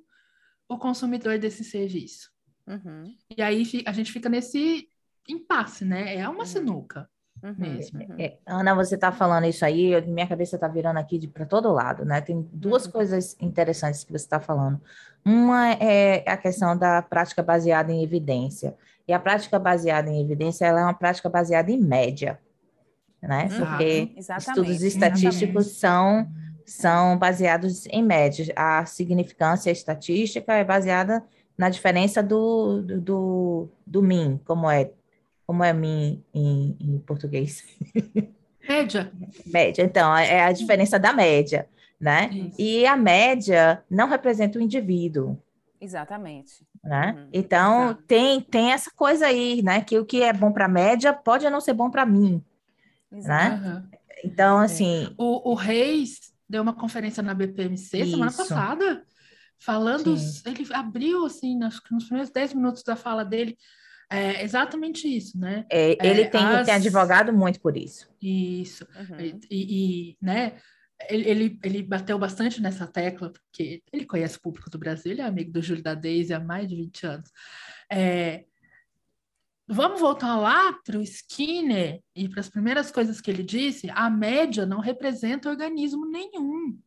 o 0.67 0.77
consumidor 0.77 1.37
desse 1.37 1.63
serviço? 1.63 2.31
Uhum. 2.67 3.15
E 3.37 3.41
aí 3.43 3.83
a 3.85 3.91
gente 3.91 4.11
fica 4.11 4.27
nesse 4.27 4.89
impasse, 5.29 5.85
né? 5.85 6.15
É 6.15 6.27
uma 6.27 6.39
uhum. 6.39 6.45
sinuca. 6.45 7.07
Uhum, 7.43 7.53
mesmo. 7.57 8.01
É, 8.17 8.39
Ana, 8.45 8.73
você 8.73 8.95
está 8.95 9.11
falando 9.11 9.45
isso 9.45 9.63
aí, 9.63 10.01
minha 10.07 10.27
cabeça 10.27 10.55
está 10.55 10.67
virando 10.67 10.97
aqui 10.97 11.27
para 11.27 11.45
todo 11.45 11.71
lado, 11.71 12.03
né? 12.03 12.21
Tem 12.21 12.41
duas 12.51 12.85
uhum. 12.85 12.91
coisas 12.91 13.37
interessantes 13.39 14.03
que 14.03 14.11
você 14.11 14.25
está 14.25 14.39
falando. 14.39 14.81
Uma 15.23 15.73
é 15.73 16.23
a 16.27 16.37
questão 16.37 16.75
da 16.75 17.03
prática 17.03 17.43
baseada 17.43 17.91
em 17.91 18.03
evidência. 18.03 18.75
E 19.07 19.13
a 19.13 19.19
prática 19.19 19.59
baseada 19.59 20.09
em 20.09 20.19
evidência 20.19 20.65
ela 20.65 20.79
é 20.79 20.83
uma 20.83 20.93
prática 20.93 21.29
baseada 21.29 21.69
em 21.69 21.79
média, 21.79 22.39
né? 23.21 23.47
Porque 23.49 24.13
Exatamente. 24.15 24.49
estudos 24.49 24.81
estatísticos 24.83 25.77
são, 25.77 26.27
são 26.65 27.17
baseados 27.17 27.85
em 27.87 28.03
média. 28.03 28.53
A 28.55 28.85
significância 28.85 29.71
estatística 29.71 30.53
é 30.53 30.63
baseada 30.63 31.23
na 31.57 31.69
diferença 31.69 32.21
do, 32.21 32.81
do, 32.81 33.01
do, 33.01 33.69
do 33.85 34.01
MIN, 34.01 34.39
como 34.45 34.69
é 34.69 34.91
como 35.45 35.63
é 35.63 35.71
mim 35.73 36.23
em, 36.33 36.75
em 36.79 36.99
português? 36.99 37.63
Média. 38.67 39.11
média, 39.45 39.83
então, 39.83 40.17
é 40.17 40.41
a 40.41 40.51
diferença 40.51 40.97
da 40.97 41.13
média, 41.13 41.69
né? 42.01 42.31
Isso. 42.31 42.55
E 42.59 42.85
a 42.87 42.97
média 42.97 43.83
não 43.87 44.07
representa 44.07 44.57
o 44.57 44.61
indivíduo. 44.61 45.37
Exatamente. 45.79 46.65
Né? 46.83 47.13
Uhum. 47.15 47.29
Então, 47.31 47.95
tem, 48.07 48.41
tem 48.41 48.71
essa 48.71 48.89
coisa 48.95 49.27
aí, 49.27 49.61
né? 49.61 49.81
Que 49.81 49.99
o 49.99 50.05
que 50.05 50.23
é 50.23 50.33
bom 50.33 50.51
para 50.51 50.65
a 50.65 50.67
média 50.67 51.13
pode 51.13 51.47
não 51.47 51.61
ser 51.61 51.73
bom 51.73 51.91
para 51.91 52.07
mim. 52.07 52.43
Exato. 53.15 53.61
Né? 53.61 53.73
Uhum. 53.73 53.97
Então, 54.23 54.57
assim. 54.59 55.05
É. 55.05 55.09
O, 55.17 55.51
o 55.51 55.53
Reis 55.53 56.33
deu 56.47 56.61
uma 56.61 56.73
conferência 56.73 57.21
na 57.23 57.33
BPMC 57.33 57.97
Isso. 57.97 58.11
semana 58.11 58.31
passada, 58.31 59.03
falando. 59.59 60.17
Sim. 60.17 60.41
Ele 60.45 60.73
abriu, 60.73 61.25
assim, 61.25 61.57
nos 61.57 62.05
primeiros 62.05 62.29
10 62.29 62.53
minutos 62.53 62.83
da 62.83 62.95
fala 62.95 63.23
dele, 63.23 63.57
é 64.09 64.43
exatamente 64.43 65.07
isso, 65.07 65.39
né? 65.39 65.65
É, 65.69 65.97
ele 66.05 66.21
é, 66.21 66.27
tem, 66.27 66.43
as... 66.43 66.65
tem 66.65 66.75
advogado 66.75 67.33
muito 67.33 67.59
por 67.59 67.75
isso. 67.75 68.07
Isso. 68.21 68.87
Uhum. 68.95 69.39
E, 69.49 70.11
e, 70.11 70.17
né, 70.21 70.57
ele, 71.09 71.29
ele, 71.29 71.59
ele, 71.63 71.83
bateu 71.83 72.17
bastante 72.17 72.61
nessa 72.61 72.85
tecla, 72.85 73.31
porque 73.31 73.81
ele 73.91 74.05
conhece 74.05 74.37
o 74.37 74.41
público 74.41 74.69
do 74.69 74.77
Brasil, 74.77 75.11
ele 75.11 75.21
é 75.21 75.25
amigo 75.25 75.51
do 75.51 75.61
Júlio 75.61 75.83
da 75.83 75.95
Deise 75.95 76.33
há 76.33 76.39
mais 76.39 76.69
de 76.69 76.75
20 76.75 77.07
anos. 77.07 77.31
É, 77.91 78.45
vamos 79.67 79.99
voltar 79.99 80.35
lá 80.35 80.73
para 80.85 80.97
o 80.97 81.01
Skinner 81.01 82.01
e 82.15 82.29
para 82.29 82.39
as 82.39 82.49
primeiras 82.49 82.91
coisas 82.91 83.19
que 83.19 83.29
ele 83.29 83.43
disse: 83.43 83.89
a 83.91 84.09
média 84.09 84.65
não 84.65 84.79
representa 84.79 85.49
organismo 85.49 86.05
nenhum. 86.05 86.77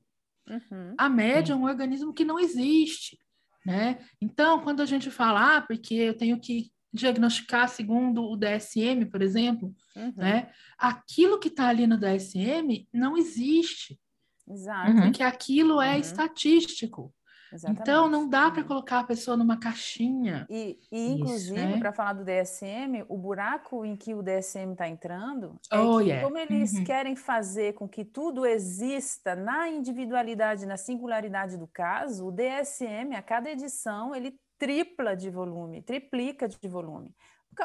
Uhum. 0.48 0.94
A 0.96 1.08
média 1.08 1.52
é 1.52 1.56
um 1.56 1.64
organismo 1.64 2.12
que 2.12 2.24
não 2.24 2.38
existe. 2.38 3.18
Né? 3.66 3.98
Então, 4.20 4.60
quando 4.62 4.80
a 4.80 4.86
gente 4.86 5.10
fala, 5.10 5.58
ah, 5.58 5.60
porque 5.60 5.94
eu 5.94 6.16
tenho 6.16 6.40
que 6.40 6.70
diagnosticar 6.92 7.68
segundo 7.68 8.22
o 8.22 8.36
DSM, 8.36 9.04
por 9.10 9.20
exemplo, 9.20 9.74
uhum. 9.94 10.14
né? 10.16 10.50
Aquilo 10.78 11.38
que 11.38 11.48
está 11.48 11.68
ali 11.68 11.86
no 11.86 11.98
DSM 11.98 12.88
não 12.92 13.16
existe. 13.16 14.00
Exato. 14.48 14.94
Porque 15.02 15.22
aquilo 15.22 15.82
é 15.82 15.94
uhum. 15.94 16.00
estatístico. 16.00 17.14
Exatamente. 17.52 17.82
Então, 17.82 18.08
não 18.08 18.28
dá 18.28 18.50
para 18.50 18.62
colocar 18.62 19.00
a 19.00 19.04
pessoa 19.04 19.36
numa 19.36 19.58
caixinha. 19.58 20.46
E, 20.50 20.78
e 20.90 21.12
inclusive, 21.12 21.54
né? 21.54 21.78
para 21.78 21.92
falar 21.92 22.12
do 22.12 22.24
DSM, 22.24 23.04
o 23.08 23.16
buraco 23.16 23.84
em 23.84 23.96
que 23.96 24.14
o 24.14 24.22
DSM 24.22 24.72
está 24.72 24.88
entrando 24.88 25.58
é 25.70 25.78
oh, 25.78 25.98
que, 25.98 26.04
yeah. 26.04 26.24
como 26.24 26.38
eles 26.38 26.74
uhum. 26.74 26.84
querem 26.84 27.16
fazer 27.16 27.74
com 27.74 27.88
que 27.88 28.04
tudo 28.04 28.44
exista 28.44 29.34
na 29.34 29.68
individualidade, 29.68 30.66
na 30.66 30.76
singularidade 30.76 31.56
do 31.56 31.66
caso, 31.66 32.26
o 32.26 32.32
DSM, 32.32 33.14
a 33.16 33.22
cada 33.22 33.50
edição, 33.50 34.14
ele 34.14 34.38
tripla 34.58 35.16
de 35.16 35.30
volume, 35.30 35.82
triplica 35.82 36.48
de 36.48 36.68
volume. 36.68 37.14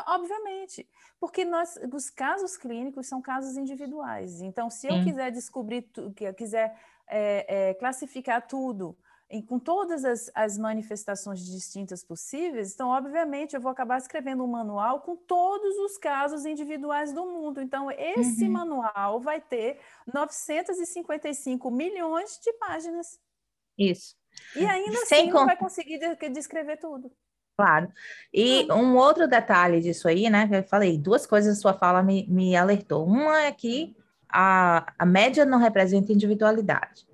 Obviamente, 0.08 0.88
porque 1.20 1.46
nós, 1.46 1.78
os 1.94 2.10
casos 2.10 2.58
clínicos 2.58 3.08
são 3.08 3.22
casos 3.22 3.58
individuais. 3.58 4.42
Então, 4.42 4.70
se 4.70 4.88
eu 4.88 4.94
Sim. 4.94 5.04
quiser 5.04 5.32
descobrir, 5.32 5.88
quiser 6.36 6.76
é, 7.08 7.70
é, 7.70 7.74
classificar 7.76 8.48
tudo 8.48 8.98
em, 9.34 9.42
com 9.42 9.58
todas 9.58 10.06
as, 10.06 10.32
as, 10.36 10.58
manifestações 10.58 11.44
distintas 11.44 12.04
possíveis, 12.04 12.74
então, 12.74 12.90
obviamente, 12.90 13.56
eu 13.56 13.62
vou 13.62 13.72
acabar 13.72 13.98
escrevendo 13.98 14.44
um 14.44 14.48
manual 14.48 15.02
com 15.02 15.16
todos 15.16 15.76
os 15.80 15.98
casos 15.98 16.46
individuais 16.46 17.12
do 17.12 17.26
mundo. 17.26 17.60
Então, 17.60 17.90
esse 17.90 18.46
uhum. 18.46 18.52
manual 18.52 19.20
vai 19.20 19.42
ter 19.42 19.80
955 20.14 21.72
milhões 21.72 22.40
de 22.44 22.54
páginas. 22.54 23.20
Isso. 23.78 24.16
E 24.56 24.66
ainda 24.66 25.06
Sem 25.06 25.24
assim 25.24 25.32
não 25.32 25.46
vai 25.46 25.58
conseguir 25.58 26.00
descrever 26.32 26.78
tudo. 26.78 27.12
Claro. 27.58 27.92
E 28.32 28.72
um 28.72 28.96
outro 28.96 29.28
detalhe 29.28 29.82
disso 29.82 30.08
aí, 30.08 30.30
né? 30.30 30.48
Que 30.48 30.56
eu 30.58 30.64
falei, 30.64 30.98
duas 30.98 31.26
coisas 31.26 31.60
sua 31.60 31.74
fala 31.74 32.04
me, 32.04 32.28
me 32.28 32.56
alertou. 32.56 33.06
Uma 33.06 33.42
é 33.42 33.52
que 33.52 33.96
a, 34.30 34.94
a 34.98 35.06
média 35.06 35.46
não 35.46 35.60
representa 35.60 36.12
individualidade. 36.12 37.08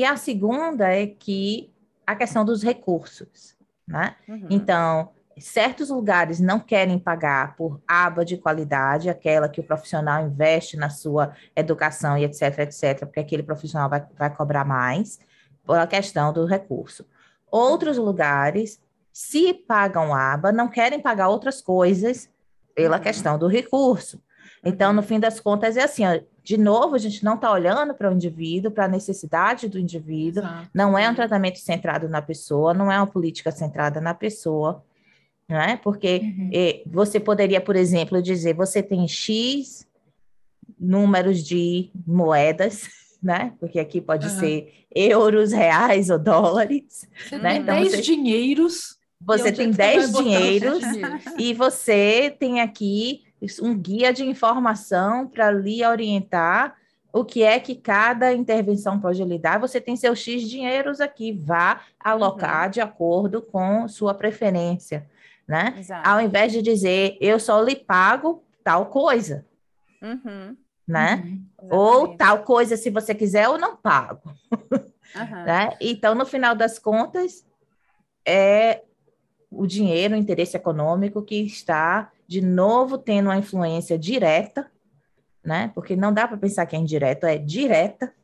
E 0.00 0.04
a 0.06 0.16
segunda 0.16 0.88
é 0.88 1.06
que 1.06 1.70
a 2.06 2.16
questão 2.16 2.42
dos 2.42 2.62
recursos, 2.62 3.54
né? 3.86 4.16
Uhum. 4.26 4.46
Então, 4.48 5.10
certos 5.38 5.90
lugares 5.90 6.40
não 6.40 6.58
querem 6.58 6.98
pagar 6.98 7.54
por 7.54 7.82
aba 7.86 8.24
de 8.24 8.38
qualidade, 8.38 9.10
aquela 9.10 9.46
que 9.46 9.60
o 9.60 9.62
profissional 9.62 10.26
investe 10.26 10.74
na 10.74 10.88
sua 10.88 11.34
educação 11.54 12.16
e 12.16 12.24
etc, 12.24 12.60
etc, 12.60 13.00
porque 13.00 13.20
aquele 13.20 13.42
profissional 13.42 13.90
vai, 13.90 14.02
vai 14.16 14.34
cobrar 14.34 14.64
mais, 14.64 15.20
por 15.66 15.76
a 15.76 15.86
questão 15.86 16.32
do 16.32 16.46
recurso. 16.46 17.04
Outros 17.50 17.98
lugares 17.98 18.80
se 19.12 19.52
pagam 19.52 20.14
aba, 20.14 20.50
não 20.50 20.70
querem 20.70 20.98
pagar 20.98 21.28
outras 21.28 21.60
coisas 21.60 22.30
pela 22.74 22.96
uhum. 22.96 23.02
questão 23.02 23.38
do 23.38 23.46
recurso. 23.46 24.18
Então, 24.64 24.94
no 24.94 25.02
fim 25.02 25.20
das 25.20 25.40
contas, 25.40 25.76
é 25.76 25.82
assim, 25.82 26.06
ó, 26.06 26.18
de 26.50 26.58
novo, 26.58 26.96
a 26.96 26.98
gente 26.98 27.24
não 27.24 27.36
está 27.36 27.52
olhando 27.52 27.94
para 27.94 28.10
o 28.10 28.12
indivíduo, 28.12 28.72
para 28.72 28.86
a 28.86 28.88
necessidade 28.88 29.68
do 29.68 29.78
indivíduo, 29.78 30.42
Exato. 30.42 30.68
não 30.74 30.98
é 30.98 31.08
um 31.08 31.14
tratamento 31.14 31.60
centrado 31.60 32.08
na 32.08 32.20
pessoa, 32.20 32.74
não 32.74 32.90
é 32.90 32.96
uma 32.96 33.06
política 33.06 33.52
centrada 33.52 34.00
na 34.00 34.14
pessoa, 34.14 34.84
não 35.48 35.60
é? 35.60 35.76
Porque 35.76 36.22
uhum. 36.24 36.50
eh, 36.52 36.82
você 36.86 37.20
poderia, 37.20 37.60
por 37.60 37.76
exemplo, 37.76 38.20
dizer, 38.20 38.52
você 38.54 38.82
tem 38.82 39.06
X 39.06 39.86
números 40.76 41.44
de 41.44 41.88
moedas, 42.04 42.88
né? 43.22 43.52
Porque 43.60 43.78
aqui 43.78 44.00
pode 44.00 44.26
uhum. 44.26 44.40
ser 44.40 44.74
euros, 44.92 45.52
reais 45.52 46.10
ou 46.10 46.18
dólares. 46.18 47.06
Você 47.28 47.38
né? 47.38 47.52
Tem 47.52 47.62
então, 47.62 47.74
10 47.76 47.90
você... 47.92 48.02
dinheiros 48.02 48.98
você 49.22 49.52
tem 49.52 49.70
10 49.70 50.12
dinheiros 50.14 50.82
e 51.38 51.52
você 51.52 52.34
tem 52.38 52.62
aqui 52.62 53.22
um 53.62 53.76
guia 53.76 54.12
de 54.12 54.24
informação 54.24 55.26
para 55.26 55.50
lhe 55.50 55.84
orientar 55.84 56.76
o 57.12 57.24
que 57.24 57.42
é 57.42 57.58
que 57.58 57.74
cada 57.74 58.32
intervenção 58.32 59.00
pode 59.00 59.22
lhe 59.24 59.38
dar. 59.38 59.58
Você 59.58 59.80
tem 59.80 59.96
seus 59.96 60.18
X 60.18 60.48
dinheiros 60.48 61.00
aqui, 61.00 61.32
vá 61.32 61.80
alocar 61.98 62.66
uhum. 62.66 62.70
de 62.70 62.80
acordo 62.80 63.42
com 63.42 63.88
sua 63.88 64.14
preferência, 64.14 65.08
né? 65.46 65.74
Exato. 65.78 66.08
Ao 66.08 66.20
invés 66.20 66.52
de 66.52 66.62
dizer, 66.62 67.16
eu 67.20 67.40
só 67.40 67.60
lhe 67.62 67.76
pago 67.76 68.44
tal 68.62 68.86
coisa, 68.86 69.44
uhum. 70.00 70.56
né? 70.86 71.22
Uhum. 71.60 71.68
Ou 71.70 72.16
tal 72.16 72.42
coisa, 72.44 72.76
se 72.76 72.90
você 72.90 73.14
quiser, 73.14 73.46
eu 73.46 73.58
não 73.58 73.76
pago. 73.76 74.32
né? 75.44 75.76
Então, 75.80 76.14
no 76.14 76.24
final 76.24 76.54
das 76.54 76.78
contas, 76.78 77.44
é 78.24 78.82
o 79.50 79.66
dinheiro, 79.66 80.14
o 80.14 80.16
interesse 80.18 80.56
econômico 80.56 81.22
que 81.22 81.42
está, 81.42 82.12
de 82.30 82.40
novo, 82.40 82.96
tendo 82.96 83.26
uma 83.26 83.36
influência 83.36 83.98
direta, 83.98 84.70
né? 85.44 85.72
Porque 85.74 85.96
não 85.96 86.12
dá 86.12 86.28
para 86.28 86.36
pensar 86.36 86.64
que 86.64 86.76
é 86.76 86.78
indireto, 86.78 87.26
é 87.26 87.36
direta 87.36 88.14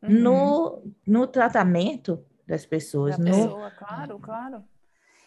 uhum. 0.00 0.08
no, 0.08 0.82
no 1.04 1.26
tratamento 1.26 2.24
das 2.46 2.64
pessoas. 2.64 3.18
Da 3.18 3.24
no... 3.24 3.30
pessoa, 3.32 3.72
claro, 3.72 4.20
claro. 4.20 4.64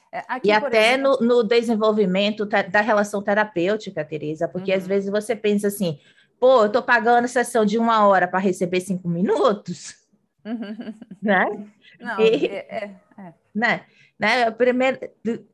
É, 0.09 0.23
aqui, 0.25 0.47
e 0.47 0.51
até 0.53 0.93
exemplo... 0.93 1.17
no, 1.19 1.27
no, 1.35 1.43
desenvolvimento 1.43 2.45
da 2.45 2.79
relação 2.79 3.21
terapêutica, 3.21 4.05
Tereza, 4.05 4.47
porque 4.47 4.71
uhum. 4.71 4.77
às 4.77 4.87
vezes 4.87 5.11
você 5.11 5.35
pensa 5.35 5.67
assim, 5.67 5.99
pô, 6.39 6.61
eu 6.61 6.67
estou 6.67 6.81
pagando 6.81 7.25
a 7.25 7.27
sessão 7.27 7.65
de 7.65 7.77
uma 7.77 8.07
hora 8.07 8.25
para 8.25 8.39
receber 8.39 8.79
cinco 8.79 9.09
minutos, 9.09 9.97
uhum. 10.45 10.93
né? 11.21 11.45
Não, 11.99 12.21
e, 12.21 12.45
é, 12.45 12.55
é, 12.69 12.95
é. 13.17 13.33
Né? 13.53 13.81
Né? 14.19 14.51
Primeiro, 14.51 14.99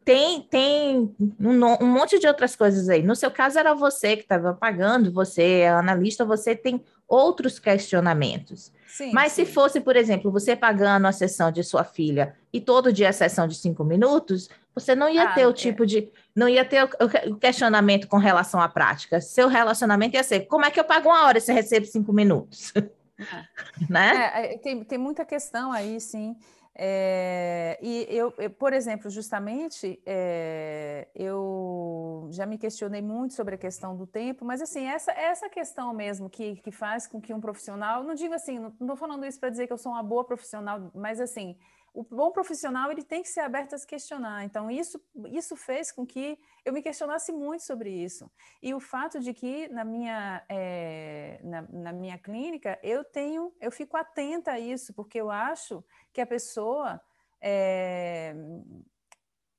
tem 0.04 0.42
tem 0.42 1.16
um, 1.40 1.84
um, 1.84 1.86
monte 1.86 2.18
de 2.18 2.28
outras 2.28 2.56
coisas 2.56 2.90
aí. 2.90 3.04
No 3.04 3.16
seu 3.16 3.30
caso, 3.30 3.60
era 3.60 3.76
você 3.76 4.18
que 4.18 4.24
estava 4.24 4.56
pagando, 4.56 5.12
você 5.12 5.60
é 5.60 5.70
analista, 5.70 6.26
você 6.26 6.56
tem 6.56 6.84
outros 7.08 7.60
questionamentos. 7.60 8.74
Sim, 8.88 9.12
Mas 9.12 9.34
sim. 9.34 9.46
se 9.46 9.52
fosse, 9.52 9.80
por 9.80 9.96
exemplo, 9.96 10.32
você 10.32 10.56
pagando 10.56 11.06
a 11.06 11.12
sessão 11.12 11.52
de 11.52 11.64
sua 11.64 11.84
filha 11.84 12.34
e 12.52 12.60
todo 12.60 12.92
dia 12.92 13.10
a 13.10 13.14
sessão 13.14 13.48
de 13.48 13.56
cinco 13.56 13.84
minutos, 13.84 14.50
você 14.74 14.96
não 14.96 15.10
ia 15.10 15.24
ah, 15.24 15.34
ter 15.34 15.46
o 15.46 15.52
é. 15.52 15.54
tipo 15.54 15.86
de. 15.86 16.10
Não 16.36 16.50
ia 16.50 16.66
ter 16.66 16.84
o 17.30 17.36
questionamento 17.36 18.08
com 18.08 18.18
relação 18.18 18.60
à 18.60 18.68
prática. 18.68 19.22
Seu 19.22 19.48
relacionamento 19.48 20.16
ia 20.16 20.24
ser: 20.24 20.48
como 20.48 20.66
é 20.66 20.72
que 20.72 20.80
eu 20.80 20.84
pago 20.84 21.10
uma 21.10 21.26
hora 21.26 21.40
se 21.40 21.54
recebo 21.54 21.86
cinco 21.86 22.12
minutos? 22.12 22.74
É. 22.76 22.90
né? 23.90 24.32
É, 24.34 24.54
é, 24.54 24.58
tem, 24.58 24.84
tem 24.84 24.98
muita 24.98 25.24
questão 25.24 25.72
aí, 25.72 26.02
sim. 26.02 26.36
É, 26.78 27.80
e 27.82 28.06
eu, 28.10 28.34
eu, 28.38 28.50
por 28.50 28.74
exemplo, 28.74 29.10
justamente, 29.10 30.02
é, 30.06 31.08
eu 31.16 32.28
já 32.32 32.46
me 32.46 32.58
questionei 32.58 33.02
muito 33.02 33.34
sobre 33.34 33.56
a 33.56 33.58
questão 33.58 33.96
do 33.96 34.06
tempo, 34.06 34.44
mas 34.44 34.62
assim, 34.62 34.86
essa, 34.86 35.12
essa 35.14 35.48
questão 35.48 35.94
mesmo 35.94 36.30
que, 36.30 36.58
que 36.58 36.72
faz 36.72 37.08
com 37.08 37.22
que 37.22 37.34
um 37.34 37.40
profissional, 37.40 38.04
não 38.04 38.14
digo 38.14 38.34
assim, 38.34 38.60
não 38.60 38.70
estou 38.70 38.96
falando 38.98 39.26
isso 39.26 39.40
para 39.40 39.50
dizer 39.50 39.68
que 39.68 39.74
eu 39.74 39.78
sou 39.78 39.94
uma 39.94 40.04
boa 40.04 40.26
profissional, 40.26 40.92
mas 40.94 41.22
assim, 41.22 41.58
o 41.96 42.04
bom 42.04 42.30
profissional 42.30 42.92
ele 42.92 43.04
tem 43.04 43.22
que 43.22 43.30
ser 43.30 43.40
aberto 43.40 43.74
a 43.74 43.78
se 43.78 43.88
questionar. 43.88 44.44
Então, 44.44 44.70
isso, 44.70 45.02
isso 45.32 45.56
fez 45.56 45.92
com 45.92 46.06
que 46.06 46.38
eu 46.66 46.74
me 46.74 46.82
questionasse 46.82 47.32
muito 47.32 47.64
sobre 47.64 47.90
isso. 47.90 48.30
E 48.62 48.74
o 48.74 48.80
fato 48.80 49.20
de 49.20 49.34
que 49.34 49.70
na 49.70 49.86
minha, 49.86 50.44
é, 50.50 51.40
na, 51.42 51.62
na 51.62 51.94
minha 51.94 52.18
clínica 52.18 52.78
eu 52.84 53.04
tenho, 53.04 53.54
eu 53.62 53.72
fico 53.72 53.96
atenta 53.96 54.52
a 54.52 54.60
isso, 54.60 54.94
porque 54.94 55.20
eu 55.20 55.32
acho 55.32 55.84
que 56.12 56.20
a 56.20 56.28
pessoa. 56.28 57.02
É, 57.42 58.36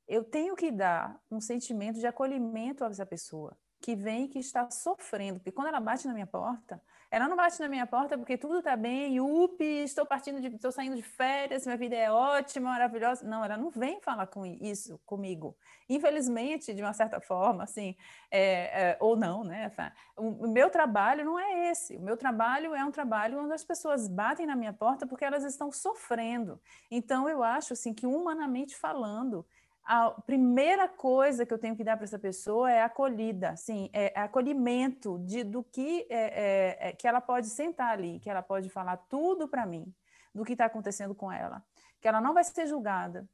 eu 0.09 0.23
tenho 0.23 0.55
que 0.55 0.71
dar 0.71 1.21
um 1.31 1.41
sentimento 1.41 1.99
de 1.99 2.07
acolhimento 2.07 2.85
a 2.85 2.89
essa 2.89 3.05
pessoa 3.05 3.57
que 3.81 3.95
vem 3.95 4.29
que 4.29 4.39
está 4.39 4.71
sofrendo, 4.71 5.39
porque 5.39 5.53
quando 5.53 5.69
ela 5.69 5.81
bate 5.81 6.07
na 6.07 6.15
minha 6.15 6.27
porta, 6.27 6.81
ela 7.11 7.29
não 7.29 7.37
bate 7.37 7.61
na 7.61 7.69
minha 7.69 7.87
porta 7.87 8.17
porque 8.19 8.37
tudo 8.37 8.59
está 8.59 8.77
bem, 8.77 9.21
upi, 9.21 9.83
estou 9.85 10.05
partindo 10.05 10.41
de, 10.41 10.49
estou 10.49 10.73
saindo 10.73 10.97
de 10.97 11.03
férias, 11.03 11.65
minha 11.65 11.77
vida 11.77 11.95
é 11.95 12.11
ótima, 12.11 12.71
maravilhosa. 12.71 13.27
Não, 13.27 13.45
ela 13.45 13.57
não 13.57 13.71
vem 13.71 14.01
falar 14.01 14.27
com 14.27 14.45
isso 14.45 14.99
comigo. 15.07 15.57
Infelizmente, 15.89 16.75
de 16.75 16.83
uma 16.83 16.93
certa 16.93 17.21
forma, 17.21 17.63
assim, 17.63 17.97
é, 18.31 18.91
é, 18.91 18.97
ou 19.01 19.17
não, 19.17 19.45
né? 19.45 19.71
O 20.17 20.49
meu 20.49 20.69
trabalho 20.69 21.25
não 21.25 21.39
é 21.39 21.71
esse. 21.71 21.97
O 21.97 22.03
meu 22.03 22.17
trabalho 22.17 22.75
é 22.75 22.85
um 22.85 22.91
trabalho 22.91 23.41
onde 23.41 23.53
as 23.53 23.65
pessoas 23.65 24.09
batem 24.09 24.47
na 24.47 24.57
minha 24.57 24.73
porta 24.73 25.07
porque 25.07 25.25
elas 25.25 25.45
estão 25.45 25.71
sofrendo. 25.71 26.61
Então, 26.91 27.29
eu 27.29 27.43
acho 27.43 27.73
assim 27.73 27.95
que 27.95 28.07
humanamente 28.07 28.77
falando, 28.77 29.47
a 29.87 30.11
primeira 30.11 30.89
coisa 30.89 31.47
que 31.47 31.55
eu 31.55 31.59
tenho 31.59 31.77
que 31.77 31.85
dar 31.85 31.97
para 31.97 32.05
essa 32.05 32.19
pessoa 32.19 32.71
é 32.71 32.83
acolhida, 32.83 33.55
sim, 33.55 33.89
é, 33.93 34.13
é 34.19 34.21
acolhimento 34.21 35.17
de, 35.21 35.45
do 35.45 35.63
que 35.63 36.05
é, 36.11 36.17
é, 36.17 36.89
é, 36.89 36.93
que 36.93 37.07
ela 37.07 37.21
pode 37.21 37.47
sentar 37.49 37.93
ali, 37.93 38.19
que 38.19 38.29
ela 38.29 38.43
pode 38.43 38.69
falar 38.69 38.97
tudo 39.09 39.47
para 39.47 39.65
mim 39.65 39.95
do 40.35 40.45
que 40.45 40.53
está 40.53 40.65
acontecendo 40.65 41.15
com 41.15 41.31
ela, 41.31 41.65
que 42.01 42.09
ela 42.09 42.21
não 42.21 42.35
vai 42.35 42.43
ser 42.43 42.67
julgada, 42.67 43.29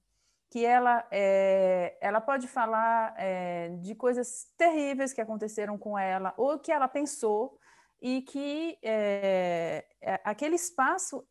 que 0.50 0.62
ela 0.62 1.06
é, 1.10 1.96
ela 2.02 2.20
pode 2.20 2.46
falar 2.46 3.14
é, 3.16 3.70
de 3.80 3.94
coisas 3.94 4.52
terríveis 4.58 5.14
que 5.14 5.22
aconteceram 5.22 5.78
com 5.78 5.98
ela 5.98 6.34
ou 6.36 6.58
que 6.58 6.70
ela 6.70 6.86
pensou 6.86 7.58
e 7.98 8.20
que 8.20 8.78
aquele 10.24 10.56
espaço 10.56 11.26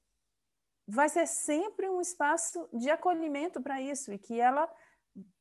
vai 0.88 1.10
ser 1.10 1.28
sempre 1.28 1.90
um 1.90 2.02
espaço 2.02 2.68
de 2.74 2.90
acolhimento 2.90 3.62
para 3.62 3.80
isso 3.80 4.12
e 4.12 4.18
que 4.18 4.40
ela 4.40 4.68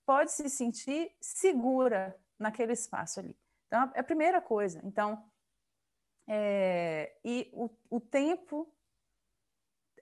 pode 0.05 0.33
se 0.33 0.49
sentir 0.49 1.13
segura 1.21 2.17
naquele 2.39 2.73
espaço 2.73 3.21
ali. 3.21 3.39
Então, 3.67 3.91
é 3.95 4.01
a 4.01 4.05
primeira 4.05 4.41
coisa. 4.41 4.81
Então, 4.85 5.23
é, 6.29 7.17
e 7.25 7.51
o, 7.53 7.71
o 7.89 8.01
tempo 8.01 8.73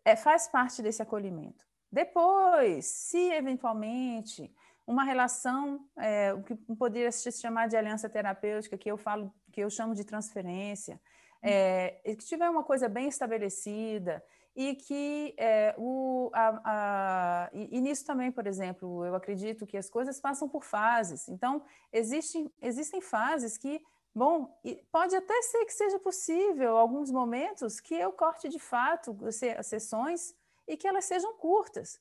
é, 0.04 0.16
faz 0.16 0.48
parte 0.48 0.82
desse 0.82 1.02
acolhimento. 1.02 1.66
Depois, 1.90 2.86
se 2.86 3.32
eventualmente 3.32 4.54
uma 4.86 5.04
relação, 5.04 5.86
é, 5.98 6.32
o 6.32 6.42
que 6.42 6.54
poderia 6.76 7.12
se 7.12 7.30
chamar 7.32 7.68
de 7.68 7.76
aliança 7.76 8.08
terapêutica, 8.08 8.78
que 8.78 8.90
eu 8.90 8.96
falo, 8.96 9.32
que 9.52 9.60
eu 9.60 9.68
chamo 9.68 9.94
de 9.94 10.04
transferência, 10.04 11.00
é, 11.42 12.00
que 12.04 12.24
tiver 12.24 12.48
uma 12.48 12.64
coisa 12.64 12.88
bem 12.88 13.08
estabelecida 13.08 14.24
e 14.58 14.74
que 14.74 15.36
é, 15.38 15.72
o, 15.78 16.32
a, 16.34 16.60
a, 16.64 17.50
e, 17.52 17.76
e, 17.76 17.80
nisso 17.80 18.04
também, 18.04 18.32
por 18.32 18.44
exemplo, 18.44 19.04
eu 19.04 19.14
acredito 19.14 19.64
que 19.64 19.76
as 19.76 19.88
coisas 19.88 20.18
passam 20.18 20.48
por 20.48 20.64
fases. 20.64 21.28
Então, 21.28 21.62
existem, 21.92 22.52
existem 22.60 23.00
fases 23.00 23.56
que, 23.56 23.80
bom, 24.12 24.52
pode 24.90 25.14
até 25.14 25.42
ser 25.42 25.64
que 25.64 25.72
seja 25.72 26.00
possível, 26.00 26.76
alguns 26.76 27.08
momentos, 27.08 27.78
que 27.78 27.94
eu 27.94 28.10
corte 28.10 28.48
de 28.48 28.58
fato 28.58 29.16
as 29.56 29.66
sessões 29.68 30.34
e 30.66 30.76
que 30.76 30.88
elas 30.88 31.04
sejam 31.04 31.34
curtas. 31.34 32.00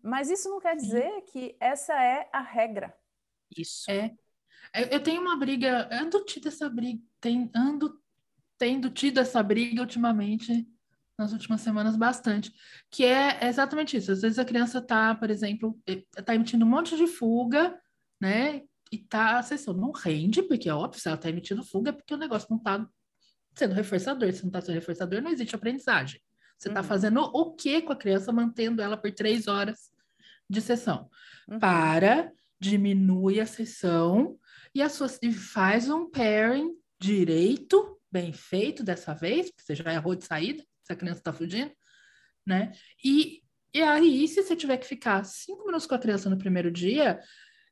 Mas 0.00 0.30
isso 0.30 0.48
não 0.48 0.60
quer 0.60 0.76
dizer 0.76 1.22
que 1.22 1.56
essa 1.58 2.00
é 2.00 2.28
a 2.32 2.40
regra. 2.40 2.96
Isso. 3.58 3.90
É. 3.90 4.16
Eu 4.88 5.02
tenho 5.02 5.20
uma 5.20 5.36
briga, 5.36 5.88
ando 5.90 6.24
tido 6.24 6.46
essa 6.46 6.70
briga, 6.70 7.02
tem, 7.20 7.50
ando 7.52 8.00
tendo 8.56 8.88
tido 8.88 9.18
essa 9.18 9.42
briga 9.42 9.80
ultimamente 9.80 10.71
nas 11.22 11.32
últimas 11.32 11.60
semanas 11.60 11.96
bastante, 11.96 12.52
que 12.90 13.04
é 13.04 13.46
exatamente 13.46 13.96
isso. 13.96 14.12
Às 14.12 14.22
vezes 14.22 14.38
a 14.38 14.44
criança 14.44 14.78
está, 14.78 15.14
por 15.14 15.30
exemplo, 15.30 15.78
está 15.86 16.34
emitindo 16.34 16.64
um 16.64 16.68
monte 16.68 16.96
de 16.96 17.06
fuga, 17.06 17.78
né? 18.20 18.62
E 18.90 18.98
tá, 18.98 19.38
a 19.38 19.42
sessão 19.42 19.72
não 19.72 19.90
rende, 19.90 20.42
porque 20.42 20.68
é 20.68 20.74
óbvio, 20.74 21.00
se 21.00 21.08
ela 21.08 21.16
está 21.16 21.28
emitindo 21.28 21.64
fuga, 21.64 21.90
é 21.90 21.92
porque 21.92 22.12
o 22.12 22.18
negócio 22.18 22.48
não 22.50 22.58
está 22.58 22.86
sendo 23.54 23.74
reforçador. 23.74 24.32
Se 24.32 24.42
não 24.42 24.48
está 24.48 24.60
sendo 24.60 24.74
reforçador, 24.74 25.22
não 25.22 25.30
existe 25.30 25.54
aprendizagem. 25.54 26.20
Você 26.58 26.68
está 26.68 26.80
uhum. 26.80 26.86
fazendo 26.86 27.20
o 27.22 27.54
que 27.54 27.82
com 27.82 27.92
a 27.92 27.96
criança, 27.96 28.30
mantendo 28.32 28.82
ela 28.82 28.96
por 28.96 29.10
três 29.12 29.48
horas 29.48 29.90
de 30.48 30.60
sessão? 30.60 31.08
Uhum. 31.48 31.58
Para, 31.58 32.30
diminui 32.60 33.40
a 33.40 33.46
sessão 33.46 34.38
e, 34.74 34.82
a 34.82 34.88
sua, 34.88 35.08
e 35.22 35.32
faz 35.32 35.88
um 35.88 36.08
pairing 36.10 36.70
direito, 37.00 37.98
bem 38.10 38.32
feito 38.32 38.84
dessa 38.84 39.14
vez, 39.14 39.50
porque 39.50 39.62
você 39.62 39.74
já 39.74 39.92
errou 39.92 40.14
de 40.14 40.24
saída, 40.24 40.62
se 40.92 40.94
a 40.94 40.96
criança 40.96 41.20
está 41.20 41.32
fugindo, 41.32 41.72
né? 42.46 42.72
E, 43.04 43.42
e 43.74 43.82
aí, 43.82 44.26
se 44.28 44.42
você 44.42 44.54
tiver 44.54 44.76
que 44.76 44.86
ficar 44.86 45.24
cinco 45.24 45.64
minutos 45.64 45.86
com 45.86 45.94
a 45.94 45.98
criança 45.98 46.28
no 46.28 46.38
primeiro 46.38 46.70
dia 46.70 47.20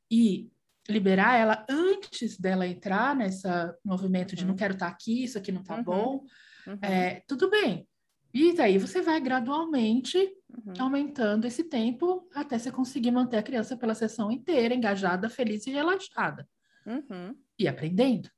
e 0.09 0.49
liberar 0.89 1.37
ela 1.37 1.65
antes 1.69 2.37
dela 2.37 2.67
entrar 2.67 3.15
nessa 3.15 3.75
movimento 3.83 4.35
de 4.35 4.43
não 4.43 4.51
uhum. 4.51 4.57
quero 4.57 4.73
estar 4.73 4.87
tá 4.87 4.91
aqui, 4.91 5.23
isso 5.23 5.37
aqui 5.37 5.51
não 5.51 5.61
está 5.61 5.77
uhum. 5.77 5.83
bom, 5.83 6.25
uhum. 6.67 6.79
É, 6.81 7.23
tudo 7.27 7.49
bem. 7.49 7.87
E 8.33 8.53
daí 8.53 8.77
você 8.77 9.01
vai 9.01 9.19
gradualmente 9.19 10.17
uhum. 10.17 10.73
aumentando 10.79 11.45
esse 11.45 11.65
tempo 11.65 12.29
até 12.33 12.57
você 12.57 12.71
conseguir 12.71 13.11
manter 13.11 13.37
a 13.37 13.43
criança 13.43 13.75
pela 13.75 13.93
sessão 13.93 14.31
inteira, 14.31 14.73
engajada, 14.73 15.29
feliz 15.29 15.67
e 15.67 15.71
relaxada. 15.71 16.47
Uhum. 16.85 17.35
E 17.59 17.67
aprendendo. 17.67 18.29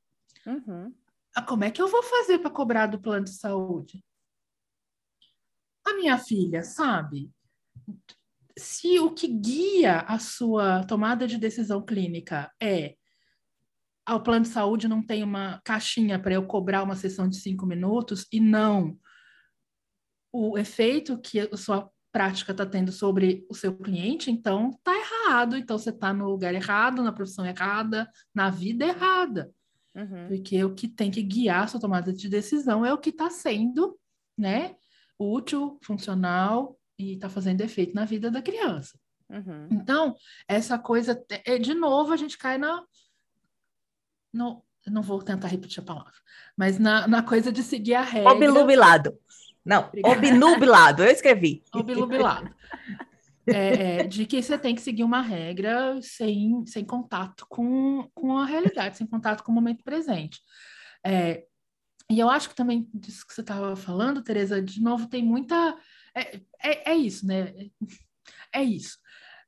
Uhum. 0.45 0.93
Ah, 1.35 1.43
como 1.43 1.63
é 1.63 1.71
que 1.71 1.81
eu 1.81 1.87
vou 1.87 2.03
fazer 2.03 2.39
para 2.39 2.49
cobrar 2.49 2.87
do 2.87 2.99
plano 2.99 3.25
de 3.25 3.33
saúde? 3.33 4.03
A 5.93 5.95
minha 5.95 6.17
filha, 6.17 6.63
sabe? 6.63 7.29
Se 8.57 8.99
o 8.99 9.11
que 9.11 9.27
guia 9.27 9.99
a 10.01 10.17
sua 10.17 10.83
tomada 10.85 11.27
de 11.27 11.37
decisão 11.37 11.83
clínica 11.83 12.51
é 12.61 12.95
ao 14.05 14.17
ah, 14.17 14.19
plano 14.19 14.43
de 14.43 14.49
saúde 14.49 14.87
não 14.87 15.01
tem 15.01 15.23
uma 15.23 15.61
caixinha 15.63 16.19
para 16.19 16.33
eu 16.33 16.45
cobrar 16.45 16.83
uma 16.83 16.95
sessão 16.95 17.27
de 17.27 17.37
cinco 17.37 17.65
minutos 17.65 18.27
e 18.31 18.39
não 18.39 18.97
o 20.31 20.57
efeito 20.57 21.17
que 21.19 21.39
a 21.39 21.55
sua 21.55 21.89
prática 22.11 22.51
está 22.51 22.65
tendo 22.65 22.91
sobre 22.91 23.45
o 23.49 23.55
seu 23.55 23.75
cliente, 23.77 24.29
então 24.29 24.71
tá 24.83 24.91
errado. 24.95 25.55
Então 25.55 25.77
você 25.77 25.89
está 25.89 26.11
no 26.11 26.29
lugar 26.29 26.53
errado, 26.53 27.03
na 27.03 27.11
profissão 27.11 27.45
errada, 27.45 28.09
na 28.33 28.49
vida 28.49 28.85
errada. 28.85 29.51
Uhum. 29.95 30.27
Porque 30.27 30.63
o 30.63 30.73
que 30.73 30.87
tem 30.87 31.11
que 31.11 31.21
guiar 31.21 31.63
a 31.63 31.67
sua 31.67 31.79
tomada 31.79 32.11
de 32.11 32.27
decisão 32.27 32.85
é 32.85 32.93
o 32.93 32.97
que 32.97 33.09
está 33.09 33.29
sendo, 33.29 33.97
né? 34.37 34.75
Útil, 35.19 35.79
funcional 35.83 36.77
e 36.97 37.13
está 37.13 37.29
fazendo 37.29 37.61
efeito 37.61 37.95
na 37.95 38.05
vida 38.05 38.29
da 38.29 38.41
criança. 38.41 38.97
Uhum. 39.29 39.67
Então, 39.71 40.15
essa 40.47 40.77
coisa, 40.77 41.23
é, 41.45 41.57
de 41.57 41.73
novo, 41.73 42.13
a 42.13 42.17
gente 42.17 42.37
cai 42.37 42.57
na. 42.57 42.83
No, 44.31 44.63
não 44.87 45.01
vou 45.01 45.21
tentar 45.21 45.47
repetir 45.47 45.81
a 45.81 45.85
palavra, 45.85 46.13
mas 46.57 46.77
na, 46.77 47.07
na 47.07 47.23
coisa 47.23 47.51
de 47.51 47.63
seguir 47.63 47.95
a 47.95 48.01
regra. 48.01 48.31
Obnubilado. 48.31 49.17
Não, 49.65 49.87
Obrigada. 49.87 50.17
obnubilado, 50.17 51.03
eu 51.03 51.11
escrevi. 51.11 51.63
Obnubilado. 51.73 52.53
É, 53.47 53.99
é, 53.99 54.03
de 54.03 54.25
que 54.25 54.41
você 54.41 54.57
tem 54.57 54.73
que 54.73 54.81
seguir 54.81 55.03
uma 55.03 55.21
regra 55.21 55.99
sem, 56.01 56.65
sem 56.65 56.85
contato 56.85 57.45
com, 57.49 58.09
com 58.13 58.37
a 58.37 58.45
realidade, 58.45 58.97
sem 58.97 59.07
contato 59.07 59.43
com 59.43 59.51
o 59.51 59.55
momento 59.55 59.83
presente. 59.83 60.39
É, 61.05 61.45
e 62.13 62.19
eu 62.19 62.29
acho 62.29 62.49
que 62.49 62.55
também 62.55 62.87
disso 62.93 63.25
que 63.25 63.33
você 63.33 63.41
estava 63.41 63.75
falando, 63.75 64.23
Tereza, 64.23 64.61
de 64.61 64.81
novo, 64.81 65.07
tem 65.07 65.23
muita. 65.23 65.75
É, 66.15 66.37
é, 66.63 66.91
é 66.91 66.95
isso, 66.95 67.25
né? 67.25 67.51
É 68.53 68.61
isso. 68.61 68.99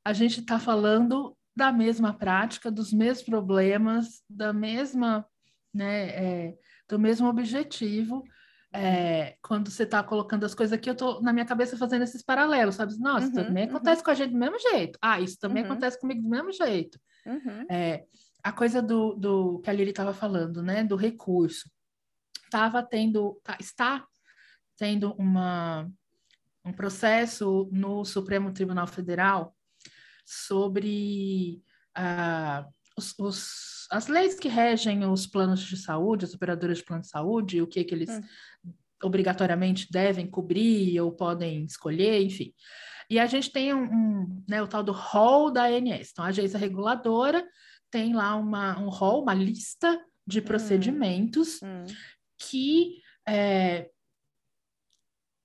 A 0.03 0.13
gente 0.13 0.39
está 0.39 0.59
falando 0.59 1.37
da 1.55 1.71
mesma 1.71 2.11
prática, 2.11 2.71
dos 2.71 2.91
mesmos 2.91 3.23
problemas, 3.23 4.23
da 4.27 4.51
mesma, 4.51 5.25
né, 5.73 6.07
é, 6.09 6.55
do 6.89 6.97
mesmo 6.97 7.27
objetivo. 7.27 8.23
É, 8.73 9.37
quando 9.41 9.69
você 9.69 9.83
está 9.83 10.03
colocando 10.03 10.43
as 10.43 10.55
coisas 10.55 10.73
aqui, 10.73 10.89
eu 10.89 10.93
estou 10.93 11.21
na 11.21 11.31
minha 11.31 11.45
cabeça 11.45 11.77
fazendo 11.77 12.01
esses 12.01 12.21
paralelos, 12.21 12.75
sabe? 12.75 12.97
Nossa, 12.97 13.27
uhum, 13.27 13.31
isso 13.31 13.43
também 13.45 13.63
uhum. 13.65 13.75
acontece 13.75 14.03
com 14.03 14.11
a 14.11 14.13
gente 14.15 14.31
do 14.31 14.39
mesmo 14.39 14.59
jeito. 14.59 14.99
Ah, 15.01 15.21
isso 15.21 15.37
também 15.39 15.63
uhum. 15.63 15.71
acontece 15.71 15.99
comigo 15.99 16.21
do 16.21 16.27
mesmo 16.27 16.51
jeito. 16.51 16.99
Uhum. 17.25 17.65
É, 17.69 18.03
a 18.43 18.51
coisa 18.51 18.81
do, 18.81 19.13
do 19.13 19.59
que 19.59 19.69
a 19.69 19.73
Lili 19.73 19.91
estava 19.91 20.13
falando, 20.13 20.61
né? 20.61 20.83
Do 20.83 20.95
recurso 20.95 21.69
estava 22.45 22.81
tendo, 22.81 23.39
tá, 23.43 23.57
está 23.59 24.05
tendo 24.77 25.13
uma, 25.13 25.89
um 26.63 26.73
processo 26.73 27.69
no 27.71 28.03
Supremo 28.05 28.51
Tribunal 28.51 28.87
Federal 28.87 29.55
sobre 30.25 31.61
uh, 31.97 32.67
os, 32.97 33.17
os, 33.19 33.87
as 33.91 34.07
leis 34.07 34.39
que 34.39 34.47
regem 34.47 35.05
os 35.05 35.27
planos 35.27 35.61
de 35.61 35.77
saúde, 35.77 36.25
as 36.25 36.33
operadoras 36.33 36.79
de 36.79 36.83
plano 36.83 37.03
de 37.03 37.09
saúde, 37.09 37.61
o 37.61 37.67
que, 37.67 37.83
que 37.83 37.93
eles 37.93 38.09
hum. 38.09 38.73
obrigatoriamente 39.03 39.87
devem 39.91 40.27
cobrir 40.27 40.99
ou 40.99 41.11
podem 41.11 41.63
escolher, 41.65 42.21
enfim. 42.21 42.53
E 43.09 43.19
a 43.19 43.27
gente 43.27 43.51
tem 43.51 43.73
um, 43.73 43.83
um 43.83 44.43
né, 44.49 44.61
o 44.63 44.67
tal 44.67 44.81
do 44.81 44.91
rol 44.91 45.51
da 45.51 45.65
ANS. 45.65 46.09
Então, 46.11 46.25
a 46.25 46.29
agência 46.29 46.57
reguladora 46.57 47.45
tem 47.91 48.15
lá 48.15 48.35
uma, 48.35 48.79
um 48.79 48.89
rol, 48.89 49.21
uma 49.21 49.33
lista 49.33 50.01
de 50.25 50.39
hum. 50.39 50.43
procedimentos 50.43 51.61
hum 51.61 51.85
que 52.37 53.01
é, 53.27 53.89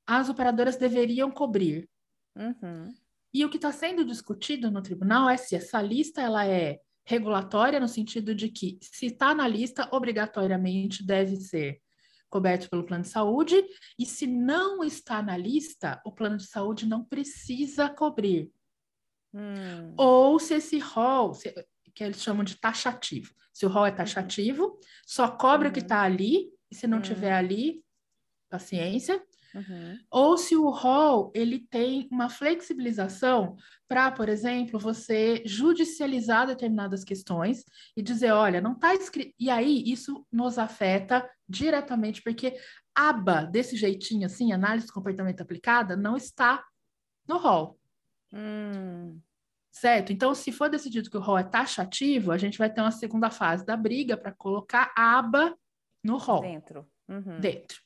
as 0.06 0.28
operadoras 0.28 0.76
deveriam 0.76 1.30
cobrir. 1.30 1.88
Uhum. 2.36 2.92
E 3.32 3.44
o 3.44 3.50
que 3.50 3.56
está 3.56 3.70
sendo 3.70 4.04
discutido 4.04 4.70
no 4.70 4.82
tribunal 4.82 5.28
é 5.30 5.36
se 5.36 5.54
essa 5.54 5.80
lista 5.80 6.20
ela 6.20 6.44
é 6.46 6.80
regulatória 7.04 7.80
no 7.80 7.88
sentido 7.88 8.34
de 8.34 8.48
que 8.48 8.78
se 8.82 9.06
está 9.06 9.34
na 9.34 9.46
lista 9.46 9.88
obrigatoriamente 9.92 11.04
deve 11.04 11.36
ser 11.36 11.80
coberto 12.28 12.70
pelo 12.70 12.84
plano 12.84 13.02
de 13.02 13.08
saúde 13.08 13.64
e 13.98 14.06
se 14.06 14.26
não 14.26 14.84
está 14.84 15.20
na 15.20 15.36
lista 15.36 16.00
o 16.04 16.12
plano 16.12 16.36
de 16.36 16.46
saúde 16.46 16.86
não 16.86 17.04
precisa 17.04 17.88
cobrir 17.88 18.52
hum. 19.34 19.94
ou 19.96 20.38
se 20.38 20.54
esse 20.54 20.78
rol 20.78 21.32
que 21.92 22.04
eles 22.04 22.22
chamam 22.22 22.44
de 22.44 22.54
taxativo 22.56 23.34
se 23.52 23.66
o 23.66 23.68
rol 23.68 23.86
é 23.86 23.90
taxativo 23.90 24.64
uhum. 24.64 24.80
só 25.04 25.28
cobre 25.28 25.66
uhum. 25.66 25.72
o 25.72 25.74
que 25.74 25.80
está 25.80 26.02
ali 26.02 26.48
e 26.70 26.74
se 26.74 26.86
não 26.86 26.98
uhum. 26.98 27.02
tiver 27.02 27.32
ali, 27.32 27.82
paciência. 28.48 29.22
Uhum. 29.54 29.98
Ou 30.10 30.38
se 30.38 30.54
o 30.54 30.70
rol 30.70 31.32
ele 31.34 31.58
tem 31.58 32.08
uma 32.10 32.28
flexibilização 32.28 33.56
para, 33.88 34.10
por 34.12 34.28
exemplo, 34.28 34.78
você 34.78 35.42
judicializar 35.44 36.46
determinadas 36.46 37.02
questões 37.02 37.64
e 37.96 38.02
dizer, 38.02 38.30
olha, 38.30 38.60
não 38.60 38.72
está 38.72 38.94
escrito. 38.94 39.34
E 39.38 39.50
aí 39.50 39.82
isso 39.86 40.24
nos 40.30 40.58
afeta 40.58 41.28
diretamente, 41.48 42.22
porque 42.22 42.56
aba 42.94 43.44
desse 43.44 43.76
jeitinho 43.76 44.26
assim, 44.26 44.52
análise 44.52 44.86
de 44.86 44.92
comportamento 44.92 45.40
aplicada, 45.40 45.96
não 45.96 46.16
está 46.16 46.64
no 47.26 47.38
rol. 47.38 47.78
Hum. 48.32 49.20
Certo? 49.72 50.12
Então, 50.12 50.34
se 50.34 50.50
for 50.50 50.68
decidido 50.68 51.08
que 51.08 51.16
o 51.16 51.20
rol 51.20 51.38
é 51.38 51.44
taxativo, 51.44 52.32
a 52.32 52.38
gente 52.38 52.58
vai 52.58 52.72
ter 52.72 52.80
uma 52.80 52.90
segunda 52.90 53.30
fase 53.30 53.64
da 53.64 53.76
briga 53.76 54.16
para 54.16 54.32
colocar 54.32 54.92
aba 54.96 55.56
no 56.02 56.16
rol. 56.16 56.40
Dentro. 56.40 56.88
Uhum. 57.08 57.40
Dentro. 57.40 57.78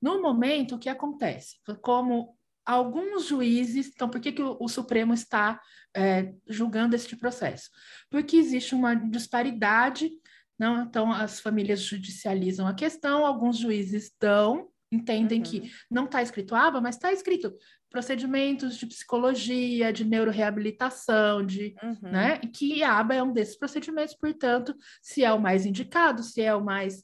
No 0.00 0.22
momento, 0.22 0.76
o 0.76 0.78
que 0.78 0.88
acontece? 0.88 1.56
Como 1.82 2.36
alguns 2.64 3.26
juízes, 3.26 3.88
então 3.88 4.08
por 4.08 4.20
que, 4.20 4.32
que 4.32 4.42
o, 4.42 4.56
o 4.60 4.68
Supremo 4.68 5.14
está 5.14 5.60
é, 5.96 6.34
julgando 6.46 6.94
este 6.94 7.16
processo? 7.16 7.70
Porque 8.10 8.36
existe 8.36 8.74
uma 8.74 8.94
disparidade, 8.94 10.10
não? 10.58 10.82
então 10.82 11.10
as 11.10 11.40
famílias 11.40 11.80
judicializam 11.80 12.66
a 12.66 12.74
questão, 12.74 13.24
alguns 13.24 13.56
juízes 13.56 14.12
dão, 14.20 14.68
entendem 14.92 15.38
uhum. 15.38 15.44
que 15.44 15.72
não 15.90 16.04
está 16.04 16.22
escrito 16.22 16.54
aba, 16.54 16.80
mas 16.80 16.96
está 16.96 17.12
escrito 17.12 17.54
procedimentos 17.90 18.76
de 18.76 18.86
psicologia, 18.86 19.92
de 19.92 20.04
neuroreabilitação, 20.04 21.44
de, 21.44 21.74
uhum. 21.82 22.10
né? 22.10 22.38
Que 22.38 22.82
a 22.82 22.98
aba 22.98 23.14
é 23.14 23.22
um 23.22 23.32
desses 23.32 23.56
procedimentos, 23.56 24.14
portanto, 24.14 24.74
se 25.02 25.24
é 25.24 25.32
o 25.32 25.40
mais 25.40 25.64
indicado, 25.64 26.22
se 26.22 26.42
é 26.42 26.54
o 26.54 26.64
mais 26.64 27.02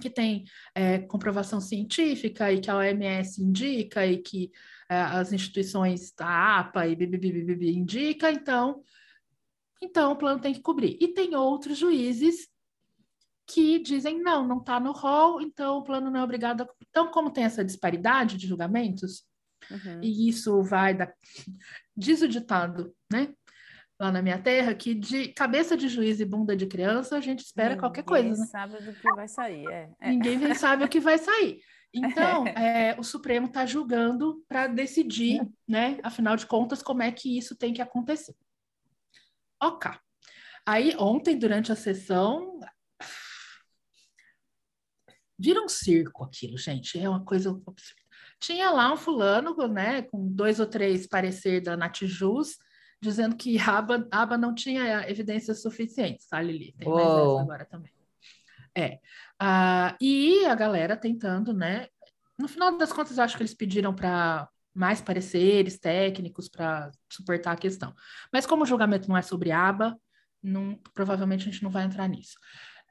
que 0.00 0.10
tem 0.10 0.44
é, 0.74 0.98
comprovação 0.98 1.60
científica 1.60 2.52
e 2.52 2.60
que 2.60 2.70
a 2.70 2.76
OMS 2.76 3.42
indica 3.42 4.06
e 4.06 4.18
que 4.18 4.50
é, 4.88 5.00
as 5.00 5.32
instituições 5.32 6.12
da 6.12 6.58
APA 6.58 6.86
e 6.86 6.96
BBBBB 6.96 7.72
indica, 7.72 8.30
então, 8.30 8.82
então 9.80 10.12
o 10.12 10.16
plano 10.16 10.40
tem 10.40 10.52
que 10.52 10.60
cobrir. 10.60 10.98
E 11.00 11.08
tem 11.08 11.34
outros 11.34 11.78
juízes 11.78 12.48
que 13.46 13.78
dizem 13.78 14.22
não, 14.22 14.46
não 14.46 14.58
está 14.58 14.80
no 14.80 14.92
rol, 14.92 15.40
então 15.40 15.78
o 15.78 15.84
plano 15.84 16.10
não 16.10 16.20
é 16.20 16.24
obrigado 16.24 16.62
a... 16.62 16.68
Então, 16.88 17.10
como 17.10 17.30
tem 17.30 17.44
essa 17.44 17.64
disparidade 17.64 18.36
de 18.36 18.46
julgamentos, 18.46 19.24
uhum. 19.70 20.02
e 20.02 20.28
isso 20.28 20.62
vai 20.62 20.94
da... 20.94 21.12
diz 21.96 22.22
o 22.22 22.28
ditado, 22.28 22.94
né? 23.12 23.34
Lá 23.98 24.10
na 24.10 24.20
minha 24.20 24.38
terra, 24.38 24.74
que 24.74 24.92
de 24.92 25.28
cabeça 25.28 25.76
de 25.76 25.88
juiz 25.88 26.18
e 26.18 26.24
bunda 26.24 26.56
de 26.56 26.66
criança, 26.66 27.16
a 27.16 27.20
gente 27.20 27.44
espera 27.44 27.70
Ninguém 27.70 27.80
qualquer 27.80 28.02
coisa. 28.02 28.28
Ninguém 28.28 28.40
né? 28.40 28.46
sabe 28.46 28.82
do 28.82 28.92
que 28.92 29.14
vai 29.14 29.28
sair. 29.28 29.66
É. 29.68 29.90
É. 30.00 30.10
Ninguém 30.10 30.54
sabe 30.54 30.84
o 30.84 30.88
que 30.88 31.00
vai 31.00 31.18
sair. 31.18 31.60
Então, 31.96 32.44
é, 32.48 32.98
o 32.98 33.04
Supremo 33.04 33.46
está 33.46 33.64
julgando 33.64 34.44
para 34.48 34.66
decidir, 34.66 35.48
né? 35.66 36.00
Afinal 36.02 36.34
de 36.34 36.44
contas, 36.44 36.82
como 36.82 37.04
é 37.04 37.12
que 37.12 37.38
isso 37.38 37.54
tem 37.54 37.72
que 37.72 37.80
acontecer. 37.80 38.34
Ok. 39.62 39.92
Aí, 40.66 40.96
ontem, 40.98 41.38
durante 41.38 41.70
a 41.70 41.76
sessão, 41.76 42.58
vira 45.38 45.62
um 45.62 45.68
circo 45.68 46.24
aquilo, 46.24 46.58
gente. 46.58 46.98
É 46.98 47.08
uma 47.08 47.24
coisa 47.24 47.50
absurda. 47.50 48.02
Tinha 48.40 48.70
lá 48.70 48.92
um 48.92 48.96
fulano, 48.96 49.54
né, 49.68 50.02
com 50.02 50.26
dois 50.26 50.58
ou 50.58 50.66
três 50.66 51.06
parecer 51.06 51.60
da 51.60 51.76
Natijus, 51.76 52.58
dizendo 53.04 53.36
que 53.36 53.58
aba, 53.60 54.06
aba 54.10 54.38
não 54.38 54.54
tinha 54.54 55.08
evidências 55.08 55.62
suficientes, 55.62 56.26
tá, 56.26 56.40
Lili? 56.40 56.74
Tem 56.76 56.88
mais 56.88 57.06
essa 57.06 57.40
agora 57.40 57.64
também. 57.64 57.92
É. 58.76 58.98
Uh, 59.40 59.96
e 60.00 60.44
a 60.46 60.54
galera 60.54 60.96
tentando, 60.96 61.52
né? 61.52 61.86
No 62.36 62.48
final 62.48 62.76
das 62.76 62.92
contas, 62.92 63.16
eu 63.16 63.24
acho 63.24 63.36
que 63.36 63.42
eles 63.42 63.54
pediram 63.54 63.94
para 63.94 64.48
mais 64.74 65.00
pareceres 65.00 65.78
técnicos 65.78 66.48
para 66.48 66.90
suportar 67.08 67.52
a 67.52 67.56
questão. 67.56 67.94
Mas 68.32 68.44
como 68.44 68.64
o 68.64 68.66
julgamento 68.66 69.08
não 69.08 69.16
é 69.16 69.22
sobre 69.22 69.52
aba, 69.52 69.96
não, 70.42 70.76
provavelmente 70.92 71.48
a 71.48 71.52
gente 71.52 71.62
não 71.62 71.70
vai 71.70 71.84
entrar 71.84 72.08
nisso. 72.08 72.36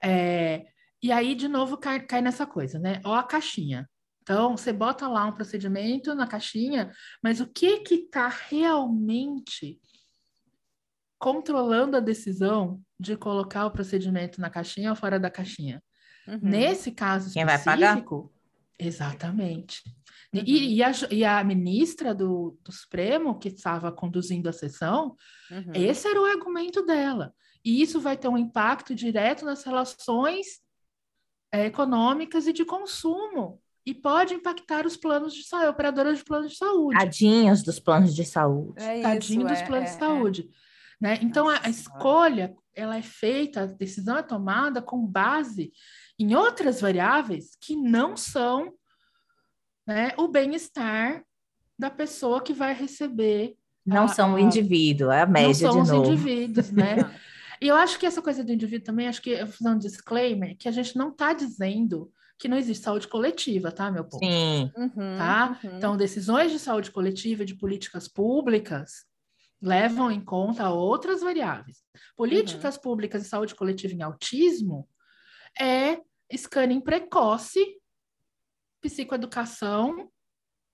É, 0.01 0.65
e 1.01 1.11
aí, 1.11 1.35
de 1.35 1.49
novo, 1.49 1.77
cai, 1.77 1.99
cai 1.99 2.21
nessa 2.21 2.45
coisa, 2.45 2.79
né? 2.79 3.01
Ó 3.03 3.13
a 3.13 3.23
caixinha. 3.23 3.89
Então, 4.21 4.55
você 4.55 4.71
bota 4.71 5.05
lá 5.05 5.25
um 5.25 5.33
procedimento 5.33 6.15
na 6.15 6.25
caixinha, 6.25 6.93
mas 7.21 7.41
o 7.41 7.47
que 7.47 7.81
que 7.81 7.95
está 7.95 8.29
realmente 8.29 9.81
controlando 11.23 11.95
a 11.95 12.01
decisão 12.01 12.81
de 12.99 13.15
colocar 13.15 13.65
o 13.65 13.71
procedimento 13.71 14.41
na 14.41 14.49
caixinha 14.49 14.89
ou 14.89 14.95
fora 14.95 15.17
da 15.17 15.29
caixinha? 15.29 15.81
Uhum. 16.27 16.39
Nesse 16.41 16.91
caso 16.91 17.29
específico, 17.29 17.33
Quem 17.33 17.45
vai 17.45 17.63
pagar? 17.63 18.03
exatamente. 18.77 19.81
Uhum. 20.33 20.43
E, 20.45 20.75
e, 20.75 20.83
a, 20.83 20.91
e, 21.09 21.23
a, 21.23 21.41
ministra 21.41 22.13
do, 22.13 22.59
do 22.61 22.73
Supremo, 22.73 23.39
que 23.39 23.47
estava 23.47 23.89
conduzindo 23.89 24.49
a 24.49 24.51
sessão, 24.51 25.15
uhum. 25.49 25.71
esse 25.73 26.05
era 26.05 26.19
o 26.19 26.25
argumento 26.25 26.85
dela. 26.85 27.33
E 27.63 27.81
isso 27.81 28.01
vai 28.01 28.17
ter 28.17 28.27
um 28.27 28.37
impacto 28.37 28.93
direto 28.93 29.45
nas 29.45 29.63
relações 29.63 30.59
é, 31.53 31.67
econômicas 31.67 32.47
e 32.47 32.51
de 32.51 32.65
consumo. 32.65 33.61
E 33.85 33.93
pode 33.93 34.33
impactar 34.33 34.85
os 34.85 34.97
planos 34.97 35.33
de 35.33 35.43
saúde, 35.43 35.69
operadoras 35.69 36.17
de 36.17 36.25
planos 36.25 36.51
de 36.51 36.57
saúde. 36.57 36.99
Tadinhos 36.99 37.63
dos 37.63 37.79
planos 37.79 38.13
de 38.13 38.25
saúde. 38.25 38.83
É 38.83 39.01
Tadinho 39.01 39.47
dos 39.47 39.59
é, 39.59 39.65
planos 39.65 39.89
de 39.89 39.93
é, 39.93 39.95
é. 39.95 39.99
saúde. 39.99 40.49
Né? 41.03 41.19
Então, 41.21 41.49
a, 41.49 41.59
a 41.63 41.69
escolha, 41.69 42.55
ela 42.73 42.95
é 42.95 43.01
feita, 43.01 43.63
a 43.63 43.65
decisão 43.65 44.17
é 44.17 44.23
tomada 44.23 44.81
com 44.81 45.05
base 45.05 45.73
em 46.17 46.33
outras 46.33 46.79
variáveis 46.79 47.57
que 47.59 47.75
não 47.75 48.15
são 48.15 48.71
né, 49.85 50.13
o 50.17 50.29
bem-estar 50.29 51.25
da 51.77 51.89
pessoa 51.89 52.41
que 52.41 52.53
vai 52.53 52.73
receber. 52.73 53.57
Não 53.85 54.05
a, 54.05 54.07
são 54.07 54.35
o 54.35 54.39
indivíduo, 54.39 55.11
é 55.11 55.23
a 55.23 55.25
média 55.25 55.53
de 55.53 55.63
novo. 55.63 55.79
Não 55.79 55.85
são 55.85 56.01
os 56.03 56.07
indivíduos, 56.07 56.71
né? 56.71 56.95
E 57.61 57.67
eu 57.69 57.75
acho 57.77 57.97
que 57.97 58.05
essa 58.05 58.21
coisa 58.21 58.43
do 58.43 58.51
indivíduo 58.51 58.85
também, 58.85 59.07
acho 59.07 59.21
que 59.21 59.29
eu 59.29 59.45
vou 59.45 59.55
fazer 59.55 59.69
um 59.69 59.77
disclaimer, 59.77 60.57
que 60.57 60.67
a 60.67 60.71
gente 60.71 60.97
não 60.97 61.09
está 61.09 61.31
dizendo 61.31 62.11
que 62.37 62.49
não 62.49 62.57
existe 62.57 62.83
saúde 62.83 63.07
coletiva, 63.07 63.71
tá, 63.71 63.89
meu 63.89 64.03
povo? 64.03 64.21
Sim. 64.21 64.69
Uhum, 64.75 65.17
tá? 65.17 65.57
Uhum. 65.63 65.77
Então, 65.77 65.95
decisões 65.95 66.51
de 66.51 66.59
saúde 66.59 66.91
coletiva, 66.91 67.45
de 67.45 67.55
políticas 67.55 68.05
públicas, 68.05 69.05
levam 69.63 70.11
em 70.11 70.19
conta 70.19 70.69
outras 70.69 71.21
variáveis. 71.21 71.77
Políticas 72.17 72.75
uhum. 72.75 72.81
públicas 72.81 73.23
de 73.23 73.29
saúde 73.29 73.55
coletiva 73.55 73.93
em 73.93 74.01
autismo 74.01 74.87
é 75.59 76.01
scanning 76.35 76.81
precoce, 76.81 77.79
psicoeducação, 78.81 80.09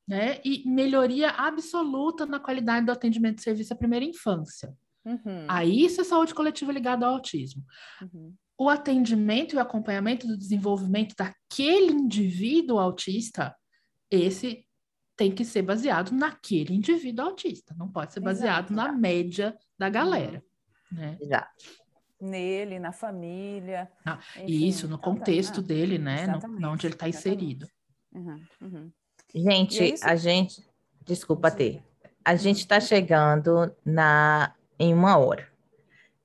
né, 0.07 0.41
e 0.43 0.67
melhoria 0.67 1.29
absoluta 1.29 2.25
na 2.25 2.39
qualidade 2.39 2.87
do 2.87 2.91
atendimento 2.91 3.35
de 3.35 3.43
serviço 3.43 3.73
à 3.73 3.75
primeira 3.75 4.03
infância. 4.03 4.75
Uhum. 5.05 5.45
Aí 5.47 5.85
isso 5.85 6.01
é 6.01 6.03
saúde 6.03 6.33
coletiva 6.33 6.71
ligada 6.71 7.05
ao 7.05 7.13
autismo. 7.13 7.63
Uhum. 8.01 8.33
O 8.57 8.69
atendimento 8.69 9.53
e 9.53 9.57
o 9.57 9.61
acompanhamento 9.61 10.25
do 10.25 10.35
desenvolvimento 10.35 11.13
daquele 11.15 11.91
indivíduo 11.91 12.79
autista, 12.79 13.55
esse 14.09 14.65
tem 15.19 15.29
que 15.29 15.43
ser 15.43 15.63
baseado 15.63 16.11
naquele 16.11 16.73
indivíduo 16.73 17.25
autista, 17.25 17.75
não 17.77 17.89
pode 17.89 18.13
ser 18.13 18.21
baseado 18.21 18.71
Exato. 18.71 18.73
na 18.73 18.93
média 18.93 19.53
da 19.77 19.87
uhum. 19.87 19.91
galera. 19.91 20.43
Uhum. 20.89 20.97
Né? 20.97 21.17
Exato. 21.19 21.65
Nele, 22.21 22.79
na 22.79 22.93
família. 22.93 23.91
Ah, 24.05 24.17
enfim, 24.37 24.65
isso, 24.65 24.87
no 24.87 24.95
então, 24.95 25.13
contexto 25.13 25.59
ah, 25.59 25.63
dele, 25.63 25.97
né? 25.97 26.25
No, 26.25 26.69
onde 26.69 26.87
ele 26.87 26.93
está 26.93 27.09
inserido. 27.09 27.67
Uhum, 28.13 28.41
uhum. 28.61 28.91
Gente, 29.35 29.93
é 29.93 29.95
a 30.03 30.15
gente. 30.15 30.63
Desculpa 31.05 31.51
ter. 31.51 31.83
A 32.23 32.35
gente 32.35 32.59
está 32.59 32.79
chegando 32.79 33.73
na 33.85 34.53
em 34.77 34.93
uma 34.93 35.17
hora. 35.17 35.47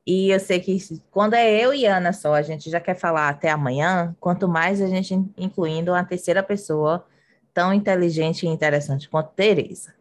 E 0.07 0.31
eu 0.31 0.39
sei 0.39 0.61
que 0.61 0.79
quando 1.11 1.35
é 1.35 1.51
eu 1.51 1.75
e 1.75 1.85
Ana 1.85 2.13
só, 2.13 2.35
a 2.35 2.43
gente 2.43 2.71
já 2.71 2.81
quer 2.81 2.95
falar 2.95 3.29
até 3.29 3.51
amanhã, 3.51 4.15
quanto 4.21 4.49
mais 4.49 4.81
a 4.81 4.87
gente 4.87 5.15
incluindo 5.37 5.91
uma 5.91 6.05
terceira 6.05 6.43
pessoa 6.43 7.05
tão 7.55 7.73
inteligente 7.73 8.45
e 8.45 8.49
interessante 8.49 9.09
quanto 9.09 9.31
Tereza. 9.31 9.95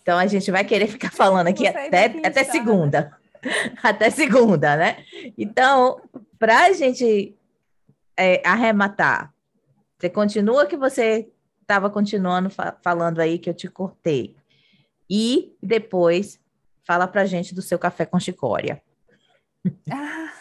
Então 0.00 0.16
a 0.16 0.26
gente 0.26 0.50
vai 0.50 0.64
querer 0.64 0.86
ficar 0.86 1.10
falando 1.12 1.48
aqui 1.48 1.66
até, 1.66 2.06
até 2.06 2.30
né? 2.30 2.44
segunda. 2.44 3.18
até 3.82 4.08
segunda, 4.08 4.76
né? 4.76 5.04
Então, 5.36 6.00
para 6.38 6.66
a 6.66 6.72
gente 6.72 7.36
é, 8.16 8.40
arrematar, 8.46 9.34
você 9.98 10.08
continua 10.08 10.66
que 10.66 10.76
você 10.76 11.28
estava 11.60 11.90
continuando 11.90 12.48
fa 12.48 12.76
falando 12.82 13.20
aí 13.20 13.38
que 13.38 13.50
eu 13.50 13.54
te 13.54 13.68
cortei. 13.68 14.36
E 15.08 15.54
depois 15.62 16.40
Fala 16.90 17.06
pra 17.06 17.24
gente 17.24 17.54
do 17.54 17.62
seu 17.62 17.78
café 17.78 18.04
com 18.04 18.18
chicória. 18.18 18.82
Ah. 19.88 20.32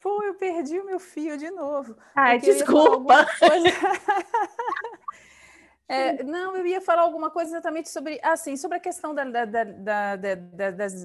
Pô, 0.00 0.22
eu 0.22 0.34
perdi 0.34 0.78
o 0.78 0.86
meu 0.86 0.98
fio 0.98 1.36
de 1.36 1.50
novo. 1.50 1.94
Ai, 2.14 2.38
desculpa. 2.38 3.26
É, 5.92 6.22
não, 6.22 6.56
eu 6.56 6.64
ia 6.64 6.80
falar 6.80 7.02
alguma 7.02 7.32
coisa 7.32 7.50
exatamente 7.50 7.88
sobre, 7.88 8.20
assim, 8.22 8.56
sobre 8.56 8.76
a 8.76 8.80
questão 8.80 9.12
da, 9.12 9.24
da, 9.24 9.44
da, 9.44 10.16
das, 10.16 11.04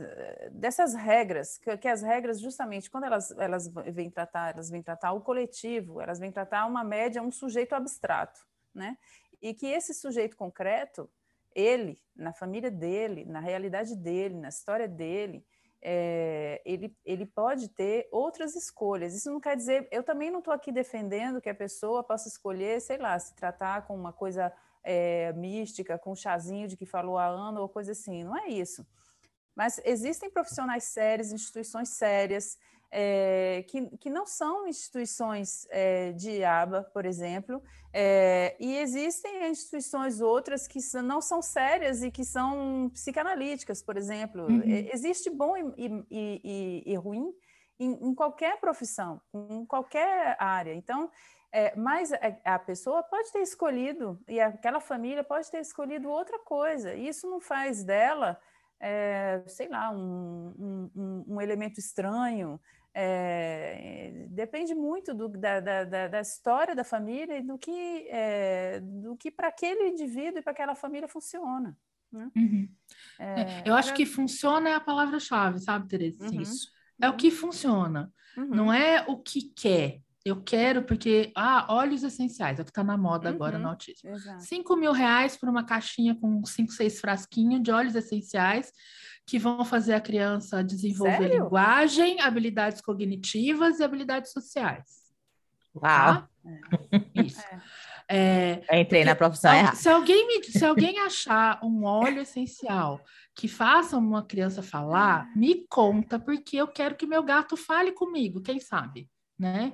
dessas 0.52 0.94
regras, 0.94 1.58
que, 1.58 1.76
que, 1.76 1.88
as 1.88 2.04
regras, 2.04 2.40
justamente, 2.40 2.88
quando 2.88 3.06
elas, 3.06 3.32
elas 3.32 3.68
vêm 3.68 4.12
tratar, 4.12 4.54
elas 4.54 4.70
vêm 4.70 4.84
tratar 4.84 5.14
o 5.14 5.22
coletivo, 5.22 6.00
elas 6.00 6.20
vêm 6.20 6.32
tratar 6.32 6.68
uma 6.68 6.84
média, 6.84 7.20
um 7.20 7.32
sujeito 7.32 7.74
abstrato, 7.74 8.46
né? 8.76 8.96
E 9.42 9.56
que 9.56 9.66
esse 9.66 9.92
sujeito 9.92 10.38
concreto, 10.38 11.10
ele, 11.56 12.00
na 12.16 12.32
família 12.32 12.70
dele, 12.70 13.26
na 13.26 13.40
realidade 13.40 13.96
dele, 13.96 14.36
na 14.36 14.50
história 14.50 14.88
dele, 14.88 15.44
é, 15.88 16.64
ele, 16.66 16.98
ele 17.06 17.28
pode 17.28 17.70
ter 17.70 18.08
outras 18.12 18.56
escolhas. 18.56 19.14
Isso 19.14 19.32
não 19.32 19.40
quer 19.40 19.56
dizer, 19.56 19.88
eu 19.92 20.02
também 20.02 20.32
não 20.32 20.40
estou 20.40 20.52
aqui 20.52 20.72
defendendo 20.72 21.40
que 21.40 21.48
a 21.48 21.54
pessoa 21.54 22.04
possa 22.04 22.28
escolher, 22.28 22.82
sei 22.82 22.98
lá, 22.98 23.18
se 23.20 23.36
tratar 23.36 23.86
com 23.86 23.96
uma 23.96 24.12
coisa 24.12 24.52
é, 24.84 25.32
mística, 25.34 26.00
com 26.00 26.14
um 26.14 26.16
chazinho 26.16 26.68
de 26.68 26.76
que 26.76 26.88
falou 26.88 27.20
a 27.20 27.28
Ana 27.28 27.62
ou 27.62 27.70
coisa 27.70 27.92
assim. 27.92 28.24
Não 28.24 28.36
é 28.36 28.48
isso. 28.48 28.84
Mas 29.56 29.80
existem 29.86 30.30
profissionais 30.30 30.86
sérios, 30.86 31.32
instituições 31.32 31.90
sérias, 31.90 32.58
é, 32.92 33.64
que, 33.68 33.98
que 33.98 34.10
não 34.10 34.26
são 34.26 34.68
instituições 34.68 35.68
é, 35.70 36.12
de 36.14 36.44
aba, 36.44 36.84
por 36.94 37.06
exemplo, 37.06 37.62
é, 37.94 38.56
e 38.60 38.78
existem 38.78 39.50
instituições 39.50 40.22
outras 40.22 40.68
que 40.68 40.80
não 41.02 41.22
são 41.22 41.42
sérias 41.42 42.04
e 42.04 42.12
que 42.12 42.26
são 42.26 42.90
psicanalíticas, 42.94 43.82
por 43.82 43.98
exemplo. 43.98 44.48
Uhum. 44.48 44.64
Existe 44.66 45.30
bom 45.30 45.56
e, 45.56 45.64
e, 45.78 46.06
e, 46.12 46.84
e 46.86 46.96
ruim 46.96 47.34
em, 47.80 48.10
em, 48.10 48.16
qualquer 48.16 48.60
profissão, 48.60 49.22
em 49.34 49.66
qualquer 49.66 50.36
área. 50.40 50.74
Então, 50.74 51.10
é, 51.52 51.74
mas 51.76 52.12
a, 52.12 52.56
a, 52.56 52.60
pessoa 52.60 53.02
pode 53.04 53.32
ter 53.32 53.40
escolhido, 53.42 54.20
e 54.28 54.42
aquela 54.42 54.82
família 54.82 55.24
pode 55.24 55.50
ter 55.50 55.62
escolhido 55.62 56.10
outra 56.10 56.40
coisa, 56.40 56.94
e 56.94 57.08
isso 57.08 57.30
não 57.30 57.40
faz 57.40 57.84
dela, 57.84 58.38
é, 58.80 59.44
sei 59.48 59.68
lá, 59.68 59.92
um, 59.92 60.92
um, 60.96 61.26
um 61.28 61.42
elemento 61.42 61.80
estranho, 61.80 62.60
É, 62.98 64.26
depende 64.30 64.74
muito 64.74 65.14
do, 65.14 65.28
da, 65.28 65.60
da, 65.60 66.08
da, 66.08 66.22
história 66.22 66.74
da 66.74 66.86
família 66.86 67.40
e 67.40 67.44
do 67.44 67.58
que, 67.58 68.08
é, 68.10 68.80
do 68.80 69.18
que 69.18 69.30
para 69.30 69.50
aquele 69.50 69.90
indivíduo 69.90 70.40
e 70.40 70.42
para 70.42 70.54
aquela 70.54 70.76
família 70.76 71.06
funciona. 71.06 71.76
Né? 72.10 72.32
Uhum. 72.34 72.70
É, 73.20 73.68
eu 73.70 73.76
acho 73.76 73.90
pra... 73.90 73.98
que 73.98 74.06
funciona 74.06 74.70
é 74.70 74.76
a 74.76 74.80
palavra-chave, 74.80 75.60
sabe, 75.60 75.90
Tereza? 75.90 76.24
Uhum. 76.24 76.42
Isso. 76.42 76.72
É 77.02 77.10
o 77.10 77.18
que 77.18 77.30
funciona, 77.30 78.10
uhum. 78.38 78.46
não 78.46 78.72
é 78.72 79.04
o 79.10 79.18
que 79.18 79.52
quer. 79.54 80.00
Eu 80.26 80.42
quero 80.42 80.82
porque, 80.82 81.32
ah, 81.36 81.68
óleos 81.70 82.02
essenciais, 82.02 82.58
é 82.58 82.64
o 82.64 82.66
que 82.66 82.72
está 82.72 82.84
na 82.84 82.98
moda 82.98 83.30
agora 83.30 83.60
no 83.60 83.66
uhum. 83.66 83.70
autismo. 83.70 84.10
Exato. 84.10 84.44
Cinco 84.44 84.76
mil 84.76 84.92
reais 84.92 85.38
por 85.38 85.48
uma 85.48 85.64
caixinha 85.64 86.16
com 86.16 86.44
cinco, 86.44 86.72
seis 86.72 87.00
frasquinhos 87.00 87.62
de 87.62 87.72
óleos 87.72 87.94
essenciais 87.94 88.72
que 89.28 89.38
vão 89.38 89.64
fazer 89.64 89.94
a 89.94 90.02
criança 90.02 90.64
desenvolver 90.64 91.18
Sério? 91.18 91.44
linguagem, 91.44 92.20
habilidades 92.22 92.82
cognitivas 92.82 93.80
e 93.80 93.84
habilidades 93.84 94.32
sociais. 94.32 95.06
Uau! 95.76 95.84
Tá? 95.84 96.30
É. 96.44 97.22
Isso. 97.22 97.42
É. 97.42 97.62
É, 98.08 98.80
entrei 98.80 99.04
na 99.04 99.16
profissão 99.16 99.54
errada. 99.54 99.76
Se 99.76 99.90
alguém, 99.90 100.28
me, 100.28 100.44
se 100.44 100.64
alguém 100.64 101.00
achar 101.00 101.60
um 101.64 101.86
óleo 101.86 102.22
essencial 102.22 103.02
que 103.36 103.48
faça 103.48 103.98
uma 103.98 104.24
criança 104.24 104.62
falar, 104.62 105.28
me 105.36 105.66
conta, 105.68 106.20
porque 106.20 106.56
eu 106.58 106.68
quero 106.68 106.96
que 106.96 107.08
meu 107.08 107.24
gato 107.24 107.58
fale 107.58 107.92
comigo, 107.92 108.42
quem 108.42 108.60
sabe, 108.60 109.10
né? 109.38 109.74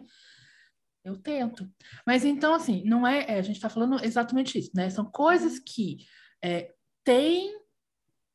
Eu 1.03 1.17
tento. 1.17 1.69
Mas 2.05 2.23
então, 2.23 2.53
assim, 2.53 2.83
não 2.85 3.05
é. 3.05 3.25
é 3.27 3.39
a 3.39 3.41
gente 3.41 3.55
está 3.55 3.69
falando 3.69 4.03
exatamente 4.03 4.57
isso, 4.57 4.71
né? 4.75 4.89
São 4.89 5.05
coisas 5.05 5.59
que 5.59 6.05
é, 6.43 6.73
têm 7.03 7.59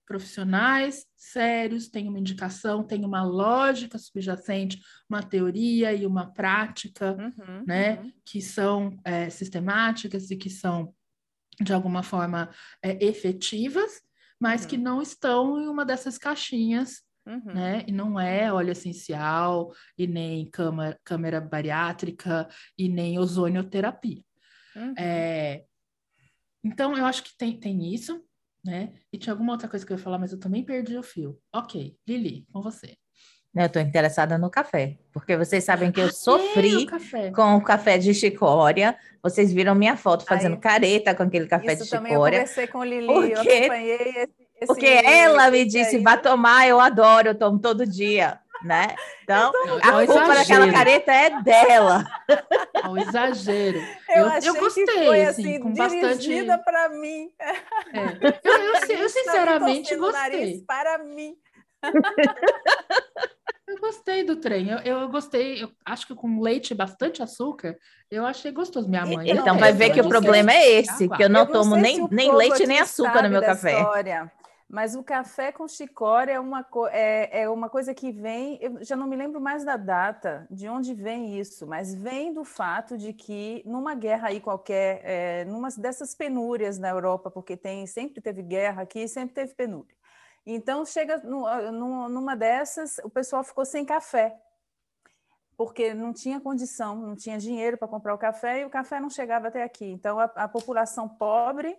profissionais 0.07 1.05
sérios, 1.17 1.89
tem 1.89 2.09
uma 2.09 2.19
indicação, 2.19 2.85
tem 2.85 3.05
uma 3.05 3.25
lógica 3.25 3.99
subjacente, 3.99 4.81
uma 5.09 5.23
teoria 5.23 5.93
e 5.93 6.07
uma 6.07 6.33
prática, 6.33 7.17
uhum, 7.19 7.65
né? 7.67 8.01
Uhum. 8.01 8.13
Que 8.25 8.41
são 8.41 8.99
é, 9.05 9.29
sistemáticas 9.29 10.31
e 10.31 10.37
que 10.37 10.49
são, 10.49 10.95
de 11.61 11.73
alguma 11.73 12.03
forma, 12.03 12.51
é, 12.83 13.05
efetivas, 13.05 14.01
mas 14.41 14.63
uhum. 14.63 14.69
que 14.69 14.77
não 14.77 15.03
estão 15.03 15.61
em 15.61 15.69
uma 15.69 15.85
dessas 15.85 16.19
caixinhas 16.19 17.06
Uhum. 17.27 17.53
Né? 17.53 17.85
E 17.87 17.93
não 17.93 18.19
é 18.19 18.53
óleo 18.53 18.71
essencial, 18.71 19.73
e 19.99 20.07
nem 20.07 20.47
câmara, 20.47 20.99
câmera 21.03 21.41
bariátrica, 21.41 22.49
e 22.79 22.89
nem 22.89 23.19
ozonioterapia. 23.19 24.23
Uhum. 24.77 24.95
É... 24.97 25.65
Então, 26.63 26.97
eu 26.97 27.05
acho 27.05 27.23
que 27.23 27.37
tem, 27.37 27.59
tem 27.59 27.95
isso, 27.95 28.23
né? 28.65 28.93
E 29.13 29.19
tinha 29.19 29.33
alguma 29.33 29.53
outra 29.53 29.69
coisa 29.69 29.85
que 29.85 29.93
eu 29.93 29.97
ia 29.97 30.03
falar, 30.03 30.19
mas 30.19 30.33
eu 30.33 30.41
também 30.41 30.65
perdi 30.65 30.97
o 30.97 31.03
fio. 31.03 31.39
Ok, 31.53 31.97
Lili, 32.07 32.47
com 32.53 32.61
você. 32.61 32.97
Eu 33.55 33.67
estou 33.67 33.81
interessada 33.81 34.37
no 34.37 34.51
café, 34.51 34.99
porque 35.13 35.35
vocês 35.35 35.65
sabem 35.65 35.91
que 35.91 35.99
eu 35.99 36.13
sofri 36.13 36.87
o 36.87 37.33
com 37.33 37.57
o 37.57 37.63
café 37.63 37.97
de 37.97 38.13
chicória. 38.13 38.95
Vocês 39.23 39.51
viram 39.51 39.75
minha 39.75 39.97
foto 39.97 40.27
fazendo 40.27 40.57
Aí, 40.57 40.61
careta 40.61 41.15
com 41.15 41.23
aquele 41.23 41.47
café 41.47 41.75
de 41.75 41.87
chicória. 41.87 42.13
Eu 42.13 42.21
conversei 42.21 42.67
com 42.67 42.85
Lili, 42.85 43.07
porque... 43.07 43.33
eu 43.33 43.41
acompanhei 43.41 43.97
esse 43.97 44.46
esse, 44.61 44.67
Porque 44.67 44.87
ela 44.87 45.51
me 45.51 45.65
disse, 45.65 45.99
vai 45.99 46.21
tomar, 46.21 46.67
eu 46.67 46.81
adoro, 46.81 47.29
eu 47.29 47.39
tomo 47.39 47.59
todo 47.59 47.87
dia, 47.87 48.41
né? 48.63 48.95
Então, 49.23 49.53
a 49.83 50.07
culpa 50.07 50.35
daquela 50.35 50.73
careta 50.73 51.13
é 51.13 51.43
dela. 51.43 52.05
É 52.83 52.89
um 52.89 52.97
exagero. 52.97 53.81
Eu, 54.09 54.29
eu, 54.29 54.41
eu 54.41 54.55
gostei, 54.55 55.25
assim, 55.27 55.43
assim, 55.43 55.61
com 55.61 55.75
bastante... 55.75 56.47
para 56.65 56.89
mim. 56.89 57.29
É. 57.39 57.51
Eu, 58.43 58.53
eu, 58.53 58.99
eu 59.03 59.09
sinceramente 59.11 59.95
gostei. 59.97 60.65
Para 60.67 60.99
mim. 60.99 61.37
Eu 63.69 63.81
gostei 63.81 64.23
do 64.23 64.37
trem. 64.37 64.69
Eu, 64.71 64.79
eu 64.79 65.09
gostei. 65.09 65.65
Eu 65.65 65.69
acho 65.85 66.07
que 66.07 66.15
com 66.15 66.41
leite 66.41 66.71
e 66.71 66.75
bastante 66.75 67.21
açúcar, 67.21 67.77
eu 68.09 68.25
achei 68.25 68.53
gostoso. 68.53 68.89
Minha 68.89 69.05
mãe. 69.05 69.29
Então, 69.29 69.59
vai 69.59 69.73
ver 69.73 69.91
que 69.91 70.01
o 70.01 70.09
problema 70.09 70.53
é 70.53 70.71
esse, 70.71 71.09
que 71.09 71.23
eu 71.23 71.29
não, 71.29 71.45
tomo 71.45 71.75
nem, 71.75 72.07
nem 72.09 72.33
leite 72.33 72.65
nem 72.65 72.79
açúcar 72.79 73.25
no 73.25 73.29
meu 73.29 73.41
café. 73.43 73.81
História. 73.81 74.31
Mas 74.69 74.97
o 74.97 75.05
café 75.05 75.53
com 75.53 75.69
chicória 75.69 76.33
é 76.33 76.41
uma, 76.41 76.67
é, 76.91 77.43
é 77.43 77.49
uma 77.49 77.69
coisa 77.69 77.95
que 77.95 78.11
vem, 78.11 78.59
eu 78.61 78.85
já 78.85 78.97
não 78.97 79.07
me 79.07 79.15
lembro 79.15 79.41
mais 79.41 79.65
da 79.65 79.77
data, 79.77 80.45
de 80.51 80.69
onde 80.69 80.93
vem 80.93 81.39
isso, 81.39 81.67
mas 81.69 81.95
vem 81.95 82.35
do 82.35 82.43
fato 82.43 82.99
de 82.99 83.13
que 83.13 83.63
numa 83.65 83.95
guerra 83.95 84.29
aí 84.29 84.41
qualquer, 84.41 85.01
é, 85.05 85.45
numa 85.45 85.69
dessas 85.71 86.17
penúrias 86.17 86.79
na 86.79 86.89
Europa, 86.89 87.31
porque 87.31 87.57
tem 87.57 87.87
sempre 87.87 88.21
teve 88.21 88.43
guerra 88.43 88.83
aqui, 88.83 89.07
sempre 89.07 89.37
teve 89.37 89.55
penúria. 89.55 89.95
Então 90.45 90.85
chega 90.85 91.19
no, 91.19 92.09
numa 92.09 92.35
dessas, 92.35 92.99
o 93.05 93.11
pessoal 93.11 93.45
ficou 93.45 93.65
sem 93.65 93.85
café, 93.85 94.37
porque 95.57 95.95
não 95.95 96.13
tinha 96.13 96.41
condição, 96.41 96.97
não 96.97 97.15
tinha 97.15 97.39
dinheiro 97.39 97.79
para 97.79 97.87
comprar 97.87 98.15
o 98.15 98.19
café 98.19 98.63
e 98.63 98.65
o 98.65 98.71
café 98.71 98.99
não 98.99 99.11
chegava 99.11 99.47
até 99.47 99.63
aqui. 99.63 99.87
Então 99.87 100.19
a, 100.19 100.25
a 100.25 100.49
população 100.49 101.09
pobre 101.09 101.79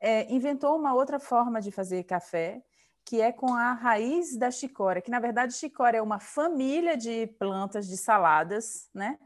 é, 0.00 0.32
inventou 0.32 0.76
uma 0.76 0.94
outra 0.94 1.18
forma 1.18 1.60
de 1.60 1.70
fazer 1.70 2.04
café, 2.04 2.62
que 3.04 3.20
é 3.20 3.32
com 3.32 3.54
a 3.54 3.72
raiz 3.72 4.36
da 4.36 4.50
chicória, 4.50 5.02
que 5.02 5.10
na 5.10 5.20
verdade 5.20 5.54
chicória 5.54 5.98
é 5.98 6.02
uma 6.02 6.20
família 6.20 6.96
de 6.96 7.26
plantas 7.38 7.86
de 7.86 7.96
saladas, 7.96 8.88
né? 8.94 9.18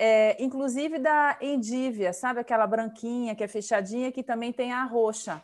É, 0.00 0.40
inclusive 0.42 0.98
da 0.98 1.36
endívia, 1.40 2.12
sabe 2.12 2.40
aquela 2.40 2.66
branquinha 2.66 3.34
que 3.34 3.42
é 3.42 3.48
fechadinha, 3.48 4.12
que 4.12 4.22
também 4.22 4.52
tem 4.52 4.72
a 4.72 4.84
roxa. 4.84 5.42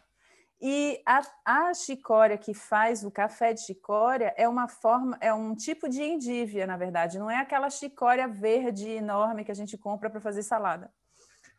E 0.60 1.02
a, 1.04 1.20
a 1.44 1.74
chicória 1.74 2.38
que 2.38 2.54
faz 2.54 3.04
o 3.04 3.10
café 3.10 3.52
de 3.52 3.62
chicória 3.62 4.32
é 4.36 4.48
uma 4.48 4.68
forma, 4.68 5.18
é 5.20 5.34
um 5.34 5.54
tipo 5.54 5.88
de 5.88 6.02
endívia, 6.02 6.66
na 6.66 6.76
verdade, 6.76 7.18
não 7.18 7.28
é 7.30 7.36
aquela 7.36 7.68
chicória 7.68 8.28
verde 8.28 8.88
enorme 8.88 9.44
que 9.44 9.50
a 9.50 9.54
gente 9.54 9.76
compra 9.76 10.08
para 10.08 10.20
fazer 10.20 10.42
salada. 10.42 10.90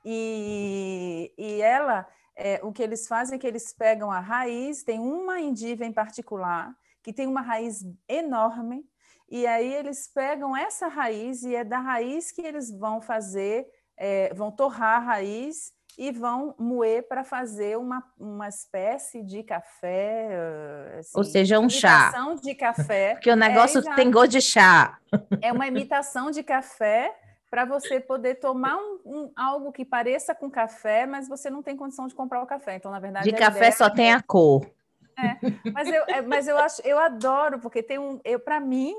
E, 0.04 1.34
e 1.38 1.62
ela 1.62 2.08
é, 2.38 2.60
o 2.64 2.72
que 2.72 2.84
eles 2.84 3.08
fazem 3.08 3.36
é 3.36 3.40
que 3.40 3.48
eles 3.48 3.74
pegam 3.74 4.12
a 4.12 4.20
raiz, 4.20 4.84
tem 4.84 5.00
uma 5.00 5.40
endívia 5.40 5.86
em 5.86 5.94
particular, 5.94 6.74
que 7.02 7.14
tem 7.14 7.28
uma 7.28 7.42
raiz 7.42 7.86
enorme, 8.08 8.84
e 9.30 9.48
aí 9.48 9.74
eles 9.74 10.08
pegam 10.14 10.56
essa 10.56 10.88
raiz, 10.88 11.44
e 11.44 11.56
é 11.56 11.64
da 11.64 11.80
raiz 11.80 12.32
que 12.32 12.42
eles 12.42 12.70
vão 12.72 13.02
fazer, 13.02 13.66
é, 13.98 14.34
vão 14.34 14.52
torrar 14.52 14.98
a 14.98 15.06
raiz 15.06 15.74
e 15.98 16.12
vão 16.12 16.54
moer 16.60 17.08
para 17.08 17.24
fazer 17.24 17.78
uma, 17.78 18.04
uma 18.20 18.50
espécie 18.50 19.24
de 19.24 19.44
café. 19.44 20.98
Assim, 21.00 21.12
Ou 21.16 21.24
seja, 21.24 21.60
um 21.60 21.70
chá. 21.70 22.12
de 22.42 22.54
café. 22.54 23.14
Porque 23.14 23.32
o 23.32 23.36
negócio 23.36 23.80
é, 23.80 23.96
tem 23.96 24.12
gosto 24.12 24.32
de 24.32 24.42
chá. 24.42 25.00
É 25.42 25.54
uma 25.54 25.68
imitação 25.68 26.32
de 26.32 26.44
café 26.44 27.16
para 27.56 27.64
você 27.64 28.02
poder 28.02 28.36
tomar 28.36 28.76
um, 28.76 29.00
um, 29.06 29.32
algo 29.34 29.72
que 29.72 29.86
pareça 29.86 30.36
com 30.36 30.52
café, 30.52 31.06
mas 31.06 31.30
você 31.30 31.50
não 31.50 31.64
tem 31.64 31.78
condição 31.78 32.06
de 32.06 32.14
comprar 32.14 32.44
o 32.44 32.46
café. 32.46 32.76
Então, 32.76 32.92
na 32.92 33.00
verdade, 33.00 33.32
de 33.32 33.34
café 33.34 33.72
só 33.72 33.86
é... 33.86 33.90
tem 33.92 34.12
a 34.12 34.22
cor. 34.22 34.70
É, 35.18 35.72
mas 35.72 35.88
eu, 35.88 36.04
é, 36.10 36.22
mas 36.22 36.48
eu 36.50 36.58
acho, 36.58 36.82
eu 36.82 37.00
adoro 37.00 37.58
porque 37.60 37.82
tem 37.82 37.98
um, 37.98 38.20
eu 38.26 38.42
para 38.42 38.60
mim 38.60 38.94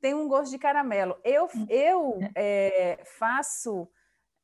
tem 0.00 0.14
um 0.14 0.28
gosto 0.28 0.52
de 0.52 0.58
caramelo. 0.58 1.16
Eu, 1.24 1.48
eu 1.68 2.20
é, 2.36 3.00
faço 3.18 3.88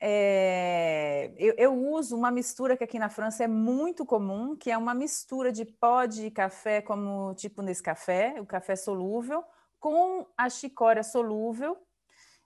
é, 0.01 1.31
eu, 1.37 1.55
eu, 1.57 1.73
uso 1.73 2.17
uma 2.17 2.33
mistura 2.33 2.77
que 2.77 2.83
aqui 2.83 2.99
na 2.99 3.09
França 3.09 3.45
é 3.45 3.47
muito 3.47 4.05
comum, 4.05 4.57
que 4.57 4.73
é 4.73 4.77
uma 4.77 4.93
mistura 4.93 5.53
de 5.53 5.65
pó 5.65 6.05
de 6.05 6.33
café, 6.33 6.83
como 6.83 7.33
tipo 7.37 7.63
nesse 7.63 7.81
café, 7.81 8.35
o 8.41 8.45
café 8.45 8.75
solúvel, 8.75 9.45
com 9.79 10.27
a 10.37 10.51
chicória 10.51 11.05
solúvel 11.05 11.79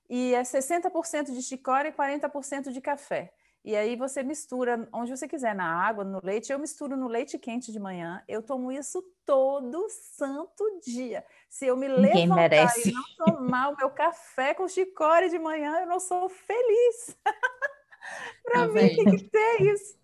e 0.09 0.35
é 0.35 0.43
60% 0.43 1.33
de 1.33 1.43
chicória 1.43 1.89
e 1.89 1.93
40% 1.93 2.71
de 2.71 2.81
café. 2.81 3.33
E 3.67 3.75
aí 3.75 3.97
você 3.97 4.23
mistura 4.23 4.89
onde 4.93 5.11
você 5.11 5.27
quiser, 5.27 5.53
na 5.53 5.65
água, 5.65 6.05
no 6.05 6.21
leite. 6.23 6.53
Eu 6.53 6.59
misturo 6.59 6.97
no 6.97 7.09
leite 7.09 7.37
quente 7.37 7.73
de 7.73 7.81
manhã. 7.81 8.23
Eu 8.29 8.41
tomo 8.41 8.71
isso 8.71 9.03
todo 9.25 9.89
santo 9.91 10.63
dia. 10.87 11.25
Se 11.49 11.67
eu 11.67 11.77
me 11.77 11.89
Ninguém 11.89 12.29
levantar 12.29 12.37
merece. 12.37 12.91
e 12.91 12.93
não 12.93 13.03
tomar 13.27 13.71
o 13.71 13.77
meu 13.77 13.91
café 13.91 14.55
com 14.55 14.69
chicória 14.69 15.29
de 15.29 15.37
manhã, 15.37 15.81
eu 15.81 15.87
não 15.89 15.99
sou 15.99 16.29
feliz. 16.29 17.19
Para 18.45 18.69
mim 18.69 18.95
tem 18.95 19.17
que 19.17 19.25
ter 19.25 19.63
isso. 19.63 19.99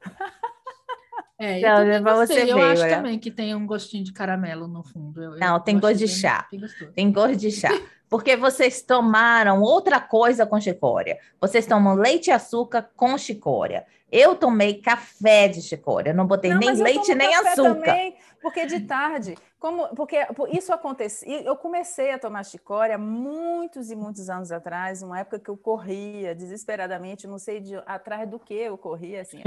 É, 1.39 1.61
eu, 1.61 1.93
então, 1.93 2.17
você 2.17 2.51
eu 2.51 2.61
acho 2.61 2.89
também 2.89 3.17
que 3.17 3.31
tem 3.31 3.55
um 3.55 3.65
gostinho 3.65 4.03
de 4.03 4.13
caramelo 4.13 4.67
no 4.67 4.83
fundo. 4.83 5.23
Eu, 5.23 5.39
não, 5.39 5.61
tem 5.61 5.79
gosto 5.79 5.99
de 5.99 6.09
chá. 6.09 6.49
Tem 6.97 7.13
gosto 7.13 7.37
de 7.37 7.53
chá. 7.53 7.71
Porque 8.13 8.37
vocês 8.37 8.83
tomaram 8.83 9.63
outra 9.63 9.99
coisa 9.99 10.45
com 10.45 10.61
chicória. 10.61 11.19
Vocês 11.41 11.65
tomam 11.65 11.95
leite 11.95 12.27
e 12.27 12.31
açúcar 12.31 12.91
com 12.95 13.17
chicória. 13.17 13.87
Eu 14.11 14.37
tomei 14.37 14.83
café 14.83 15.49
de 15.49 15.63
chicória, 15.63 16.13
não 16.13 16.27
botei 16.27 16.51
não, 16.51 16.59
nem 16.59 16.75
leite 16.75 17.15
nem 17.15 17.35
açúcar. 17.35 17.87
Também, 17.87 18.15
porque 18.43 18.67
de 18.67 18.81
tarde, 18.81 19.35
como 19.59 19.89
porque 19.97 20.27
isso 20.51 20.75
aconteceu, 20.75 21.41
eu 21.41 21.57
comecei 21.57 22.13
a 22.13 22.19
tomar 22.19 22.45
chicória 22.45 22.99
muitos 22.99 23.91
e 23.91 23.97
muitos 23.97 24.29
anos 24.29 24.53
atrás, 24.53 25.03
uma 25.03 25.21
época 25.21 25.39
que 25.39 25.49
eu 25.49 25.57
corria 25.57 26.35
desesperadamente, 26.35 27.27
não 27.27 27.39
sei 27.39 27.61
de, 27.61 27.77
atrás 27.87 28.29
do 28.29 28.39
que 28.39 28.53
eu 28.53 28.77
corria, 28.77 29.23
assim, 29.23 29.39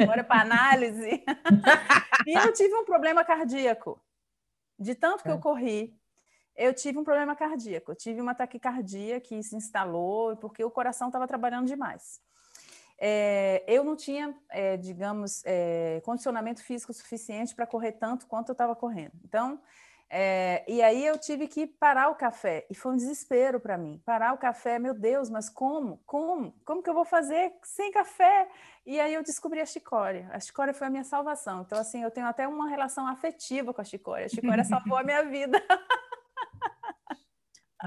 chicória 0.00 0.24
para 0.24 0.40
análise. 0.40 1.22
e 2.26 2.32
eu 2.32 2.50
tive 2.54 2.74
um 2.74 2.86
problema 2.86 3.22
cardíaco, 3.22 4.00
de 4.78 4.94
tanto 4.94 5.22
que 5.22 5.30
eu 5.30 5.34
é. 5.34 5.40
corri. 5.40 5.94
Eu 6.56 6.72
tive 6.72 6.98
um 6.98 7.04
problema 7.04 7.34
cardíaco, 7.34 7.90
eu 7.90 7.96
tive 7.96 8.20
uma 8.20 8.34
taquicardia 8.34 9.20
que 9.20 9.42
se 9.42 9.56
instalou 9.56 10.36
porque 10.36 10.64
o 10.64 10.70
coração 10.70 11.08
estava 11.08 11.26
trabalhando 11.26 11.66
demais. 11.66 12.20
É, 12.98 13.64
eu 13.66 13.82
não 13.82 13.96
tinha, 13.96 14.34
é, 14.48 14.76
digamos, 14.76 15.42
é, 15.44 16.00
condicionamento 16.04 16.62
físico 16.62 16.92
suficiente 16.92 17.54
para 17.54 17.66
correr 17.66 17.92
tanto 17.92 18.26
quanto 18.26 18.50
eu 18.50 18.52
estava 18.52 18.76
correndo. 18.76 19.12
Então, 19.24 19.60
e 20.68 20.80
aí 20.80 21.04
eu 21.04 21.18
tive 21.18 21.48
que 21.48 21.66
parar 21.66 22.08
o 22.08 22.14
café, 22.14 22.64
e 22.70 22.74
foi 22.74 22.92
um 22.92 22.96
desespero 22.96 23.58
para 23.58 23.76
mim. 23.76 24.00
Parar 24.04 24.32
o 24.32 24.38
café, 24.38 24.78
meu 24.78 24.94
Deus, 24.94 25.28
mas 25.28 25.48
como? 25.50 26.00
Como? 26.06 26.54
Como 26.64 26.80
que 26.84 26.88
eu 26.88 26.94
vou 26.94 27.04
fazer 27.04 27.52
sem 27.64 27.90
café? 27.90 28.48
E 28.86 29.00
aí 29.00 29.12
eu 29.12 29.24
descobri 29.24 29.60
a 29.60 29.66
chicória. 29.66 30.28
A 30.30 30.38
chicória 30.38 30.72
foi 30.72 30.86
a 30.86 30.90
minha 30.90 31.02
salvação. 31.02 31.62
Então, 31.62 31.76
assim, 31.76 32.00
eu 32.00 32.12
tenho 32.12 32.28
até 32.28 32.46
uma 32.46 32.68
relação 32.68 33.08
afetiva 33.08 33.74
com 33.74 33.80
a 33.80 33.84
chicória. 33.84 34.26
A 34.26 34.28
chicória 34.28 34.62
salvou 34.62 34.96
a 34.96 35.02
minha 35.02 35.22
vida. 35.28 35.60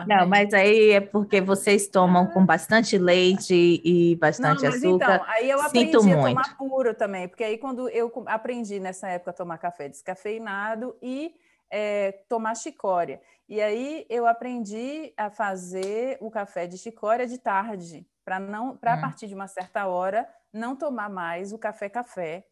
Não, 0.05 0.27
mas 0.27 0.53
aí 0.53 0.91
é 0.91 1.01
porque 1.01 1.41
vocês 1.41 1.87
tomam 1.87 2.27
com 2.27 2.45
bastante 2.45 2.97
leite 2.97 3.81
e 3.83 4.15
bastante 4.17 4.63
Não, 4.63 4.69
mas 4.71 4.83
açúcar. 4.83 5.15
Então, 5.15 5.25
aí 5.27 5.49
eu 5.49 5.59
aprendi 5.59 5.91
Sinto 5.91 5.99
a 5.99 6.03
muito. 6.03 6.27
tomar 6.27 6.57
puro 6.57 6.93
também, 6.93 7.27
porque 7.27 7.43
aí 7.43 7.57
quando 7.57 7.89
eu 7.89 8.11
aprendi 8.27 8.79
nessa 8.79 9.07
época 9.07 9.31
a 9.31 9.33
tomar 9.33 9.57
café 9.57 9.89
descafeinado 9.89 10.95
e 11.01 11.33
é, 11.71 12.11
tomar 12.29 12.55
chicória. 12.55 13.19
E 13.49 13.61
aí 13.61 14.05
eu 14.09 14.27
aprendi 14.27 15.13
a 15.17 15.31
fazer 15.31 16.17
o 16.19 16.29
café 16.29 16.67
de 16.67 16.77
chicória 16.77 17.25
de 17.25 17.37
tarde, 17.37 18.05
para 18.23 18.39
não, 18.39 18.77
para 18.77 18.93
hum. 18.93 18.97
a 18.97 19.01
partir 19.01 19.27
de 19.27 19.33
uma 19.33 19.47
certa 19.47 19.87
hora 19.87 20.27
não 20.53 20.75
tomar 20.75 21.09
mais 21.09 21.51
o 21.51 21.57
café 21.57 21.89
café 21.89 22.45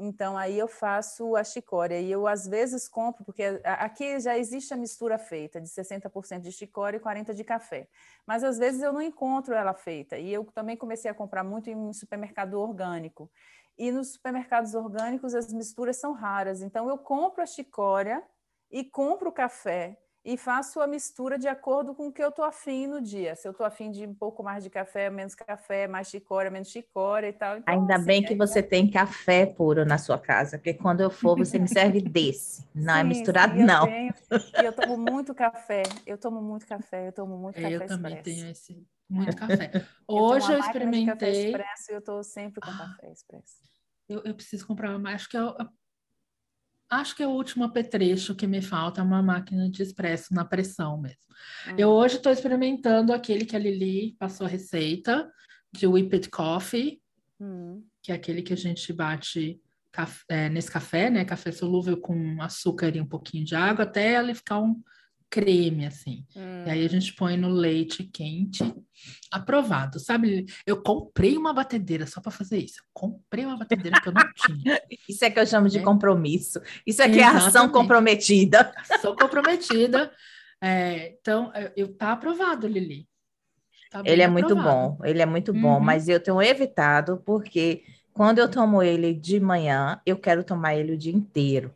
então, 0.00 0.38
aí 0.38 0.56
eu 0.56 0.68
faço 0.68 1.34
a 1.34 1.42
chicória. 1.42 2.00
E 2.00 2.08
eu, 2.08 2.28
às 2.28 2.46
vezes, 2.46 2.86
compro, 2.88 3.24
porque 3.24 3.42
aqui 3.64 4.20
já 4.20 4.38
existe 4.38 4.72
a 4.72 4.76
mistura 4.76 5.18
feita, 5.18 5.60
de 5.60 5.68
60% 5.68 6.40
de 6.42 6.52
chicória 6.52 6.98
e 6.98 7.00
40% 7.00 7.34
de 7.34 7.42
café. 7.42 7.88
Mas, 8.24 8.44
às 8.44 8.58
vezes, 8.58 8.80
eu 8.80 8.92
não 8.92 9.02
encontro 9.02 9.54
ela 9.54 9.74
feita. 9.74 10.16
E 10.16 10.32
eu 10.32 10.44
também 10.44 10.76
comecei 10.76 11.10
a 11.10 11.14
comprar 11.14 11.42
muito 11.42 11.68
em 11.68 11.92
supermercado 11.92 12.54
orgânico. 12.54 13.28
E 13.76 13.90
nos 13.90 14.12
supermercados 14.12 14.72
orgânicos, 14.74 15.34
as 15.34 15.52
misturas 15.52 15.96
são 15.96 16.12
raras. 16.12 16.62
Então, 16.62 16.88
eu 16.88 16.96
compro 16.98 17.42
a 17.42 17.46
chicória 17.46 18.22
e 18.70 18.84
compro 18.84 19.30
o 19.30 19.32
café 19.32 19.98
e 20.28 20.36
faço 20.36 20.78
a 20.82 20.86
mistura 20.86 21.38
de 21.38 21.48
acordo 21.48 21.94
com 21.94 22.08
o 22.08 22.12
que 22.12 22.22
eu 22.22 22.28
estou 22.28 22.44
afim 22.44 22.86
no 22.86 23.00
dia. 23.00 23.34
Se 23.34 23.48
eu 23.48 23.52
estou 23.52 23.64
afim 23.64 23.90
de 23.90 24.04
um 24.06 24.12
pouco 24.12 24.42
mais 24.42 24.62
de 24.62 24.68
café, 24.68 25.08
menos 25.08 25.34
café, 25.34 25.88
mais 25.88 26.08
chicória, 26.08 26.50
menos 26.50 26.68
chicória 26.68 27.28
e 27.28 27.32
tal. 27.32 27.56
Então, 27.56 27.74
Ainda 27.74 27.94
assim, 27.94 28.04
bem 28.04 28.22
que 28.22 28.34
você 28.34 28.62
tem 28.62 28.90
café 28.90 29.46
puro 29.46 29.86
na 29.86 29.96
sua 29.96 30.18
casa, 30.18 30.58
porque 30.58 30.74
quando 30.74 31.00
eu 31.00 31.08
for, 31.08 31.34
você 31.34 31.58
me 31.58 31.66
serve 31.66 32.02
desse. 32.02 32.62
Não 32.74 32.92
é 32.92 32.96
sim, 32.96 33.00
é 33.00 33.04
misturado, 33.04 33.54
sim, 33.54 33.64
não. 33.64 33.86
Tenho, 33.86 34.14
eu 34.62 34.72
tomo 34.74 34.98
muito 34.98 35.34
café. 35.34 35.82
Eu 36.06 36.18
tomo 36.18 36.42
muito 36.42 36.66
café, 36.66 37.08
eu 37.08 37.12
tomo 37.12 37.38
muito 37.38 37.54
café. 37.54 37.74
Eu 37.74 37.86
também 37.86 38.22
tenho 38.22 38.50
esse 38.50 38.86
muito 39.08 39.34
café. 39.34 39.70
Hoje 40.06 40.52
eu, 40.52 40.58
eu 40.58 40.60
experimentei. 40.60 41.06
Café 41.06 41.30
expresso, 41.30 41.90
eu 41.92 41.98
estou 42.00 42.22
sempre 42.22 42.60
com 42.60 42.68
ah, 42.68 42.76
café 42.76 43.10
expresso. 43.10 43.62
Eu, 44.06 44.20
eu 44.26 44.34
preciso 44.34 44.66
comprar 44.66 44.98
mais, 44.98 45.22
acho 45.22 45.30
que 45.30 45.38
é 45.38 45.40
Acho 46.90 47.14
que 47.14 47.22
é 47.22 47.26
o 47.26 47.30
último 47.30 47.64
apetrecho 47.64 48.34
que 48.34 48.46
me 48.46 48.62
falta 48.62 49.00
é 49.00 49.04
uma 49.04 49.22
máquina 49.22 49.68
de 49.68 49.82
expresso 49.82 50.32
na 50.32 50.44
pressão 50.44 50.98
mesmo. 50.98 51.18
Uhum. 51.66 51.74
Eu 51.76 51.88
hoje 51.90 52.16
estou 52.16 52.32
experimentando 52.32 53.12
aquele 53.12 53.44
que 53.44 53.54
a 53.54 53.58
Lili 53.58 54.16
passou 54.18 54.46
a 54.46 54.50
receita 54.50 55.30
de 55.72 55.86
Whipped 55.86 56.30
Coffee, 56.30 57.00
uhum. 57.38 57.84
que 58.02 58.10
é 58.10 58.14
aquele 58.14 58.42
que 58.42 58.52
a 58.52 58.56
gente 58.56 58.92
bate 58.92 59.60
café, 59.92 60.24
é, 60.28 60.48
nesse 60.48 60.70
café, 60.70 61.10
né? 61.10 61.24
Café 61.24 61.52
solúvel 61.52 61.98
com 62.00 62.40
açúcar 62.40 62.94
e 62.94 63.00
um 63.00 63.06
pouquinho 63.06 63.44
de 63.44 63.54
água, 63.54 63.84
até 63.84 64.18
ele 64.18 64.34
ficar 64.34 64.58
um 64.58 64.82
creme, 65.30 65.86
assim. 65.86 66.24
Hum. 66.34 66.64
E 66.66 66.70
aí 66.70 66.84
a 66.84 66.88
gente 66.88 67.12
põe 67.14 67.36
no 67.36 67.48
leite 67.48 68.04
quente, 68.04 68.62
aprovado. 69.30 69.98
Sabe, 70.00 70.46
eu 70.66 70.82
comprei 70.82 71.36
uma 71.36 71.52
batedeira 71.52 72.06
só 72.06 72.20
para 72.20 72.32
fazer 72.32 72.58
isso. 72.58 72.80
Eu 72.80 72.86
comprei 72.92 73.44
uma 73.44 73.56
batedeira 73.56 74.00
que 74.00 74.08
eu 74.08 74.12
não 74.12 74.22
tinha. 74.34 74.80
Isso 75.08 75.24
é 75.24 75.30
que 75.30 75.38
eu 75.38 75.46
chamo 75.46 75.68
de 75.68 75.78
é. 75.78 75.82
compromisso. 75.82 76.60
Isso 76.86 77.02
aqui 77.02 77.18
é, 77.18 77.22
é 77.22 77.26
ação 77.26 77.68
comprometida. 77.68 78.72
Ação 78.90 79.14
comprometida. 79.14 80.10
É, 80.60 81.16
então, 81.20 81.52
eu, 81.76 81.94
tá 81.94 82.12
aprovado, 82.12 82.66
Lili. 82.66 83.06
Tá 83.90 84.02
ele 84.04 84.22
é 84.22 84.26
aprovado. 84.26 84.54
muito 84.54 84.68
bom, 84.68 84.98
ele 85.04 85.22
é 85.22 85.26
muito 85.26 85.52
uhum. 85.52 85.60
bom, 85.62 85.80
mas 85.80 86.08
eu 86.08 86.20
tenho 86.20 86.42
evitado 86.42 87.22
porque 87.24 87.82
quando 88.12 88.38
eu 88.38 88.50
tomo 88.50 88.82
ele 88.82 89.14
de 89.14 89.40
manhã, 89.40 90.00
eu 90.04 90.18
quero 90.18 90.44
tomar 90.44 90.74
ele 90.74 90.92
o 90.92 90.98
dia 90.98 91.12
inteiro. 91.12 91.72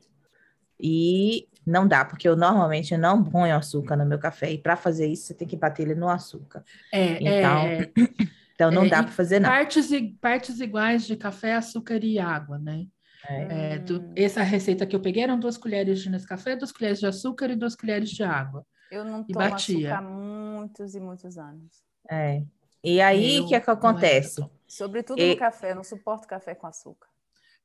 E 0.79 1.49
não 1.67 1.87
dá, 1.87 2.05
porque 2.05 2.29
eu 2.29 2.37
normalmente 2.37 2.97
não 2.97 3.23
ponho 3.23 3.57
açúcar 3.57 3.97
no 3.97 4.05
meu 4.05 4.19
café. 4.19 4.51
E 4.51 4.59
para 4.59 4.77
fazer 4.77 5.07
isso, 5.07 5.27
você 5.27 5.35
tem 5.35 5.47
que 5.47 5.57
bater 5.57 5.83
ele 5.83 5.95
no 5.95 6.09
açúcar. 6.09 6.65
É, 6.93 7.19
então, 7.23 7.59
é, 7.63 7.91
então 8.55 8.71
não 8.71 8.85
é, 8.85 8.89
dá 8.89 9.03
para 9.03 9.13
fazer, 9.13 9.41
não. 9.41 9.49
Partes, 9.49 9.89
partes 10.21 10.61
iguais 10.61 11.07
de 11.07 11.17
café, 11.17 11.55
açúcar 11.55 12.03
e 12.03 12.19
água, 12.19 12.59
né? 12.59 12.87
É. 13.29 13.79
Do, 13.79 14.13
essa 14.17 14.43
receita 14.43 14.85
que 14.85 14.97
eu 14.97 15.01
peguei 15.01 15.23
eram 15.23 15.39
duas 15.39 15.57
colheres 15.57 16.01
de 16.01 16.11
Nescafé, 16.11 16.57
duas 16.57 16.73
colheres 16.73 16.99
de 16.99 17.07
açúcar 17.07 17.51
e 17.51 17.57
duas 17.57 17.77
colheres 17.77 18.11
de 18.11 18.25
água. 18.25 18.67
Eu 18.91 19.05
não 19.05 19.23
tomo 19.23 19.39
batia. 19.39 19.95
açúcar 19.95 19.99
há 19.99 20.03
muitos 20.03 20.95
e 20.95 21.01
muitos 21.01 21.39
anos. 21.39 21.83
É. 22.11 22.43
E 22.83 23.01
aí, 23.01 23.39
o 23.41 23.47
que, 23.47 23.55
é 23.55 23.61
que 23.61 23.71
acontece? 23.71 24.45
Sobretudo 24.67 25.21
e... 25.21 25.31
no 25.31 25.37
café, 25.37 25.71
eu 25.71 25.77
não 25.77 25.85
suporto 25.85 26.27
café 26.27 26.55
com 26.55 26.67
açúcar. 26.67 27.12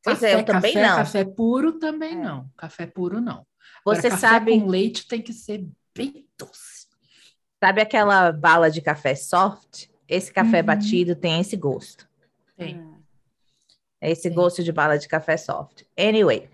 Pois 0.03 0.19
café, 0.19 0.31
é, 0.31 0.35
eu 0.35 0.43
também 0.43 0.73
café, 0.73 0.87
não. 0.87 0.97
Café 0.97 1.25
puro 1.25 1.73
também 1.73 2.13
é. 2.13 2.15
não. 2.15 2.49
Café 2.57 2.85
puro 2.85 3.19
não. 3.19 3.45
Você 3.83 4.07
Agora, 4.07 4.19
sabe. 4.19 4.59
com 4.59 4.67
leite 4.67 5.07
tem 5.07 5.21
que 5.21 5.33
ser 5.33 5.65
bem 5.95 6.27
doce. 6.37 6.87
Sabe 7.59 7.81
aquela 7.81 8.31
bala 8.31 8.69
de 8.69 8.81
café 8.81 9.15
soft? 9.15 9.87
Esse 10.07 10.31
café 10.31 10.59
uhum. 10.59 10.65
batido 10.65 11.15
tem 11.15 11.41
esse 11.41 11.57
gosto. 11.57 12.07
Tem. 12.55 12.85
Esse 14.01 14.23
tem. 14.23 14.33
gosto 14.33 14.63
de 14.63 14.71
bala 14.71 14.97
de 14.97 15.07
café 15.07 15.35
soft. 15.37 15.83
Anyway, 15.97 16.49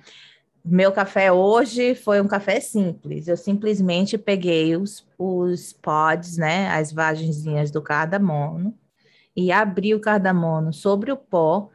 meu 0.63 0.93
café 0.93 1.31
hoje 1.31 1.93
foi 1.93 2.21
um 2.21 2.27
café 2.27 2.59
simples. 2.61 3.27
Eu 3.27 3.35
simplesmente 3.35 4.17
peguei 4.17 4.77
os, 4.77 5.05
os 5.17 5.73
pods, 5.73 6.37
né? 6.37 6.69
As 6.69 6.93
vagenzinhas 6.93 7.69
do 7.69 7.81
cardamomo 7.81 8.77
e 9.35 9.51
abri 9.51 9.93
o 9.93 9.99
cardamomo 9.99 10.71
sobre 10.71 11.11
o 11.11 11.17
pó. 11.17 11.69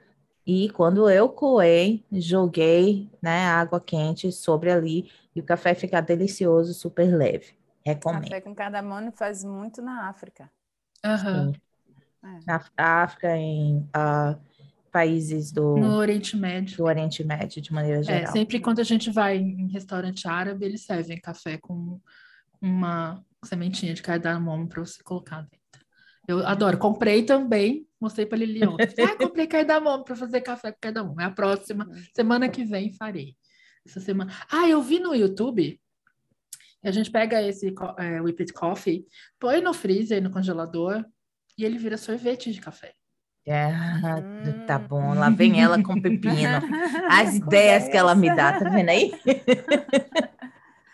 E 0.48 0.70
quando 0.70 1.10
eu 1.10 1.28
coei, 1.28 2.02
joguei 2.10 3.06
né, 3.20 3.48
água 3.48 3.78
quente 3.78 4.32
sobre 4.32 4.72
ali 4.72 5.10
e 5.36 5.40
o 5.40 5.44
café 5.44 5.74
fica 5.74 6.00
delicioso, 6.00 6.72
super 6.72 7.14
leve. 7.14 7.54
Recomendo. 7.84 8.22
Café 8.22 8.40
com 8.40 8.54
cardamomo 8.54 9.12
faz 9.12 9.44
muito 9.44 9.82
na 9.82 10.08
África. 10.08 10.50
Uhum. 11.04 11.52
É. 12.24 12.38
Na 12.46 12.64
África, 12.78 13.36
em 13.36 13.80
uh, 13.94 14.40
países 14.90 15.52
do... 15.52 15.76
No 15.76 15.96
Oriente 15.96 16.34
Médio. 16.34 16.78
Do 16.78 16.84
Oriente 16.84 17.22
Médio, 17.22 17.60
de 17.60 17.70
maneira 17.70 18.00
é, 18.00 18.02
geral. 18.02 18.22
É, 18.22 18.26
sempre 18.28 18.58
quando 18.58 18.80
a 18.80 18.84
gente 18.84 19.10
vai 19.10 19.36
em 19.36 19.68
restaurante 19.70 20.26
árabe, 20.26 20.64
eles 20.64 20.80
servem 20.80 21.20
café 21.20 21.58
com 21.58 22.00
uma 22.58 23.22
sementinha 23.44 23.92
de 23.92 24.00
cardamomo 24.00 24.66
para 24.66 24.80
você 24.80 25.02
colocar 25.02 25.42
dentro. 25.42 25.86
Eu 26.26 26.46
adoro. 26.46 26.78
Comprei 26.78 27.22
também, 27.22 27.86
mostrei 28.00 28.26
para 28.26 28.38
Lili 28.38 28.66
ontem. 28.66 29.04
Ah, 29.04 29.16
comprei 29.16 29.46
cardamomo 29.46 30.04
para 30.04 30.16
fazer 30.16 30.40
café 30.40 30.72
com 30.72 30.78
cardamomo. 30.80 31.20
É 31.20 31.24
a 31.24 31.30
próxima, 31.30 31.86
uhum. 31.86 32.02
semana 32.14 32.48
que 32.48 32.64
vem 32.64 32.92
farei 32.92 33.36
essa 33.86 34.00
semana. 34.00 34.32
Ah, 34.50 34.68
eu 34.68 34.82
vi 34.82 34.98
no 35.00 35.14
YouTube. 35.14 35.80
A 36.84 36.90
gente 36.90 37.10
pega 37.10 37.42
esse 37.42 37.74
é, 37.98 38.20
whipped 38.20 38.52
coffee, 38.52 39.04
põe 39.38 39.60
no 39.60 39.74
freezer, 39.74 40.22
no 40.22 40.30
congelador, 40.30 41.04
e 41.56 41.64
ele 41.64 41.76
vira 41.76 41.96
sorvete 41.96 42.52
de 42.52 42.60
café. 42.60 42.92
É, 43.44 43.72
tá 44.66 44.78
bom, 44.78 45.14
lá 45.14 45.30
vem 45.30 45.60
ela 45.60 45.82
com 45.82 46.00
pepino. 46.00 46.28
As 47.10 47.34
ideias 47.34 47.88
que 47.88 47.96
ela 47.96 48.14
me 48.14 48.28
dá, 48.34 48.58
tá 48.58 48.68
vendo 48.68 48.90
aí? 48.90 49.10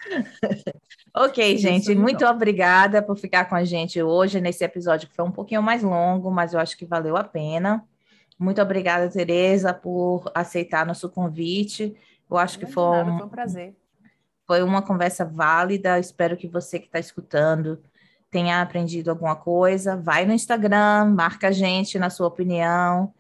ok, 1.15 1.57
gente, 1.57 1.95
muito 1.95 2.25
obrigada 2.27 3.03
por 3.03 3.17
ficar 3.17 3.47
com 3.47 3.55
a 3.55 3.65
gente 3.65 4.03
hoje 4.03 4.41
nesse 4.41 4.65
episódio 4.65 5.09
que 5.09 5.15
foi 5.15 5.25
um 5.25 5.31
pouquinho 5.31 5.63
mais 5.63 5.83
longo, 5.83 6.31
mas 6.31 6.55
eu 6.55 6.61
acho 6.61 6.77
que 6.77 6.85
valeu 6.85 7.17
a 7.17 7.25
pena. 7.25 7.85
Muito 8.39 8.61
obrigada, 8.61 9.09
Tereza, 9.09 9.73
por 9.73 10.31
aceitar 10.35 10.87
nosso 10.87 11.09
convite. 11.09 11.97
Eu 12.31 12.37
acho 12.37 12.59
que 12.59 12.67
foi, 12.67 12.97
nada, 12.99 13.13
um, 13.13 13.19
foi 13.19 13.27
um 13.27 13.31
prazer. 13.31 13.77
Foi 14.47 14.63
uma 14.63 14.83
conversa 14.83 15.25
válida. 15.25 15.99
Espero 15.99 16.37
que 16.37 16.49
você 16.49 16.79
que 16.79 16.87
está 16.87 16.99
escutando 16.99 17.83
tenha 18.31 18.61
aprendido 18.61 19.11
alguma 19.11 19.37
coisa. 19.37 19.97
Vai 19.97 20.27
no 20.27 20.33
Instagram, 20.33 21.07
marca 21.15 21.49
a 21.49 21.53
gente 21.53 21.99
na 21.99 22.11
sua 22.11 22.27
opinião, 22.27 23.15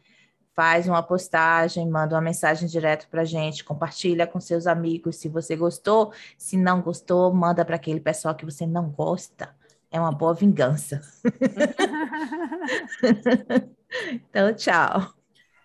faz 0.55 0.89
uma 0.89 1.03
postagem, 1.03 1.89
manda 1.89 2.15
uma 2.15 2.21
mensagem 2.21 2.69
direto 2.69 3.09
para 3.09 3.23
a 3.23 3.25
gente, 3.25 3.65
compartilha 3.65 4.27
com 4.27 4.41
seus 4.41 4.67
amigos 4.67 5.17
se 5.17 5.29
você 5.29 5.57
gostou. 5.57 6.13
Se 6.39 6.57
não 6.57 6.81
gostou, 6.81 7.33
manda 7.35 7.65
para 7.65 7.77
aquele 7.77 8.01
pessoal 8.01 8.35
que 8.35 8.45
você 8.45 8.67
não 8.67 8.89
gosta. 8.91 9.55
É 9.91 10.01
uma 10.01 10.13
boa 10.13 10.35
vingança. 10.35 11.01
então, 14.13 14.53
tchau. 14.55 15.15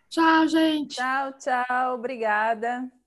Tchau, 0.10 0.48
gente. 0.48 0.96
Tchau, 0.96 1.34
tchau. 1.34 1.96
Obrigada. 1.96 2.99